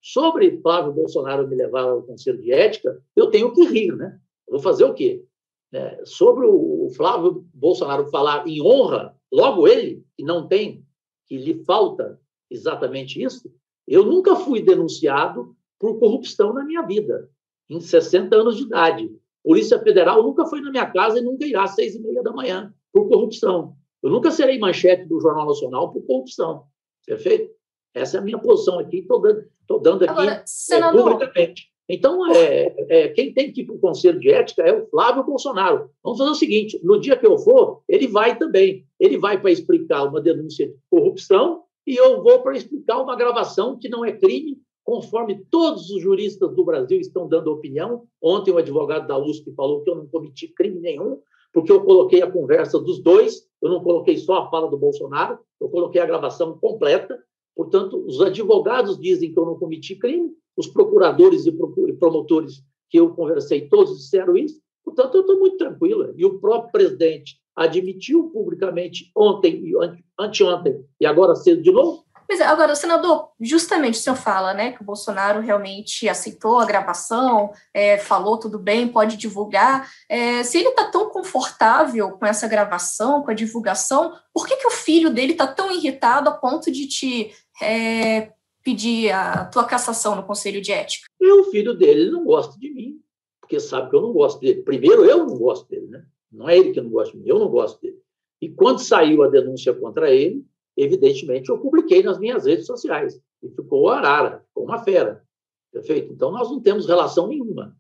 Sobre 0.01 0.61
Flávio 0.61 0.93
Bolsonaro 0.93 1.49
me 1.49 1.57
levar 1.57 1.83
ao 1.83 2.03
Conselho 2.03 2.41
de 2.41 2.53
Ética, 2.53 3.03
eu 3.17 3.29
tenho 3.29 3.53
que 3.53 3.65
rir, 3.65 3.95
né? 3.97 4.19
Vou 4.49 4.61
fazer 4.61 4.85
o 4.85 4.95
quê? 4.95 5.25
É, 5.73 6.01
sobre 6.05 6.47
o 6.47 6.89
Flávio 6.95 7.45
Bolsonaro 7.53 8.09
falar 8.11 8.47
em 8.47 8.63
honra, 8.63 9.17
logo 9.33 9.67
ele, 9.67 10.05
que 10.17 10.25
não 10.25 10.47
tem, 10.47 10.87
que 11.27 11.37
lhe 11.37 11.65
falta 11.65 12.21
exatamente 12.49 13.21
isso, 13.21 13.53
eu 13.87 14.05
nunca 14.05 14.37
fui 14.37 14.63
denunciado 14.63 15.55
por 15.79 15.99
corrupção 15.99 16.53
na 16.53 16.65
minha 16.65 16.83
vida, 16.83 17.29
em 17.69 17.81
60 17.81 18.35
anos 18.35 18.57
de 18.57 18.65
idade. 18.65 19.11
Polícia 19.45 19.79
Federal 19.79 20.23
nunca 20.23 20.47
foi 20.47 20.61
na 20.61 20.71
minha 20.71 20.91
casa 20.91 21.19
e 21.19 21.23
nunca 21.23 21.47
irá 21.47 21.65
às 21.65 21.75
seis 21.75 21.95
e 21.95 22.01
meia 22.01 22.23
da 22.23 22.33
manhã 22.33 22.75
por 22.93 23.09
corrupção. 23.09 23.77
Eu 24.03 24.11
nunca 24.11 24.31
serei 24.31 24.59
manchete 24.59 25.07
do 25.07 25.21
Jornal 25.21 25.47
Nacional 25.47 25.93
por 25.93 26.03
corrupção. 26.03 26.65
Perfeito? 27.07 27.51
Essa 27.95 28.19
é 28.19 28.21
a 28.21 28.23
minha 28.23 28.39
posição 28.39 28.79
aqui, 28.79 28.99
estou 28.99 29.21
dando, 29.21 29.45
dando 29.81 30.05
aqui 30.05 30.11
Agora, 30.11 30.43
senador, 30.45 31.01
é, 31.01 31.13
publicamente. 31.13 31.71
Então, 31.89 32.31
é, 32.35 32.75
é, 32.89 33.09
quem 33.09 33.33
tem 33.33 33.53
que 33.53 33.63
ir 33.63 33.67
para 33.67 33.77
o 33.77 33.79
Conselho 33.79 34.19
de 34.19 34.31
Ética 34.31 34.63
é 34.63 34.73
o 34.73 34.87
Flávio 34.89 35.25
Bolsonaro. 35.25 35.91
Vamos 36.03 36.19
fazer 36.19 36.31
o 36.31 36.35
seguinte: 36.35 36.81
no 36.83 37.01
dia 37.01 37.17
que 37.17 37.27
eu 37.27 37.39
for, 37.39 37.83
ele 37.89 38.09
vai 38.09 38.37
também. 38.37 38.85
Ele 38.99 39.17
vai 39.17 39.41
para 39.41 39.53
explicar 39.53 40.05
uma 40.05 40.21
denúncia 40.21 40.67
de 40.67 40.77
corrupção 40.91 41.63
e 41.87 41.97
eu 41.97 42.23
vou 42.23 42.43
para 42.43 42.57
explicar 42.57 43.01
uma 43.01 43.17
gravação 43.17 43.79
que 43.79 43.89
não 43.89 44.05
é 44.05 44.13
crime, 44.13 44.59
conforme 44.85 45.45
todos 45.51 45.91
os 45.91 46.03
juristas 46.03 46.55
do 46.55 46.65
Brasil 46.65 47.01
estão 47.01 47.29
dando 47.29 47.53
opinião. 47.53 48.05
Ontem, 48.23 48.53
o 48.53 48.59
advogado 48.59 49.07
da 49.07 49.19
USP 49.19 49.53
falou 49.55 49.83
que 49.83 49.91
eu 49.91 49.97
não 49.97 50.07
cometi 50.07 50.49
crime 50.49 50.81
nenhum, 50.81 51.21
porque 51.53 51.73
eu 51.73 51.83
coloquei 51.85 52.23
a 52.23 52.31
conversa 52.31 52.79
dos 52.79 53.01
dois, 53.03 53.47
eu 53.63 53.71
não 53.71 53.83
coloquei 53.83 54.17
só 54.17 54.43
a 54.43 54.51
fala 54.51 54.69
do 54.69 54.77
Bolsonaro, 54.77 55.39
eu 55.61 55.69
coloquei 55.69 56.01
a 56.01 56.07
gravação 56.07 56.59
completa. 56.59 57.19
Portanto, 57.55 58.05
os 58.07 58.21
advogados 58.21 58.99
dizem 58.99 59.33
que 59.33 59.39
eu 59.39 59.47
não 59.47 59.59
cometi 59.59 59.97
crime, 59.97 60.31
os 60.57 60.67
procuradores 60.67 61.47
e 61.47 61.53
promotores 61.99 62.63
que 62.91 62.99
eu 62.99 63.15
conversei, 63.15 63.69
todos 63.69 63.97
disseram 63.97 64.37
isso. 64.37 64.61
Portanto, 64.87 65.17
eu 65.17 65.23
estou 65.23 65.41
muito 65.41 65.57
tranquila. 65.57 66.15
E 66.17 66.25
o 66.25 66.39
próprio 66.39 66.71
presidente 66.71 67.41
admitiu 67.57 68.31
publicamente 68.31 69.11
ontem, 69.17 69.75
anteontem 70.17 70.85
e 71.01 71.05
agora 71.05 71.35
cedo 71.35 71.61
de 71.61 71.73
novo. 71.73 72.07
Mas 72.29 72.41
agora, 72.41 72.75
senador, 72.75 73.29
justamente 73.41 73.99
o 73.99 74.03
senhor 74.03 74.17
fala, 74.17 74.53
né, 74.53 74.73
que 74.73 74.83
o 74.83 74.85
Bolsonaro 74.85 75.41
realmente 75.41 76.09
aceitou 76.09 76.59
a 76.59 76.65
gravação, 76.65 77.53
é, 77.73 77.99
falou 77.99 78.37
tudo 78.37 78.59
bem, 78.59 78.89
pode 78.89 79.17
divulgar. 79.17 79.89
É, 80.09 80.43
se 80.43 80.59
ele 80.59 80.69
está 80.69 80.91
tão 80.91 81.09
confortável 81.09 82.11
com 82.13 82.27
essa 82.27 82.49
gravação, 82.49 83.23
com 83.23 83.31
a 83.31 83.35
divulgação, 83.35 84.13
por 84.35 84.47
que, 84.47 84.57
que 84.57 84.67
o 84.67 84.73
filho 84.73 85.11
dele 85.11 85.33
está 85.33 85.47
tão 85.47 85.71
irritado 85.71 86.29
a 86.29 86.33
ponto 86.33 86.71
de 86.71 86.89
te 86.89 87.33
é, 87.63 88.33
pedir 88.65 89.13
a 89.13 89.45
tua 89.45 89.65
cassação 89.65 90.17
no 90.17 90.25
Conselho 90.25 90.61
de 90.61 90.73
Ética? 90.73 91.07
E 91.21 91.31
o 91.31 91.45
filho 91.45 91.75
dele 91.75 92.11
não 92.11 92.25
gosta 92.25 92.59
de 92.59 92.75
mim, 92.75 93.01
porque 93.47 93.61
sabe 93.61 93.89
que 93.89 93.97
eu 93.97 94.03
não 94.03 94.13
gosto 94.13 94.41
dele. 94.41 94.63
Primeiro, 94.63 95.05
eu 95.05 95.19
não 95.19 95.39
gosto 95.39 95.69
dele, 95.69 95.87
né? 95.87 96.05
Não 96.33 96.49
é 96.49 96.59
ele 96.59 96.73
que 96.73 96.81
não 96.81 96.91
gosta 96.91 97.17
de 97.17 97.23
mim, 97.23 97.29
eu 97.29 97.39
não 97.39 97.49
gosto 97.49 97.81
dele. 97.81 97.97
E 98.43 98.49
quando 98.51 98.81
saiu 98.81 99.23
a 99.23 99.29
denúncia 99.29 99.73
contra 99.73 100.11
ele, 100.11 100.45
evidentemente 100.77 101.49
eu 101.49 101.59
publiquei 101.59 102.03
nas 102.03 102.19
minhas 102.19 102.45
redes 102.45 102.67
sociais. 102.67 103.19
E 103.43 103.49
ficou 103.49 103.89
arara, 103.89 104.45
ficou 104.49 104.65
uma 104.65 104.83
fera. 104.83 105.25
Perfeito? 105.73 106.13
Então 106.13 106.33
nós 106.33 106.51
não 106.51 106.61
temos 106.61 106.87
relação 106.87 107.29
nenhuma. 107.29 107.77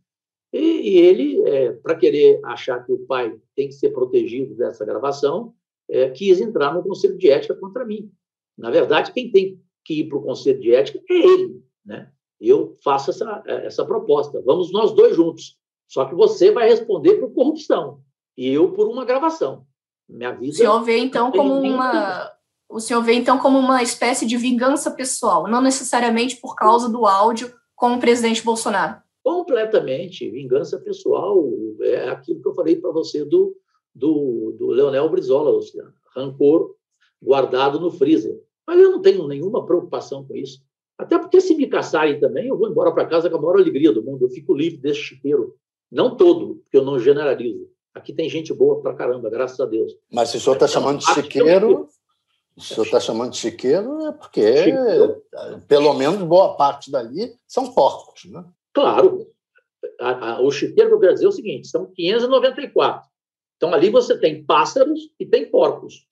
E, 0.52 0.58
e 0.58 0.98
ele, 0.98 1.42
é, 1.48 1.72
para 1.72 1.96
querer 1.96 2.40
achar 2.44 2.84
que 2.86 2.92
o 2.92 3.00
pai 3.00 3.36
tem 3.56 3.66
que 3.66 3.74
ser 3.74 3.90
protegido 3.90 4.54
dessa 4.54 4.84
gravação, 4.84 5.52
é, 5.88 6.08
quis 6.10 6.40
entrar 6.40 6.72
no 6.72 6.82
Conselho 6.82 7.18
de 7.18 7.28
Ética 7.28 7.54
contra 7.56 7.84
mim. 7.84 8.10
Na 8.56 8.70
verdade, 8.70 9.12
quem 9.12 9.30
tem 9.30 9.60
que 9.84 10.00
ir 10.00 10.08
para 10.08 10.18
o 10.18 10.22
Conselho 10.22 10.60
de 10.60 10.72
Ética 10.72 11.00
é 11.10 11.14
ele. 11.14 11.62
Né? 11.84 12.10
Eu 12.40 12.76
faço 12.82 13.10
essa, 13.10 13.42
essa 13.46 13.84
proposta. 13.84 14.42
Vamos 14.44 14.70
nós 14.72 14.92
dois 14.92 15.16
juntos. 15.16 15.56
Só 15.86 16.04
que 16.04 16.14
você 16.14 16.50
vai 16.50 16.68
responder 16.68 17.14
por 17.14 17.32
corrupção 17.32 18.00
e 18.36 18.48
eu 18.48 18.72
por 18.72 18.88
uma 18.88 19.04
gravação. 19.04 19.64
Minha 20.08 20.32
vida. 20.32 20.52
O 20.52 20.56
senhor 20.56 20.82
vê 20.82 20.98
então 20.98 21.30
como 21.30 21.54
uma 21.60 22.32
o 22.68 22.80
senhor 22.80 23.00
vê 23.02 23.14
então 23.14 23.38
como 23.38 23.58
uma 23.58 23.82
espécie 23.82 24.26
de 24.26 24.36
vingança 24.36 24.90
pessoal, 24.90 25.46
não 25.46 25.60
necessariamente 25.60 26.36
por 26.36 26.56
causa 26.56 26.88
do 26.88 27.06
áudio 27.06 27.54
com 27.76 27.94
o 27.94 28.00
presidente 28.00 28.42
Bolsonaro. 28.42 29.00
Completamente, 29.22 30.28
vingança 30.30 30.78
pessoal 30.78 31.44
é 31.80 32.08
aquilo 32.08 32.40
que 32.40 32.48
eu 32.48 32.54
falei 32.54 32.76
para 32.76 32.90
você 32.90 33.24
do, 33.24 33.56
do, 33.94 34.54
do 34.58 34.66
Leonel 34.68 35.08
Brizola, 35.08 35.50
Luciano. 35.50 35.92
Rancor 36.14 36.74
guardado 37.22 37.78
no 37.78 37.90
freezer. 37.90 38.40
Mas 38.66 38.78
eu 38.80 38.90
não 38.90 39.00
tenho 39.00 39.26
nenhuma 39.26 39.64
preocupação 39.64 40.24
com 40.24 40.34
isso. 40.34 40.60
Até 40.98 41.18
porque 41.18 41.40
se 41.40 41.54
me 41.54 41.66
caçarem 41.66 42.18
também, 42.18 42.48
eu 42.48 42.56
vou 42.56 42.68
embora 42.68 42.92
para 42.92 43.06
casa 43.06 43.28
com 43.28 43.36
a 43.36 43.40
maior 43.40 43.56
alegria 43.56 43.92
do 43.92 44.02
mundo. 44.02 44.24
Eu 44.24 44.30
fico 44.30 44.54
livre 44.54 44.78
desse 44.78 45.00
chiqueiro. 45.00 45.54
Não 45.90 46.16
todo, 46.16 46.56
porque 46.56 46.76
eu 46.76 46.84
não 46.84 46.98
generalizo. 46.98 47.68
Aqui 47.94 48.12
tem 48.12 48.28
gente 48.28 48.52
boa 48.52 48.80
pra 48.80 48.94
caramba, 48.94 49.30
graças 49.30 49.58
a 49.60 49.66
Deus. 49.66 49.92
Mas 50.10 50.30
se 50.30 50.36
o 50.36 50.40
senhor 50.40 50.56
está 50.56 50.66
chamando 50.66 50.98
de 50.98 51.06
chiqueiro, 51.06 51.88
o 52.56 52.60
senhor 52.60 52.84
está 52.84 52.98
chamando 52.98 53.32
de 53.32 53.38
chiqueiro 53.38 54.06
é 54.06 54.12
porque, 54.12 54.56
chiqueiro. 54.56 55.22
pelo 55.68 55.94
menos, 55.94 56.22
boa 56.22 56.56
parte 56.56 56.90
dali 56.90 57.32
são 57.46 57.72
porcos, 57.72 58.24
né? 58.24 58.44
Claro. 58.72 59.26
A, 60.00 60.32
a, 60.32 60.40
o 60.40 60.50
chiqueiro 60.50 60.90
que 60.90 60.94
eu 60.96 61.00
quero 61.00 61.14
dizer 61.14 61.26
é 61.26 61.28
o 61.28 61.32
seguinte: 61.32 61.68
são 61.68 61.86
594. 61.86 63.08
Então, 63.56 63.72
ali 63.72 63.90
você 63.90 64.18
tem 64.18 64.44
pássaros 64.44 65.00
e 65.18 65.24
tem 65.24 65.50
porcos. 65.50 66.06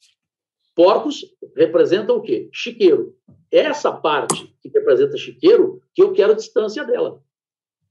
Porcos 0.75 1.25
representam 1.57 2.17
o 2.17 2.23
quê? 2.23 2.49
Chiqueiro. 2.53 3.15
Essa 3.51 3.93
parte 3.93 4.55
que 4.61 4.69
representa 4.69 5.17
chiqueiro, 5.17 5.81
que 5.95 6.03
eu 6.03 6.13
quero 6.13 6.35
distância 6.35 6.85
dela. 6.85 7.23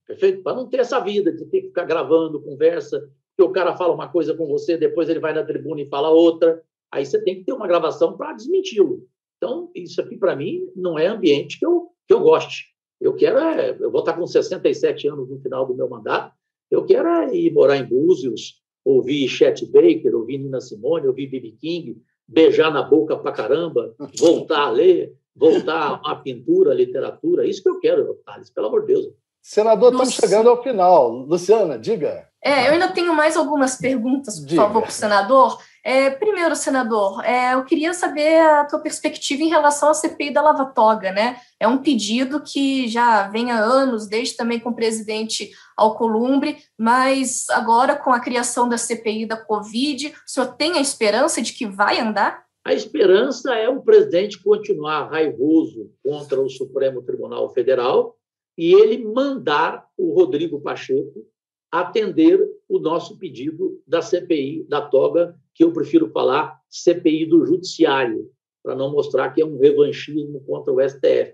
Perfeito? 0.05 0.43
Para 0.43 0.57
não 0.57 0.67
ter 0.67 0.81
essa 0.81 0.99
vida 0.99 1.31
de 1.31 1.45
ter 1.45 1.61
que 1.61 1.67
ficar 1.67 1.85
gravando 1.85 2.41
conversa, 2.41 3.09
que 3.37 3.43
o 3.43 3.51
cara 3.51 3.75
fala 3.75 3.93
uma 3.93 4.09
coisa 4.09 4.35
com 4.35 4.45
você, 4.45 4.77
depois 4.77 5.07
ele 5.09 5.19
vai 5.19 5.33
na 5.33 5.43
tribuna 5.43 5.81
e 5.81 5.89
fala 5.89 6.09
outra. 6.09 6.61
Aí 6.91 7.05
você 7.05 7.21
tem 7.23 7.35
que 7.35 7.45
ter 7.45 7.53
uma 7.53 7.67
gravação 7.67 8.17
para 8.17 8.33
desmenti-lo. 8.33 9.07
Então, 9.37 9.71
isso 9.73 9.99
aqui, 10.01 10.17
para 10.17 10.35
mim, 10.35 10.69
não 10.75 10.99
é 10.99 11.07
ambiente 11.07 11.57
que 11.57 11.65
eu, 11.65 11.89
que 12.07 12.13
eu 12.13 12.19
goste. 12.19 12.73
Eu 12.99 13.15
quero 13.15 13.37
é, 13.39 13.75
eu 13.79 13.91
vou 13.91 13.99
estar 13.99 14.13
com 14.13 14.25
67 14.25 15.07
anos 15.07 15.29
no 15.29 15.39
final 15.39 15.65
do 15.65 15.75
meu 15.75 15.89
mandato, 15.89 16.33
eu 16.71 16.85
quero 16.85 17.07
é 17.07 17.35
ir 17.35 17.51
morar 17.51 17.77
em 17.77 17.85
Búzios, 17.85 18.61
ouvir 18.85 19.27
Chet 19.27 19.65
Baker, 19.65 20.15
ouvir 20.15 20.37
Nina 20.37 20.61
Simone, 20.61 21.07
ouvir 21.07 21.27
B.B. 21.27 21.55
King, 21.59 22.01
beijar 22.27 22.71
na 22.71 22.83
boca 22.83 23.17
pra 23.17 23.31
caramba, 23.31 23.93
voltar 24.19 24.67
a 24.67 24.69
ler, 24.69 25.13
voltar 25.35 26.01
a 26.03 26.15
pintura, 26.23 26.71
a 26.71 26.75
literatura. 26.75 27.45
Isso 27.45 27.63
que 27.63 27.69
eu 27.69 27.79
quero, 27.79 28.15
Thales, 28.25 28.49
pelo 28.49 28.67
amor 28.67 28.81
de 28.85 28.93
Deus. 28.93 29.07
Senador, 29.41 29.91
estamos 29.91 30.13
chegando 30.13 30.49
ao 30.49 30.63
final. 30.63 31.11
Luciana, 31.11 31.77
diga. 31.77 32.29
É, 32.43 32.67
eu 32.67 32.73
ainda 32.73 32.89
tenho 32.89 33.13
mais 33.15 33.37
algumas 33.37 33.77
perguntas, 33.77 34.37
por 34.37 34.47
Diga. 34.47 34.61
favor, 34.61 34.81
para 34.81 34.89
o 34.89 34.93
senador. 34.93 35.57
É, 35.85 36.09
primeiro, 36.09 36.55
senador, 36.55 37.23
é, 37.25 37.53
eu 37.53 37.63
queria 37.63 37.93
saber 37.93 38.39
a 38.39 38.65
tua 38.65 38.79
perspectiva 38.79 39.43
em 39.43 39.49
relação 39.49 39.89
à 39.89 39.93
CPI 39.93 40.31
da 40.31 40.41
Lava 40.41 40.65
Toga, 40.65 41.11
né? 41.11 41.37
É 41.59 41.67
um 41.67 41.77
pedido 41.77 42.41
que 42.41 42.87
já 42.87 43.27
vem 43.29 43.51
há 43.51 43.59
anos, 43.59 44.07
desde 44.07 44.35
também 44.35 44.59
com 44.59 44.69
o 44.69 44.75
presidente 44.75 45.51
Alcolumbre, 45.77 46.57
mas 46.77 47.49
agora 47.49 47.95
com 47.95 48.11
a 48.11 48.19
criação 48.19 48.67
da 48.67 48.77
CPI 48.77 49.25
da 49.25 49.37
Covid, 49.37 50.07
o 50.07 50.13
senhor 50.25 50.53
tem 50.55 50.73
a 50.77 50.81
esperança 50.81 51.41
de 51.41 51.53
que 51.53 51.65
vai 51.65 51.99
andar? 51.99 52.43
A 52.65 52.73
esperança 52.73 53.53
é 53.53 53.67
o 53.67 53.81
presidente 53.81 54.41
continuar 54.41 55.09
raivoso 55.09 55.91
contra 56.01 56.39
o 56.41 56.49
Supremo 56.49 57.01
Tribunal 57.01 57.49
Federal 57.53 58.15
e 58.57 58.73
ele 58.73 59.03
mandar 59.03 59.85
o 59.97 60.13
Rodrigo 60.13 60.61
Pacheco 60.61 61.25
atender 61.73 62.39
o 62.69 62.77
nosso 62.77 63.17
pedido 63.17 63.81
da 63.87 63.99
CPI 63.99 64.63
da 64.69 64.79
toga, 64.79 65.35
que 65.55 65.63
eu 65.63 65.73
prefiro 65.73 66.07
falar 66.11 66.59
CPI 66.69 67.25
do 67.25 67.43
Judiciário, 67.47 68.29
para 68.61 68.75
não 68.75 68.91
mostrar 68.91 69.31
que 69.31 69.41
é 69.41 69.45
um 69.45 69.57
revanchismo 69.57 70.39
contra 70.41 70.71
o 70.71 70.79
STF. 70.79 71.33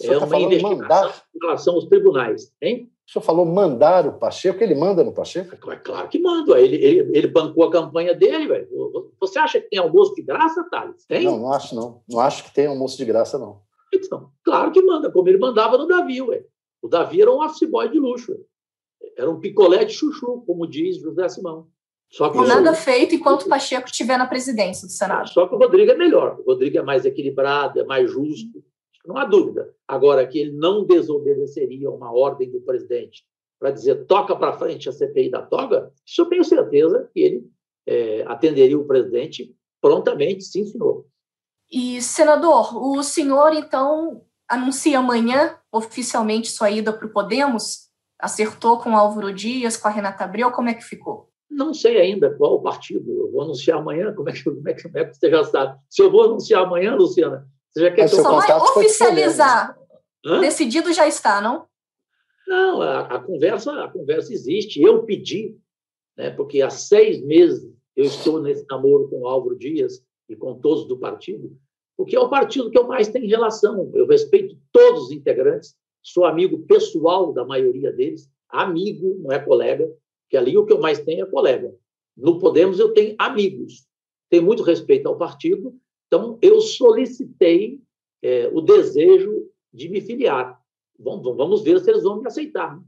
O 0.00 0.04
é 0.04 0.18
tá 0.20 0.24
uma 0.24 0.38
investigação 0.38 0.78
mandar... 0.78 1.24
em 1.34 1.38
relação 1.40 1.74
aos 1.74 1.86
tribunais. 1.86 2.52
Hein? 2.62 2.88
O 3.08 3.10
senhor 3.10 3.24
falou 3.24 3.44
mandar 3.44 4.06
o 4.06 4.12
Pacheco, 4.18 4.62
ele 4.62 4.76
manda 4.76 5.02
no 5.02 5.12
Pacheco? 5.12 5.52
É 5.52 5.76
claro 5.76 6.08
que 6.08 6.20
manda. 6.20 6.60
Ele, 6.60 6.76
ele, 6.76 7.18
ele 7.18 7.26
bancou 7.26 7.64
a 7.64 7.70
campanha 7.70 8.14
dele, 8.14 8.46
velho. 8.46 8.68
Você 9.20 9.40
acha 9.40 9.60
que 9.60 9.68
tem 9.68 9.80
almoço 9.80 10.14
de 10.14 10.22
graça, 10.22 10.64
Thales? 10.70 11.04
Tem? 11.06 11.24
Não, 11.24 11.38
não 11.40 11.52
acho, 11.52 11.74
não. 11.74 12.02
Não 12.08 12.20
acho 12.20 12.44
que 12.44 12.54
tem 12.54 12.66
almoço 12.66 12.96
de 12.96 13.04
graça, 13.04 13.36
não. 13.36 13.60
Então, 13.92 14.30
claro 14.44 14.70
que 14.70 14.80
manda, 14.80 15.10
como 15.10 15.28
ele 15.28 15.38
mandava 15.38 15.76
no 15.76 15.88
Davi, 15.88 16.22
ué. 16.22 16.44
O 16.80 16.88
Davi 16.88 17.20
era 17.20 17.32
um 17.32 17.44
office 17.44 17.68
boy 17.68 17.88
de 17.88 17.98
luxo. 17.98 18.36
Era 19.22 19.30
um 19.30 19.38
picolé 19.38 19.84
de 19.84 19.94
chuchu, 19.94 20.42
como 20.46 20.66
diz 20.66 20.96
José 20.96 21.28
Simão. 21.28 21.68
Só 22.10 22.28
que 22.28 22.38
nada 22.38 22.74
feito 22.74 23.14
enquanto 23.14 23.44
o 23.44 23.48
Pacheco 23.48 23.86
estiver 23.86 24.18
na 24.18 24.26
presidência 24.26 24.86
do 24.86 24.92
Senado. 24.92 25.28
Só 25.30 25.46
que 25.46 25.54
o 25.54 25.58
Rodrigo 25.58 25.92
é 25.92 25.96
melhor. 25.96 26.38
O 26.40 26.42
Rodrigo 26.42 26.76
é 26.76 26.82
mais 26.82 27.06
equilibrado, 27.06 27.80
é 27.80 27.84
mais 27.84 28.10
justo. 28.10 28.62
Não 29.06 29.16
há 29.16 29.24
dúvida. 29.24 29.72
Agora, 29.88 30.26
que 30.26 30.38
ele 30.38 30.52
não 30.52 30.84
desobedeceria 30.84 31.90
uma 31.90 32.12
ordem 32.12 32.50
do 32.50 32.60
presidente 32.60 33.24
para 33.58 33.70
dizer 33.70 34.06
toca 34.06 34.34
para 34.34 34.58
frente 34.58 34.88
a 34.88 34.92
CPI 34.92 35.30
da 35.30 35.40
toga, 35.40 35.92
isso 36.04 36.22
eu 36.22 36.26
tenho 36.26 36.44
certeza 36.44 37.08
que 37.14 37.20
ele 37.20 37.50
é, 37.86 38.24
atenderia 38.26 38.78
o 38.78 38.84
presidente 38.84 39.54
prontamente, 39.80 40.44
sim, 40.44 40.66
senhor. 40.66 41.06
E, 41.70 42.02
senador, 42.02 42.76
o 42.76 43.02
senhor, 43.02 43.54
então, 43.54 44.22
anuncia 44.48 44.98
amanhã 44.98 45.56
oficialmente 45.72 46.50
sua 46.50 46.70
ida 46.70 46.92
para 46.92 47.06
o 47.06 47.10
Podemos? 47.10 47.81
Acertou 48.22 48.78
com 48.78 48.92
o 48.92 48.96
Álvaro 48.96 49.32
Dias, 49.32 49.76
com 49.76 49.88
a 49.88 49.90
Renata 49.90 50.22
Abreu? 50.22 50.52
Como 50.52 50.68
é 50.68 50.74
que 50.74 50.84
ficou? 50.84 51.28
Não 51.50 51.74
sei 51.74 52.00
ainda 52.00 52.30
qual 52.30 52.54
o 52.54 52.62
partido. 52.62 53.10
Eu 53.10 53.32
vou 53.32 53.42
anunciar 53.42 53.78
amanhã. 53.78 54.14
Como 54.14 54.28
é 54.30 54.32
que, 54.32 54.44
como 54.44 54.68
é 54.68 54.74
que, 54.74 54.82
como 54.84 54.96
é 54.96 55.04
que 55.04 55.16
você 55.16 55.28
já 55.28 55.42
sabe? 55.42 55.78
Se 55.90 56.02
eu 56.02 56.10
vou 56.10 56.22
anunciar 56.22 56.62
amanhã, 56.62 56.94
Luciana, 56.94 57.46
você 57.68 57.80
já 57.80 57.90
quer 57.90 58.08
que 58.08 58.14
eu... 58.14 58.22
Só 58.22 58.38
vai 58.38 58.56
oficializar. 58.56 59.76
Decidido 60.40 60.92
já 60.92 61.08
está, 61.08 61.40
não? 61.40 61.66
Não, 62.46 62.80
a, 62.80 63.00
a, 63.00 63.18
conversa, 63.18 63.72
a 63.82 63.88
conversa 63.88 64.32
existe. 64.32 64.80
Eu 64.80 65.02
pedi, 65.02 65.56
né, 66.16 66.30
porque 66.30 66.62
há 66.62 66.70
seis 66.70 67.20
meses 67.20 67.68
eu 67.96 68.04
estou 68.04 68.40
nesse 68.40 68.64
namoro 68.70 69.08
com 69.08 69.22
o 69.22 69.26
Álvaro 69.26 69.58
Dias 69.58 70.04
e 70.28 70.36
com 70.36 70.58
todos 70.58 70.86
do 70.86 70.96
partido, 70.96 71.56
porque 71.96 72.16
é 72.16 72.20
o 72.20 72.28
partido 72.28 72.70
que 72.70 72.78
eu 72.78 72.86
mais 72.86 73.08
tenho 73.08 73.28
relação. 73.28 73.90
Eu 73.94 74.06
respeito 74.06 74.56
todos 74.70 75.04
os 75.04 75.10
integrantes, 75.12 75.74
sou 76.02 76.24
amigo 76.24 76.58
pessoal 76.66 77.32
da 77.32 77.44
maioria 77.44 77.92
deles, 77.92 78.28
amigo, 78.48 79.16
não 79.20 79.32
é 79.32 79.38
colega, 79.38 79.90
que 80.28 80.36
ali 80.36 80.56
o 80.56 80.64
que 80.64 80.72
eu 80.72 80.80
mais 80.80 80.98
tenho 81.00 81.24
é 81.24 81.30
colega. 81.30 81.74
No 82.16 82.38
Podemos 82.38 82.78
eu 82.78 82.92
tenho 82.92 83.14
amigos, 83.18 83.86
tenho 84.28 84.42
muito 84.42 84.62
respeito 84.62 85.08
ao 85.08 85.16
partido, 85.16 85.74
então 86.06 86.38
eu 86.42 86.60
solicitei 86.60 87.80
é, 88.22 88.50
o 88.52 88.60
desejo 88.60 89.48
de 89.72 89.88
me 89.88 90.00
filiar. 90.00 90.60
Vamos, 90.98 91.36
vamos 91.36 91.62
ver 91.62 91.80
se 91.80 91.90
eles 91.90 92.02
vão 92.02 92.20
me 92.20 92.26
aceitar. 92.26 92.76
Né? 92.76 92.82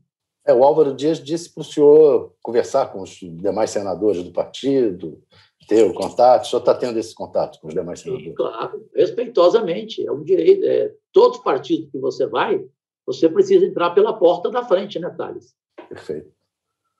É, 0.46 0.52
o 0.52 0.62
Álvaro 0.62 0.94
Dias 0.94 1.22
disse 1.22 1.52
para 1.52 1.62
o 1.62 1.64
senhor 1.64 2.34
conversar 2.42 2.92
com 2.92 3.00
os 3.00 3.18
demais 3.18 3.70
senadores 3.70 4.22
do 4.22 4.30
partido, 4.30 5.22
ter 5.66 5.84
o 5.84 5.94
contato. 5.94 6.44
O 6.44 6.46
senhor 6.46 6.60
está 6.60 6.74
tendo 6.74 6.98
esse 6.98 7.14
contato 7.14 7.58
com 7.60 7.68
os 7.68 7.74
demais 7.74 8.00
senadores? 8.00 8.28
Sim, 8.28 8.34
claro, 8.34 8.86
respeitosamente. 8.94 10.06
É 10.06 10.12
um 10.12 10.22
direito. 10.22 10.64
É, 10.66 10.94
todos 11.12 11.38
os 11.38 11.44
partidos 11.44 11.90
que 11.90 11.98
você 11.98 12.26
vai, 12.26 12.62
você 13.06 13.28
precisa 13.28 13.64
entrar 13.66 13.90
pela 13.90 14.18
porta 14.18 14.50
da 14.50 14.64
frente, 14.64 14.98
né, 14.98 15.10
Thales? 15.10 15.54
Perfeito. 15.88 16.32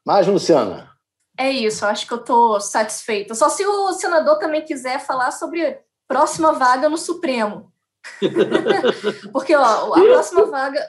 Mais, 0.04 0.26
Luciana? 0.26 0.90
É 1.38 1.50
isso, 1.50 1.84
acho 1.84 2.06
que 2.06 2.12
eu 2.12 2.18
estou 2.18 2.60
satisfeita. 2.60 3.34
Só 3.34 3.48
se 3.48 3.66
o 3.66 3.92
senador 3.92 4.38
também 4.38 4.64
quiser 4.64 5.00
falar 5.00 5.32
sobre 5.32 5.80
próxima 6.06 6.52
vaga 6.52 6.88
no 6.88 6.96
Supremo. 6.96 7.72
Porque 9.32 9.54
ó, 9.56 9.94
a 9.94 9.98
eu, 9.98 10.12
próxima 10.12 10.44
vaga. 10.44 10.86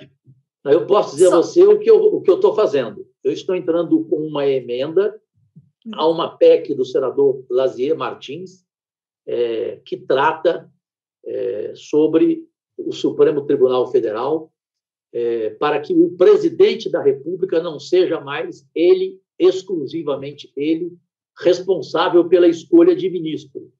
Eu 0.65 0.85
posso 0.85 1.15
dizer 1.15 1.29
Só... 1.29 1.35
a 1.35 1.37
você 1.37 1.63
o 1.63 1.79
que 1.79 1.89
eu 1.89 2.35
estou 2.35 2.53
fazendo. 2.53 3.07
Eu 3.23 3.31
estou 3.31 3.55
entrando 3.55 4.03
com 4.05 4.17
uma 4.17 4.45
emenda 4.45 5.19
a 5.93 6.07
uma 6.07 6.37
PEC 6.37 6.73
do 6.73 6.85
senador 6.85 7.43
Lazier 7.49 7.95
Martins, 7.95 8.65
é, 9.27 9.79
que 9.85 9.97
trata 9.97 10.69
é, 11.25 11.73
sobre 11.75 12.47
o 12.77 12.91
Supremo 12.91 13.45
Tribunal 13.45 13.87
Federal 13.91 14.51
é, 15.15 15.51
para 15.51 15.79
que 15.79 15.93
o 15.93 16.09
presidente 16.17 16.89
da 16.89 17.01
República 17.01 17.63
não 17.63 17.79
seja 17.79 18.19
mais 18.19 18.67
ele, 18.75 19.17
exclusivamente 19.39 20.51
ele, 20.57 20.91
responsável 21.39 22.27
pela 22.27 22.49
escolha 22.49 22.93
de 22.93 23.09
ministro. 23.09 23.71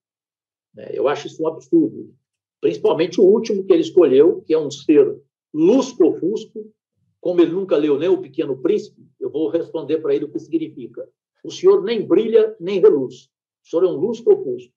É, 0.78 0.98
eu 0.98 1.10
acho 1.10 1.28
isso 1.28 1.44
um 1.44 1.48
absurdo. 1.48 2.16
Principalmente 2.62 3.20
o 3.20 3.26
último 3.26 3.66
que 3.66 3.74
ele 3.74 3.82
escolheu, 3.82 4.42
que 4.44 4.54
é 4.54 4.58
um 4.58 4.72
ser 4.72 5.22
lusco-fusco, 5.54 6.72
como 7.20 7.42
ele 7.42 7.52
nunca 7.52 7.76
leu 7.76 8.00
nem 8.00 8.08
O 8.08 8.22
Pequeno 8.22 8.62
Príncipe, 8.62 9.06
eu 9.20 9.30
vou 9.30 9.50
responder 9.50 9.98
para 9.98 10.16
ele 10.16 10.24
o 10.24 10.32
que 10.32 10.40
significa. 10.40 11.06
O 11.44 11.52
senhor 11.52 11.84
nem 11.84 12.08
brilha, 12.08 12.56
nem 12.62 12.80
reluz. 12.80 13.30
O 13.62 13.70
senhor 13.70 13.84
é 13.84 13.88
um 13.88 13.98
lusco-fusco, 13.98 14.74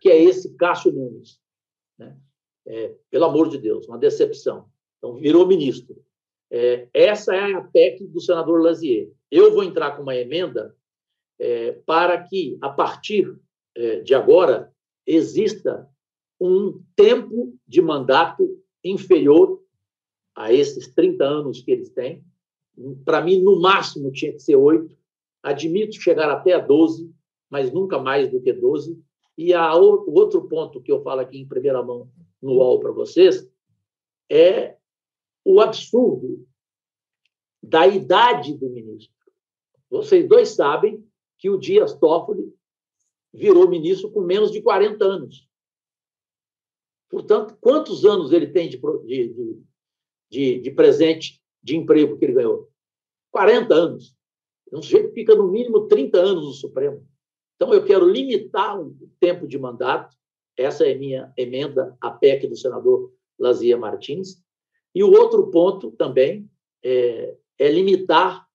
que 0.00 0.08
é 0.08 0.22
esse 0.22 0.54
Cássio 0.56 0.92
Nunes. 0.92 1.38
Né? 1.98 2.16
É, 2.66 2.96
pelo 3.10 3.26
amor 3.26 3.50
de 3.50 3.58
Deus, 3.58 3.86
uma 3.86 3.98
decepção. 3.98 4.66
Então, 5.00 5.16
virou 5.16 5.46
ministro. 5.46 5.96
É, 6.50 6.86
essa 6.92 7.34
é 7.34 7.54
a 7.54 7.62
PEC 7.62 8.06
do 8.06 8.20
senador 8.20 8.60
Lazier. 8.60 9.10
Eu 9.30 9.52
vou 9.52 9.64
entrar 9.64 9.96
com 9.96 10.02
uma 10.02 10.14
emenda 10.14 10.76
é, 11.38 11.72
para 11.86 12.22
que, 12.22 12.58
a 12.60 12.68
partir 12.68 13.34
é, 13.74 14.00
de 14.00 14.14
agora, 14.14 14.70
exista 15.06 15.88
um 16.38 16.82
tempo 16.94 17.56
de 17.66 17.80
mandato 17.80 18.62
inferior 18.84 19.62
a 20.34 20.52
esses 20.52 20.92
30 20.94 21.24
anos 21.24 21.62
que 21.62 21.70
eles 21.70 21.90
têm. 21.90 22.22
Para 23.04 23.22
mim, 23.22 23.40
no 23.40 23.60
máximo, 23.60 24.12
tinha 24.12 24.32
que 24.32 24.40
ser 24.40 24.56
oito. 24.56 24.96
Admito 25.42 26.00
chegar 26.00 26.30
até 26.30 26.52
a 26.52 26.58
12, 26.58 27.10
mas 27.48 27.72
nunca 27.72 27.98
mais 27.98 28.30
do 28.30 28.40
que 28.40 28.52
12. 28.52 28.98
E 29.36 29.54
a, 29.54 29.74
o 29.74 30.12
outro 30.12 30.46
ponto 30.48 30.82
que 30.82 30.92
eu 30.92 31.02
falo 31.02 31.20
aqui 31.20 31.38
em 31.38 31.48
primeira 31.48 31.82
mão 31.82 32.10
no 32.42 32.54
UOL 32.54 32.80
para 32.80 32.92
vocês 32.92 33.48
é 34.30 34.76
o 35.44 35.60
absurdo 35.60 36.46
da 37.62 37.86
idade 37.86 38.56
do 38.56 38.70
ministro. 38.70 39.14
Vocês 39.90 40.28
dois 40.28 40.50
sabem 40.50 41.04
que 41.38 41.50
o 41.50 41.58
Dias 41.58 41.94
Toffoli 41.94 42.54
virou 43.32 43.68
ministro 43.68 44.10
com 44.10 44.20
menos 44.20 44.50
de 44.50 44.62
40 44.62 45.04
anos. 45.04 45.48
Portanto, 47.08 47.56
quantos 47.60 48.04
anos 48.04 48.32
ele 48.32 48.46
tem 48.46 48.68
de, 48.68 48.78
de, 48.78 49.62
de, 50.30 50.60
de 50.60 50.70
presente 50.70 51.42
de 51.62 51.76
emprego 51.76 52.16
que 52.16 52.24
ele 52.24 52.34
ganhou? 52.34 52.70
40 53.32 53.74
anos. 53.74 54.16
Um 54.72 54.80
sujeito 54.80 55.12
fica 55.12 55.34
no 55.34 55.50
mínimo 55.50 55.88
30 55.88 56.18
anos 56.18 56.44
no 56.44 56.52
Supremo. 56.52 57.06
Então, 57.56 57.74
eu 57.74 57.84
quero 57.84 58.08
limitar 58.08 58.80
o 58.80 58.96
tempo 59.18 59.46
de 59.46 59.58
mandato. 59.58 60.16
Essa 60.56 60.86
é 60.86 60.94
minha 60.94 61.32
emenda 61.36 61.96
à 62.00 62.10
PEC 62.10 62.46
do 62.46 62.56
senador 62.56 63.12
Lazia 63.38 63.76
Martins. 63.76 64.42
E 64.94 65.02
o 65.04 65.10
outro 65.10 65.50
ponto 65.50 65.90
também 65.92 66.48
é, 66.82 67.36
é 67.58 67.70
limitar, 67.70 68.46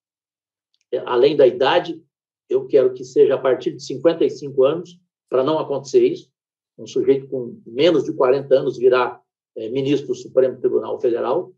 é, 0.92 0.98
além 0.98 1.36
da 1.36 1.46
idade, 1.46 2.02
eu 2.48 2.66
quero 2.66 2.92
que 2.92 3.04
seja 3.04 3.34
a 3.34 3.38
partir 3.38 3.72
de 3.72 3.82
55 3.82 4.64
anos, 4.64 4.98
para 5.28 5.42
não 5.42 5.58
acontecer 5.58 6.06
isso. 6.06 6.30
Um 6.78 6.86
sujeito 6.86 7.26
com 7.28 7.60
menos 7.66 8.04
de 8.04 8.12
40 8.12 8.54
anos 8.54 8.76
virar 8.76 9.20
é, 9.56 9.68
ministro 9.70 10.08
do 10.08 10.14
Supremo 10.14 10.60
Tribunal 10.60 11.00
Federal. 11.00 11.52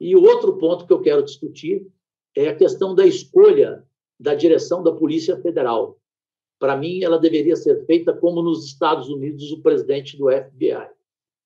E 0.00 0.16
o 0.16 0.22
outro 0.22 0.56
ponto 0.56 0.86
que 0.86 0.92
eu 0.92 1.02
quero 1.02 1.22
discutir 1.22 1.86
é 2.34 2.48
a 2.48 2.56
questão 2.56 2.94
da 2.94 3.04
escolha 3.04 3.84
da 4.18 4.34
direção 4.34 4.82
da 4.82 4.92
Polícia 4.92 5.36
Federal. 5.40 5.98
Para 6.58 6.76
mim, 6.76 7.02
ela 7.02 7.18
deveria 7.18 7.56
ser 7.56 7.84
feita 7.86 8.12
como 8.12 8.42
nos 8.42 8.66
Estados 8.66 9.08
Unidos 9.08 9.50
o 9.50 9.62
presidente 9.62 10.16
do 10.16 10.30
FBI. 10.30 10.88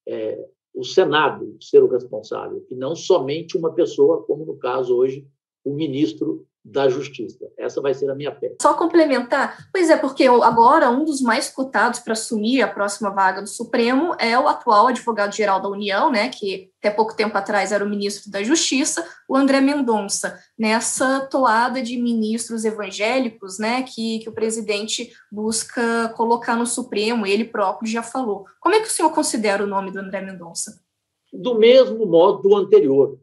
É, 0.07 0.49
o 0.75 0.85
Senado 0.85 1.57
ser 1.61 1.83
o 1.83 1.89
responsável, 1.89 2.67
e 2.69 2.75
não 2.75 2.97
somente 2.97 3.57
uma 3.57 3.73
pessoa, 3.73 4.23
como 4.25 4.45
no 4.45 4.57
caso 4.57 4.97
hoje, 4.97 5.27
o 5.65 5.73
ministro 5.73 6.47
da 6.65 6.89
Justiça. 6.89 7.47
Essa 7.59 7.83
vai 7.83 7.93
ser 7.93 8.11
a 8.11 8.15
minha 8.15 8.33
pé. 8.33 8.55
Só 8.63 8.73
complementar, 8.73 9.69
pois 9.71 9.91
é, 9.91 9.97
porque 9.97 10.25
agora 10.25 10.89
um 10.89 11.05
dos 11.05 11.21
mais 11.21 11.51
cotados 11.51 12.01
para 12.01 12.15
assumir 12.15 12.63
a 12.63 12.69
próxima 12.69 13.11
vaga 13.11 13.43
do 13.43 13.49
Supremo 13.49 14.15
é 14.19 14.39
o 14.39 14.49
atual 14.49 14.87
advogado-geral 14.87 15.61
da 15.61 15.69
União, 15.69 16.11
né, 16.11 16.31
que 16.31 16.71
até 16.79 16.91
pouco 16.91 17.15
tempo 17.15 17.37
atrás 17.37 17.71
era 17.71 17.85
o 17.85 17.89
ministro 17.89 18.31
da 18.31 18.43
Justiça, 18.43 19.07
o 19.29 19.37
André 19.37 19.61
Mendonça, 19.61 20.39
nessa 20.59 21.21
toada 21.21 21.83
de 21.83 21.99
ministros 21.99 22.65
evangélicos, 22.65 23.59
né, 23.59 23.83
que, 23.83 24.21
que 24.21 24.29
o 24.29 24.33
presidente 24.33 25.13
busca 25.31 26.09
colocar 26.17 26.57
no 26.57 26.67
Supremo, 26.67 27.27
ele 27.27 27.45
próprio 27.45 27.91
já 27.91 28.03
falou. 28.03 28.47
Como 28.59 28.75
é 28.75 28.81
que 28.81 28.89
o 28.89 28.91
senhor 28.91 29.11
considera 29.11 29.63
o 29.63 29.67
nome 29.67 29.91
do 29.91 29.99
André 29.99 30.23
Mendonça? 30.23 30.83
Do 31.31 31.59
mesmo 31.59 32.07
modo 32.07 32.49
do 32.49 32.57
anterior, 32.57 33.19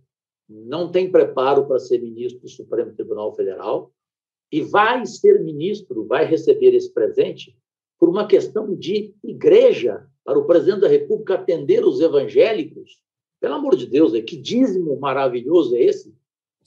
não 0.51 0.91
tem 0.91 1.09
preparo 1.09 1.65
para 1.65 1.79
ser 1.79 2.01
ministro 2.01 2.41
do 2.41 2.49
Supremo 2.49 2.93
Tribunal 2.93 3.33
Federal 3.33 3.91
e 4.51 4.61
vai 4.61 5.05
ser 5.05 5.41
ministro, 5.41 6.05
vai 6.05 6.25
receber 6.25 6.75
esse 6.75 6.91
presente 6.93 7.57
por 7.97 8.09
uma 8.09 8.27
questão 8.27 8.75
de 8.75 9.13
igreja, 9.23 10.05
para 10.25 10.37
o 10.37 10.45
presidente 10.45 10.81
da 10.81 10.87
República 10.87 11.35
atender 11.35 11.85
os 11.85 11.99
evangélicos. 11.99 13.01
Pelo 13.39 13.55
amor 13.55 13.75
de 13.75 13.87
Deus, 13.87 14.11
que 14.23 14.35
dízimo 14.35 14.99
maravilhoso 14.99 15.75
é 15.75 15.83
esse? 15.83 16.13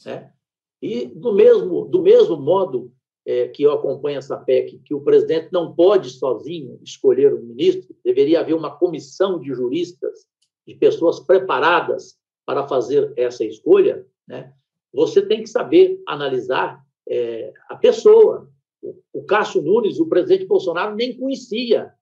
Né? 0.05 0.33
E 0.81 1.07
do 1.07 1.33
mesmo, 1.33 1.85
do 1.85 2.03
mesmo 2.03 2.37
modo 2.37 2.91
é, 3.27 3.49
que 3.49 3.63
eu 3.63 3.73
acompanho 3.73 4.19
essa 4.19 4.37
PEC, 4.37 4.81
que 4.85 4.95
o 4.95 5.01
presidente 5.01 5.49
não 5.53 5.75
pode 5.75 6.11
sozinho 6.11 6.79
escolher 6.83 7.35
um 7.35 7.43
ministro, 7.43 7.95
deveria 8.05 8.41
haver 8.41 8.55
uma 8.55 8.77
comissão 8.77 9.39
de 9.39 9.53
juristas, 9.53 10.27
de 10.67 10.75
pessoas 10.75 11.21
preparadas 11.21 12.17
para 12.47 12.67
fazer 12.67 13.13
essa 13.17 13.45
escolha, 13.45 14.05
né, 14.27 14.53
você 14.93 15.23
tem 15.23 15.43
que 15.43 15.49
saber 15.49 16.01
analisar 16.07 16.85
é, 17.09 17.53
a 17.69 17.77
pessoa. 17.77 18.49
O, 18.83 18.95
o 19.13 19.25
Cássio 19.25 19.63
Nunes, 19.63 19.99
o 19.99 20.07
presidente 20.07 20.47
Bolsonaro, 20.47 20.95
nem 20.95 21.17
conhecia. 21.17 21.93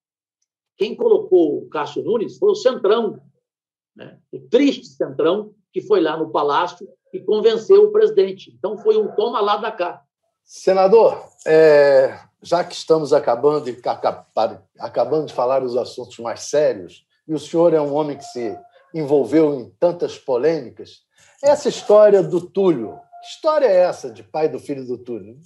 Quem 0.77 0.95
colocou 0.95 1.59
o 1.59 1.69
Cássio 1.69 2.03
Nunes 2.03 2.39
foi 2.39 2.51
o 2.51 2.57
Centrão, 2.57 3.21
né, 3.95 4.19
o 4.33 4.41
triste 4.41 4.87
Centrão, 4.87 5.55
que 5.73 5.81
foi 5.81 6.01
lá 6.01 6.17
no 6.17 6.31
Palácio 6.31 6.89
e 7.13 7.21
convenceu 7.21 7.85
o 7.85 7.93
presidente. 7.93 8.53
Então, 8.57 8.77
foi 8.79 8.97
um 8.97 9.09
toma 9.15 9.41
lá 9.41 9.57
da 9.57 9.71
cá. 9.71 10.03
Senador, 10.45 11.23
é, 11.47 12.19
já 12.43 12.65
que 12.65 12.75
estamos 12.75 13.13
acabando, 13.13 13.65
de, 13.65 13.81
acabando 14.79 15.27
de 15.27 15.33
falar 15.33 15.63
os 15.63 15.77
assuntos 15.77 16.19
mais 16.19 16.41
sérios, 16.43 17.07
e 17.27 17.35
o 17.35 17.39
senhor 17.39 17.73
é 17.73 17.81
um 17.81 17.95
homem 17.95 18.17
que 18.17 18.25
se 18.25 18.59
envolveu 18.95 19.55
em 19.55 19.71
tantas 19.79 20.19
polêmicas. 20.19 21.03
Essa 21.43 21.69
história 21.69 22.23
do 22.23 22.41
Túlio, 22.41 22.99
que 23.21 23.29
história 23.29 23.67
é 23.67 23.77
essa 23.77 24.11
de 24.11 24.23
pai 24.23 24.49
do 24.49 24.59
filho 24.59 24.87
do 24.87 24.99
Túlio? 24.99 25.39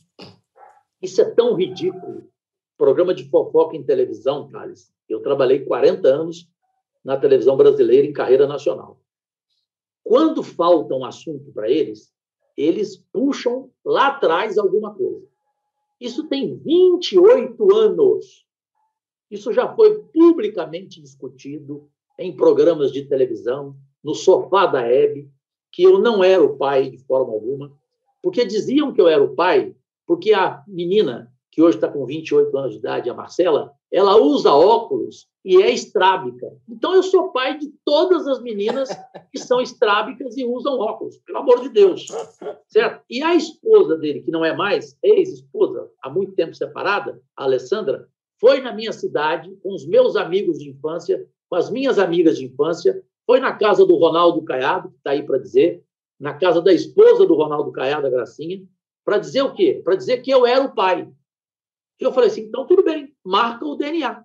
Isso 1.01 1.21
é 1.21 1.31
tão 1.31 1.55
ridículo. 1.55 2.29
Programa 2.77 3.15
de 3.15 3.29
fofoca 3.29 3.77
em 3.77 3.83
televisão, 3.83 4.49
Thales. 4.49 4.93
Eu 5.09 5.23
trabalhei 5.23 5.65
40 5.65 6.09
anos 6.09 6.49
na 7.05 7.17
televisão 7.17 7.57
brasileira 7.57 8.07
em 8.07 8.13
carreira 8.13 8.47
nacional. 8.47 9.01
Quando 10.03 10.43
falta 10.43 10.95
um 10.95 11.05
assunto 11.05 11.53
para 11.53 11.71
eles, 11.71 12.13
eles 12.57 12.97
puxam 13.13 13.71
lá 13.85 14.09
atrás 14.09 14.59
alguma 14.59 14.95
coisa. 14.95 15.27
Isso 16.01 16.29
tem 16.29 16.57
28 16.57 17.75
anos. 17.75 18.47
Isso 19.31 19.53
já 19.53 19.75
foi 19.75 20.03
publicamente 20.13 21.01
discutido, 21.01 21.91
em 22.19 22.35
programas 22.35 22.93
de 22.93 23.05
televisão, 23.05 23.77
no 24.03 24.15
sofá 24.15 24.67
da 24.67 24.87
Hebe, 24.87 25.29
que 25.73 25.83
eu 25.83 25.99
não 25.99 26.23
era 26.23 26.43
o 26.43 26.57
pai 26.57 26.91
de 26.91 26.99
forma 26.99 27.33
alguma, 27.33 27.73
porque 28.23 28.45
diziam 28.45 28.93
que 28.93 29.01
eu 29.01 29.09
era 29.09 29.23
o 29.23 29.35
pai, 29.35 29.75
porque 30.07 30.33
a 30.33 30.63
menina, 30.67 31.33
que 31.51 31.63
hoje 31.63 31.77
está 31.77 31.89
com 31.89 32.07
28 32.07 32.57
anos 32.57 32.73
de 32.73 32.79
idade, 32.79 33.11
a 33.11 33.15
Marcela, 33.15 33.73
ela 33.93 34.17
usa 34.17 34.53
óculos 34.53 35.29
e 35.45 35.63
é 35.63 35.71
estrábica. 35.71 36.53
Então, 36.69 36.95
eu 36.95 37.03
sou 37.03 37.31
pai 37.31 37.57
de 37.59 37.73
todas 37.85 38.27
as 38.27 38.43
meninas 38.43 38.89
que 39.31 39.39
são 39.39 39.61
estrábicas 39.61 40.37
e 40.37 40.45
usam 40.45 40.79
óculos, 40.79 41.19
pelo 41.19 41.39
amor 41.39 41.61
de 41.61 41.69
Deus. 41.69 42.09
Certo? 42.69 43.05
E 43.09 43.23
a 43.23 43.35
esposa 43.35 43.97
dele, 43.97 44.23
que 44.23 44.31
não 44.31 44.45
é 44.45 44.57
mais 44.57 44.99
ex-esposa, 45.03 45.89
há 46.03 46.11
muito 46.11 46.33
tempo 46.33 46.55
separada, 46.55 47.21
a 47.37 47.45
Alessandra, 47.45 48.09
foi 48.41 48.61
na 48.61 48.73
minha 48.73 48.93
cidade 48.93 49.55
com 49.63 49.73
os 49.73 49.87
meus 49.87 50.17
amigos 50.17 50.59
de 50.59 50.71
infância 50.71 51.27
com 51.49 51.57
as 51.57 51.71
minhas 51.71 51.99
amigas 51.99 52.39
de 52.39 52.45
infância, 52.45 53.03
foi 53.25 53.41
na 53.41 53.53
casa 53.53 53.85
do 53.85 53.97
Ronaldo 53.97 54.43
Caiado, 54.45 54.91
que 54.91 54.97
está 54.97 55.11
aí 55.11 55.23
para 55.23 55.39
dizer, 55.39 55.85
na 56.19 56.35
casa 56.35 56.61
da 56.63 56.73
esposa 56.73 57.27
do 57.27 57.35
Ronaldo 57.35 57.73
Caiado, 57.73 58.07
a 58.07 58.11
Gracinha, 58.11 58.65
para 59.05 59.19
dizer 59.19 59.43
o 59.43 59.55
quê? 59.55 59.81
Para 59.85 59.97
dizer 59.97 60.19
que 60.19 60.31
eu 60.31 60.47
era 60.47 60.65
o 60.65 60.75
pai. 60.75 61.09
E 62.01 62.05
eu 62.05 62.13
falei 62.13 62.29
assim, 62.29 62.43
então 62.43 62.67
tudo 62.67 62.83
bem, 62.83 63.15
marca 63.25 63.65
o 63.65 63.77
DNA. 63.77 64.25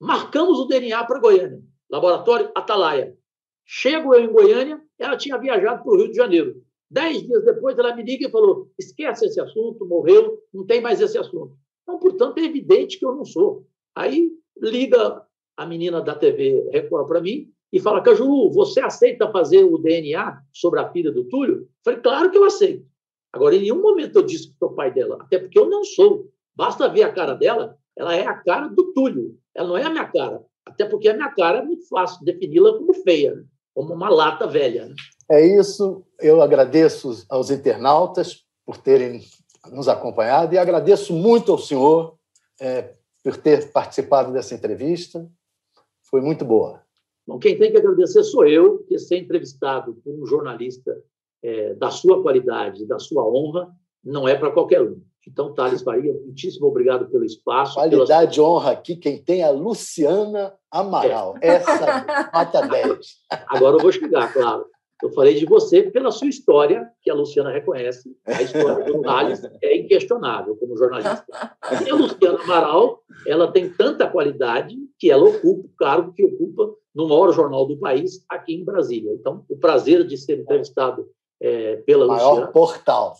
Marcamos 0.00 0.58
o 0.58 0.64
DNA 0.64 1.04
para 1.04 1.20
Goiânia, 1.20 1.62
laboratório 1.90 2.50
Atalaia. 2.54 3.16
Chego 3.64 4.14
eu 4.14 4.24
em 4.24 4.32
Goiânia, 4.32 4.82
ela 4.98 5.16
tinha 5.16 5.38
viajado 5.38 5.82
para 5.82 5.92
o 5.92 5.96
Rio 5.96 6.10
de 6.10 6.16
Janeiro. 6.16 6.64
Dez 6.90 7.22
dias 7.22 7.44
depois, 7.44 7.78
ela 7.78 7.94
me 7.94 8.02
liga 8.02 8.26
e 8.26 8.30
falou: 8.30 8.68
esquece 8.76 9.26
esse 9.26 9.40
assunto, 9.40 9.86
morreu, 9.86 10.42
não 10.52 10.66
tem 10.66 10.80
mais 10.80 11.00
esse 11.00 11.16
assunto. 11.16 11.56
Então, 11.82 11.98
portanto, 11.98 12.38
é 12.38 12.44
evidente 12.44 12.98
que 12.98 13.04
eu 13.04 13.14
não 13.14 13.24
sou. 13.24 13.66
Aí 13.94 14.32
liga 14.56 15.24
a 15.60 15.66
menina 15.66 16.00
da 16.00 16.14
TV 16.14 16.66
Record 16.72 17.06
para 17.06 17.20
mim 17.20 17.52
e 17.70 17.78
fala: 17.78 18.00
Caju, 18.00 18.50
você 18.50 18.80
aceita 18.80 19.30
fazer 19.30 19.62
o 19.62 19.76
DNA 19.76 20.40
sobre 20.50 20.80
a 20.80 20.90
filha 20.90 21.12
do 21.12 21.24
Túlio? 21.24 21.56
Eu 21.56 21.68
falei: 21.84 22.00
claro 22.00 22.30
que 22.30 22.38
eu 22.38 22.44
aceito. 22.44 22.86
Agora, 23.30 23.54
em 23.54 23.60
nenhum 23.60 23.82
momento 23.82 24.16
eu 24.16 24.22
disse 24.22 24.48
que 24.48 24.58
sou 24.58 24.72
pai 24.72 24.90
dela, 24.90 25.18
até 25.20 25.38
porque 25.38 25.58
eu 25.58 25.68
não 25.68 25.84
sou. 25.84 26.30
Basta 26.56 26.88
ver 26.88 27.02
a 27.02 27.12
cara 27.12 27.34
dela, 27.34 27.76
ela 27.94 28.16
é 28.16 28.26
a 28.26 28.34
cara 28.34 28.68
do 28.68 28.90
Túlio, 28.94 29.36
ela 29.54 29.68
não 29.68 29.76
é 29.76 29.82
a 29.82 29.90
minha 29.90 30.06
cara. 30.06 30.42
Até 30.66 30.86
porque 30.86 31.10
a 31.10 31.14
minha 31.14 31.30
cara 31.30 31.58
é 31.58 31.62
muito 31.62 31.86
fácil 31.88 32.24
defini-la 32.24 32.78
como 32.78 32.94
feia, 32.94 33.44
como 33.74 33.92
uma 33.92 34.08
lata 34.08 34.46
velha. 34.46 34.86
Né? 34.86 34.94
É 35.30 35.46
isso. 35.46 36.02
Eu 36.18 36.40
agradeço 36.40 37.26
aos 37.28 37.50
internautas 37.50 38.44
por 38.64 38.78
terem 38.78 39.20
nos 39.70 39.88
acompanhado 39.88 40.54
e 40.54 40.58
agradeço 40.58 41.12
muito 41.12 41.52
ao 41.52 41.58
senhor 41.58 42.16
é, 42.58 42.94
por 43.22 43.36
ter 43.36 43.70
participado 43.70 44.32
dessa 44.32 44.54
entrevista 44.54 45.28
foi 46.10 46.20
muito 46.20 46.44
boa. 46.44 46.82
Bom, 47.26 47.38
quem 47.38 47.56
tem 47.56 47.70
que 47.70 47.78
agradecer 47.78 48.22
sou 48.24 48.46
eu, 48.46 48.78
que 48.84 48.98
ser 48.98 49.18
entrevistado 49.18 49.94
por 50.02 50.12
um 50.12 50.26
jornalista 50.26 51.00
é, 51.42 51.74
da 51.74 51.90
sua 51.90 52.22
qualidade, 52.22 52.86
da 52.86 52.98
sua 52.98 53.24
honra, 53.26 53.70
não 54.04 54.26
é 54.26 54.34
para 54.34 54.50
qualquer 54.50 54.82
um. 54.82 55.00
Então, 55.28 55.52
Thales 55.52 55.82
Faria, 55.82 56.12
muitíssimo 56.12 56.66
obrigado 56.66 57.06
pelo 57.10 57.24
espaço. 57.24 57.74
Qualidade 57.74 58.38
e 58.38 58.42
honra 58.42 58.72
aqui, 58.72 58.96
quem 58.96 59.22
tem 59.22 59.42
é 59.42 59.44
a 59.44 59.50
Luciana 59.50 60.54
Amaral. 60.70 61.36
É. 61.40 61.48
Essa 61.48 62.30
nota 62.32 62.66
10. 62.66 62.98
Agora 63.46 63.76
eu 63.76 63.80
vou 63.80 63.92
chegar, 63.92 64.32
claro. 64.32 64.66
Eu 65.02 65.10
falei 65.10 65.34
de 65.34 65.46
você 65.46 65.82
pela 65.82 66.10
sua 66.10 66.28
história, 66.28 66.88
que 67.02 67.10
a 67.10 67.14
Luciana 67.14 67.50
reconhece. 67.50 68.14
A 68.26 68.42
história 68.42 68.84
do 68.84 69.00
Thales 69.00 69.42
é 69.62 69.76
inquestionável 69.76 70.56
como 70.56 70.76
jornalista. 70.76 71.24
E 71.86 71.90
a 71.90 71.94
Luciana 71.94 72.42
Amaral, 72.42 73.02
ela 73.26 73.50
tem 73.50 73.70
tanta 73.70 74.08
qualidade 74.08 74.76
que 74.98 75.10
ela 75.10 75.24
ocupa 75.24 75.66
o 75.66 75.76
cargo 75.78 76.12
que 76.12 76.24
ocupa 76.24 76.74
no 76.94 77.08
maior 77.08 77.32
jornal 77.32 77.66
do 77.66 77.78
país, 77.78 78.24
aqui 78.28 78.54
em 78.54 78.64
Brasília. 78.64 79.12
Então, 79.14 79.44
o 79.48 79.56
prazer 79.56 80.06
de 80.06 80.16
ser 80.18 80.40
entrevistado 80.40 81.08
é, 81.40 81.76
pela 81.76 82.06
maior 82.06 82.16
Luciana. 82.16 82.40
Maior 82.40 82.52
portal. 82.52 83.16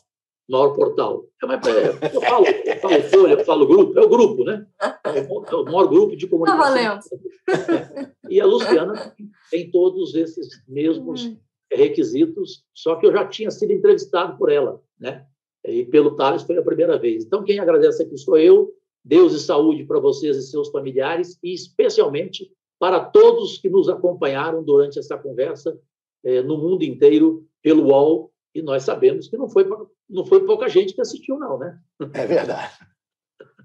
Maior 0.49 0.74
portal. 0.74 1.24
É, 1.43 2.07
é, 2.07 2.16
eu 2.16 2.20
falo, 2.20 2.47
eu 2.47 2.76
falo 2.76 3.03
folha, 3.05 3.33
eu 3.33 3.45
falo 3.45 3.66
grupo, 3.66 3.99
é 3.99 4.03
o 4.03 4.09
grupo, 4.09 4.45
né? 4.45 4.66
É 5.05 5.55
o 5.55 5.64
maior 5.64 5.87
grupo 5.87 6.16
de 6.16 6.26
comunicação. 6.26 6.62
Tá 6.62 6.70
valendo. 6.70 8.11
E 8.28 8.41
a 8.41 8.45
Luciana 8.45 9.14
tem 9.51 9.70
todos 9.70 10.14
esses 10.14 10.49
mesmos 10.68 11.24
hum 11.24 11.37
requisitos, 11.70 12.64
só 12.74 12.96
que 12.96 13.06
eu 13.06 13.12
já 13.12 13.26
tinha 13.26 13.50
sido 13.50 13.72
entrevistado 13.72 14.36
por 14.36 14.50
ela, 14.50 14.80
né? 14.98 15.26
E 15.64 15.84
pelo 15.84 16.16
Thales 16.16 16.42
foi 16.42 16.56
a 16.56 16.62
primeira 16.62 16.98
vez. 16.98 17.24
Então, 17.24 17.44
quem 17.44 17.58
agradece 17.58 18.02
aqui 18.02 18.16
sou 18.16 18.38
eu. 18.38 18.72
Deus 19.04 19.32
e 19.32 19.40
saúde 19.40 19.84
para 19.84 19.98
vocês 19.98 20.36
e 20.36 20.42
seus 20.42 20.68
familiares, 20.68 21.38
e 21.42 21.54
especialmente 21.54 22.50
para 22.78 23.00
todos 23.00 23.58
que 23.58 23.68
nos 23.68 23.88
acompanharam 23.88 24.62
durante 24.62 24.98
essa 24.98 25.16
conversa 25.16 25.78
eh, 26.24 26.42
no 26.42 26.58
mundo 26.58 26.82
inteiro 26.82 27.46
pelo 27.62 27.88
UOL. 27.88 28.32
E 28.54 28.60
nós 28.60 28.82
sabemos 28.82 29.28
que 29.28 29.36
não 29.36 29.48
foi, 29.48 29.66
não 30.08 30.24
foi 30.26 30.44
pouca 30.44 30.68
gente 30.68 30.92
que 30.92 31.00
assistiu, 31.00 31.38
não, 31.38 31.58
né? 31.58 31.78
É 32.14 32.26
verdade. 32.26 32.72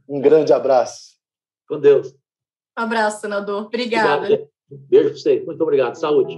Um 0.08 0.22
grande 0.22 0.54
abraço. 0.54 1.16
Com 1.68 1.80
Deus. 1.80 2.14
Um 2.78 2.82
abraço, 2.82 3.22
senador. 3.22 3.66
Obrigada. 3.66 4.26
Obrigado. 4.26 4.50
Beijo 4.70 5.10
para 5.10 5.18
você. 5.18 5.44
Muito 5.46 5.62
obrigado. 5.62 5.96
Saúde. 5.96 6.38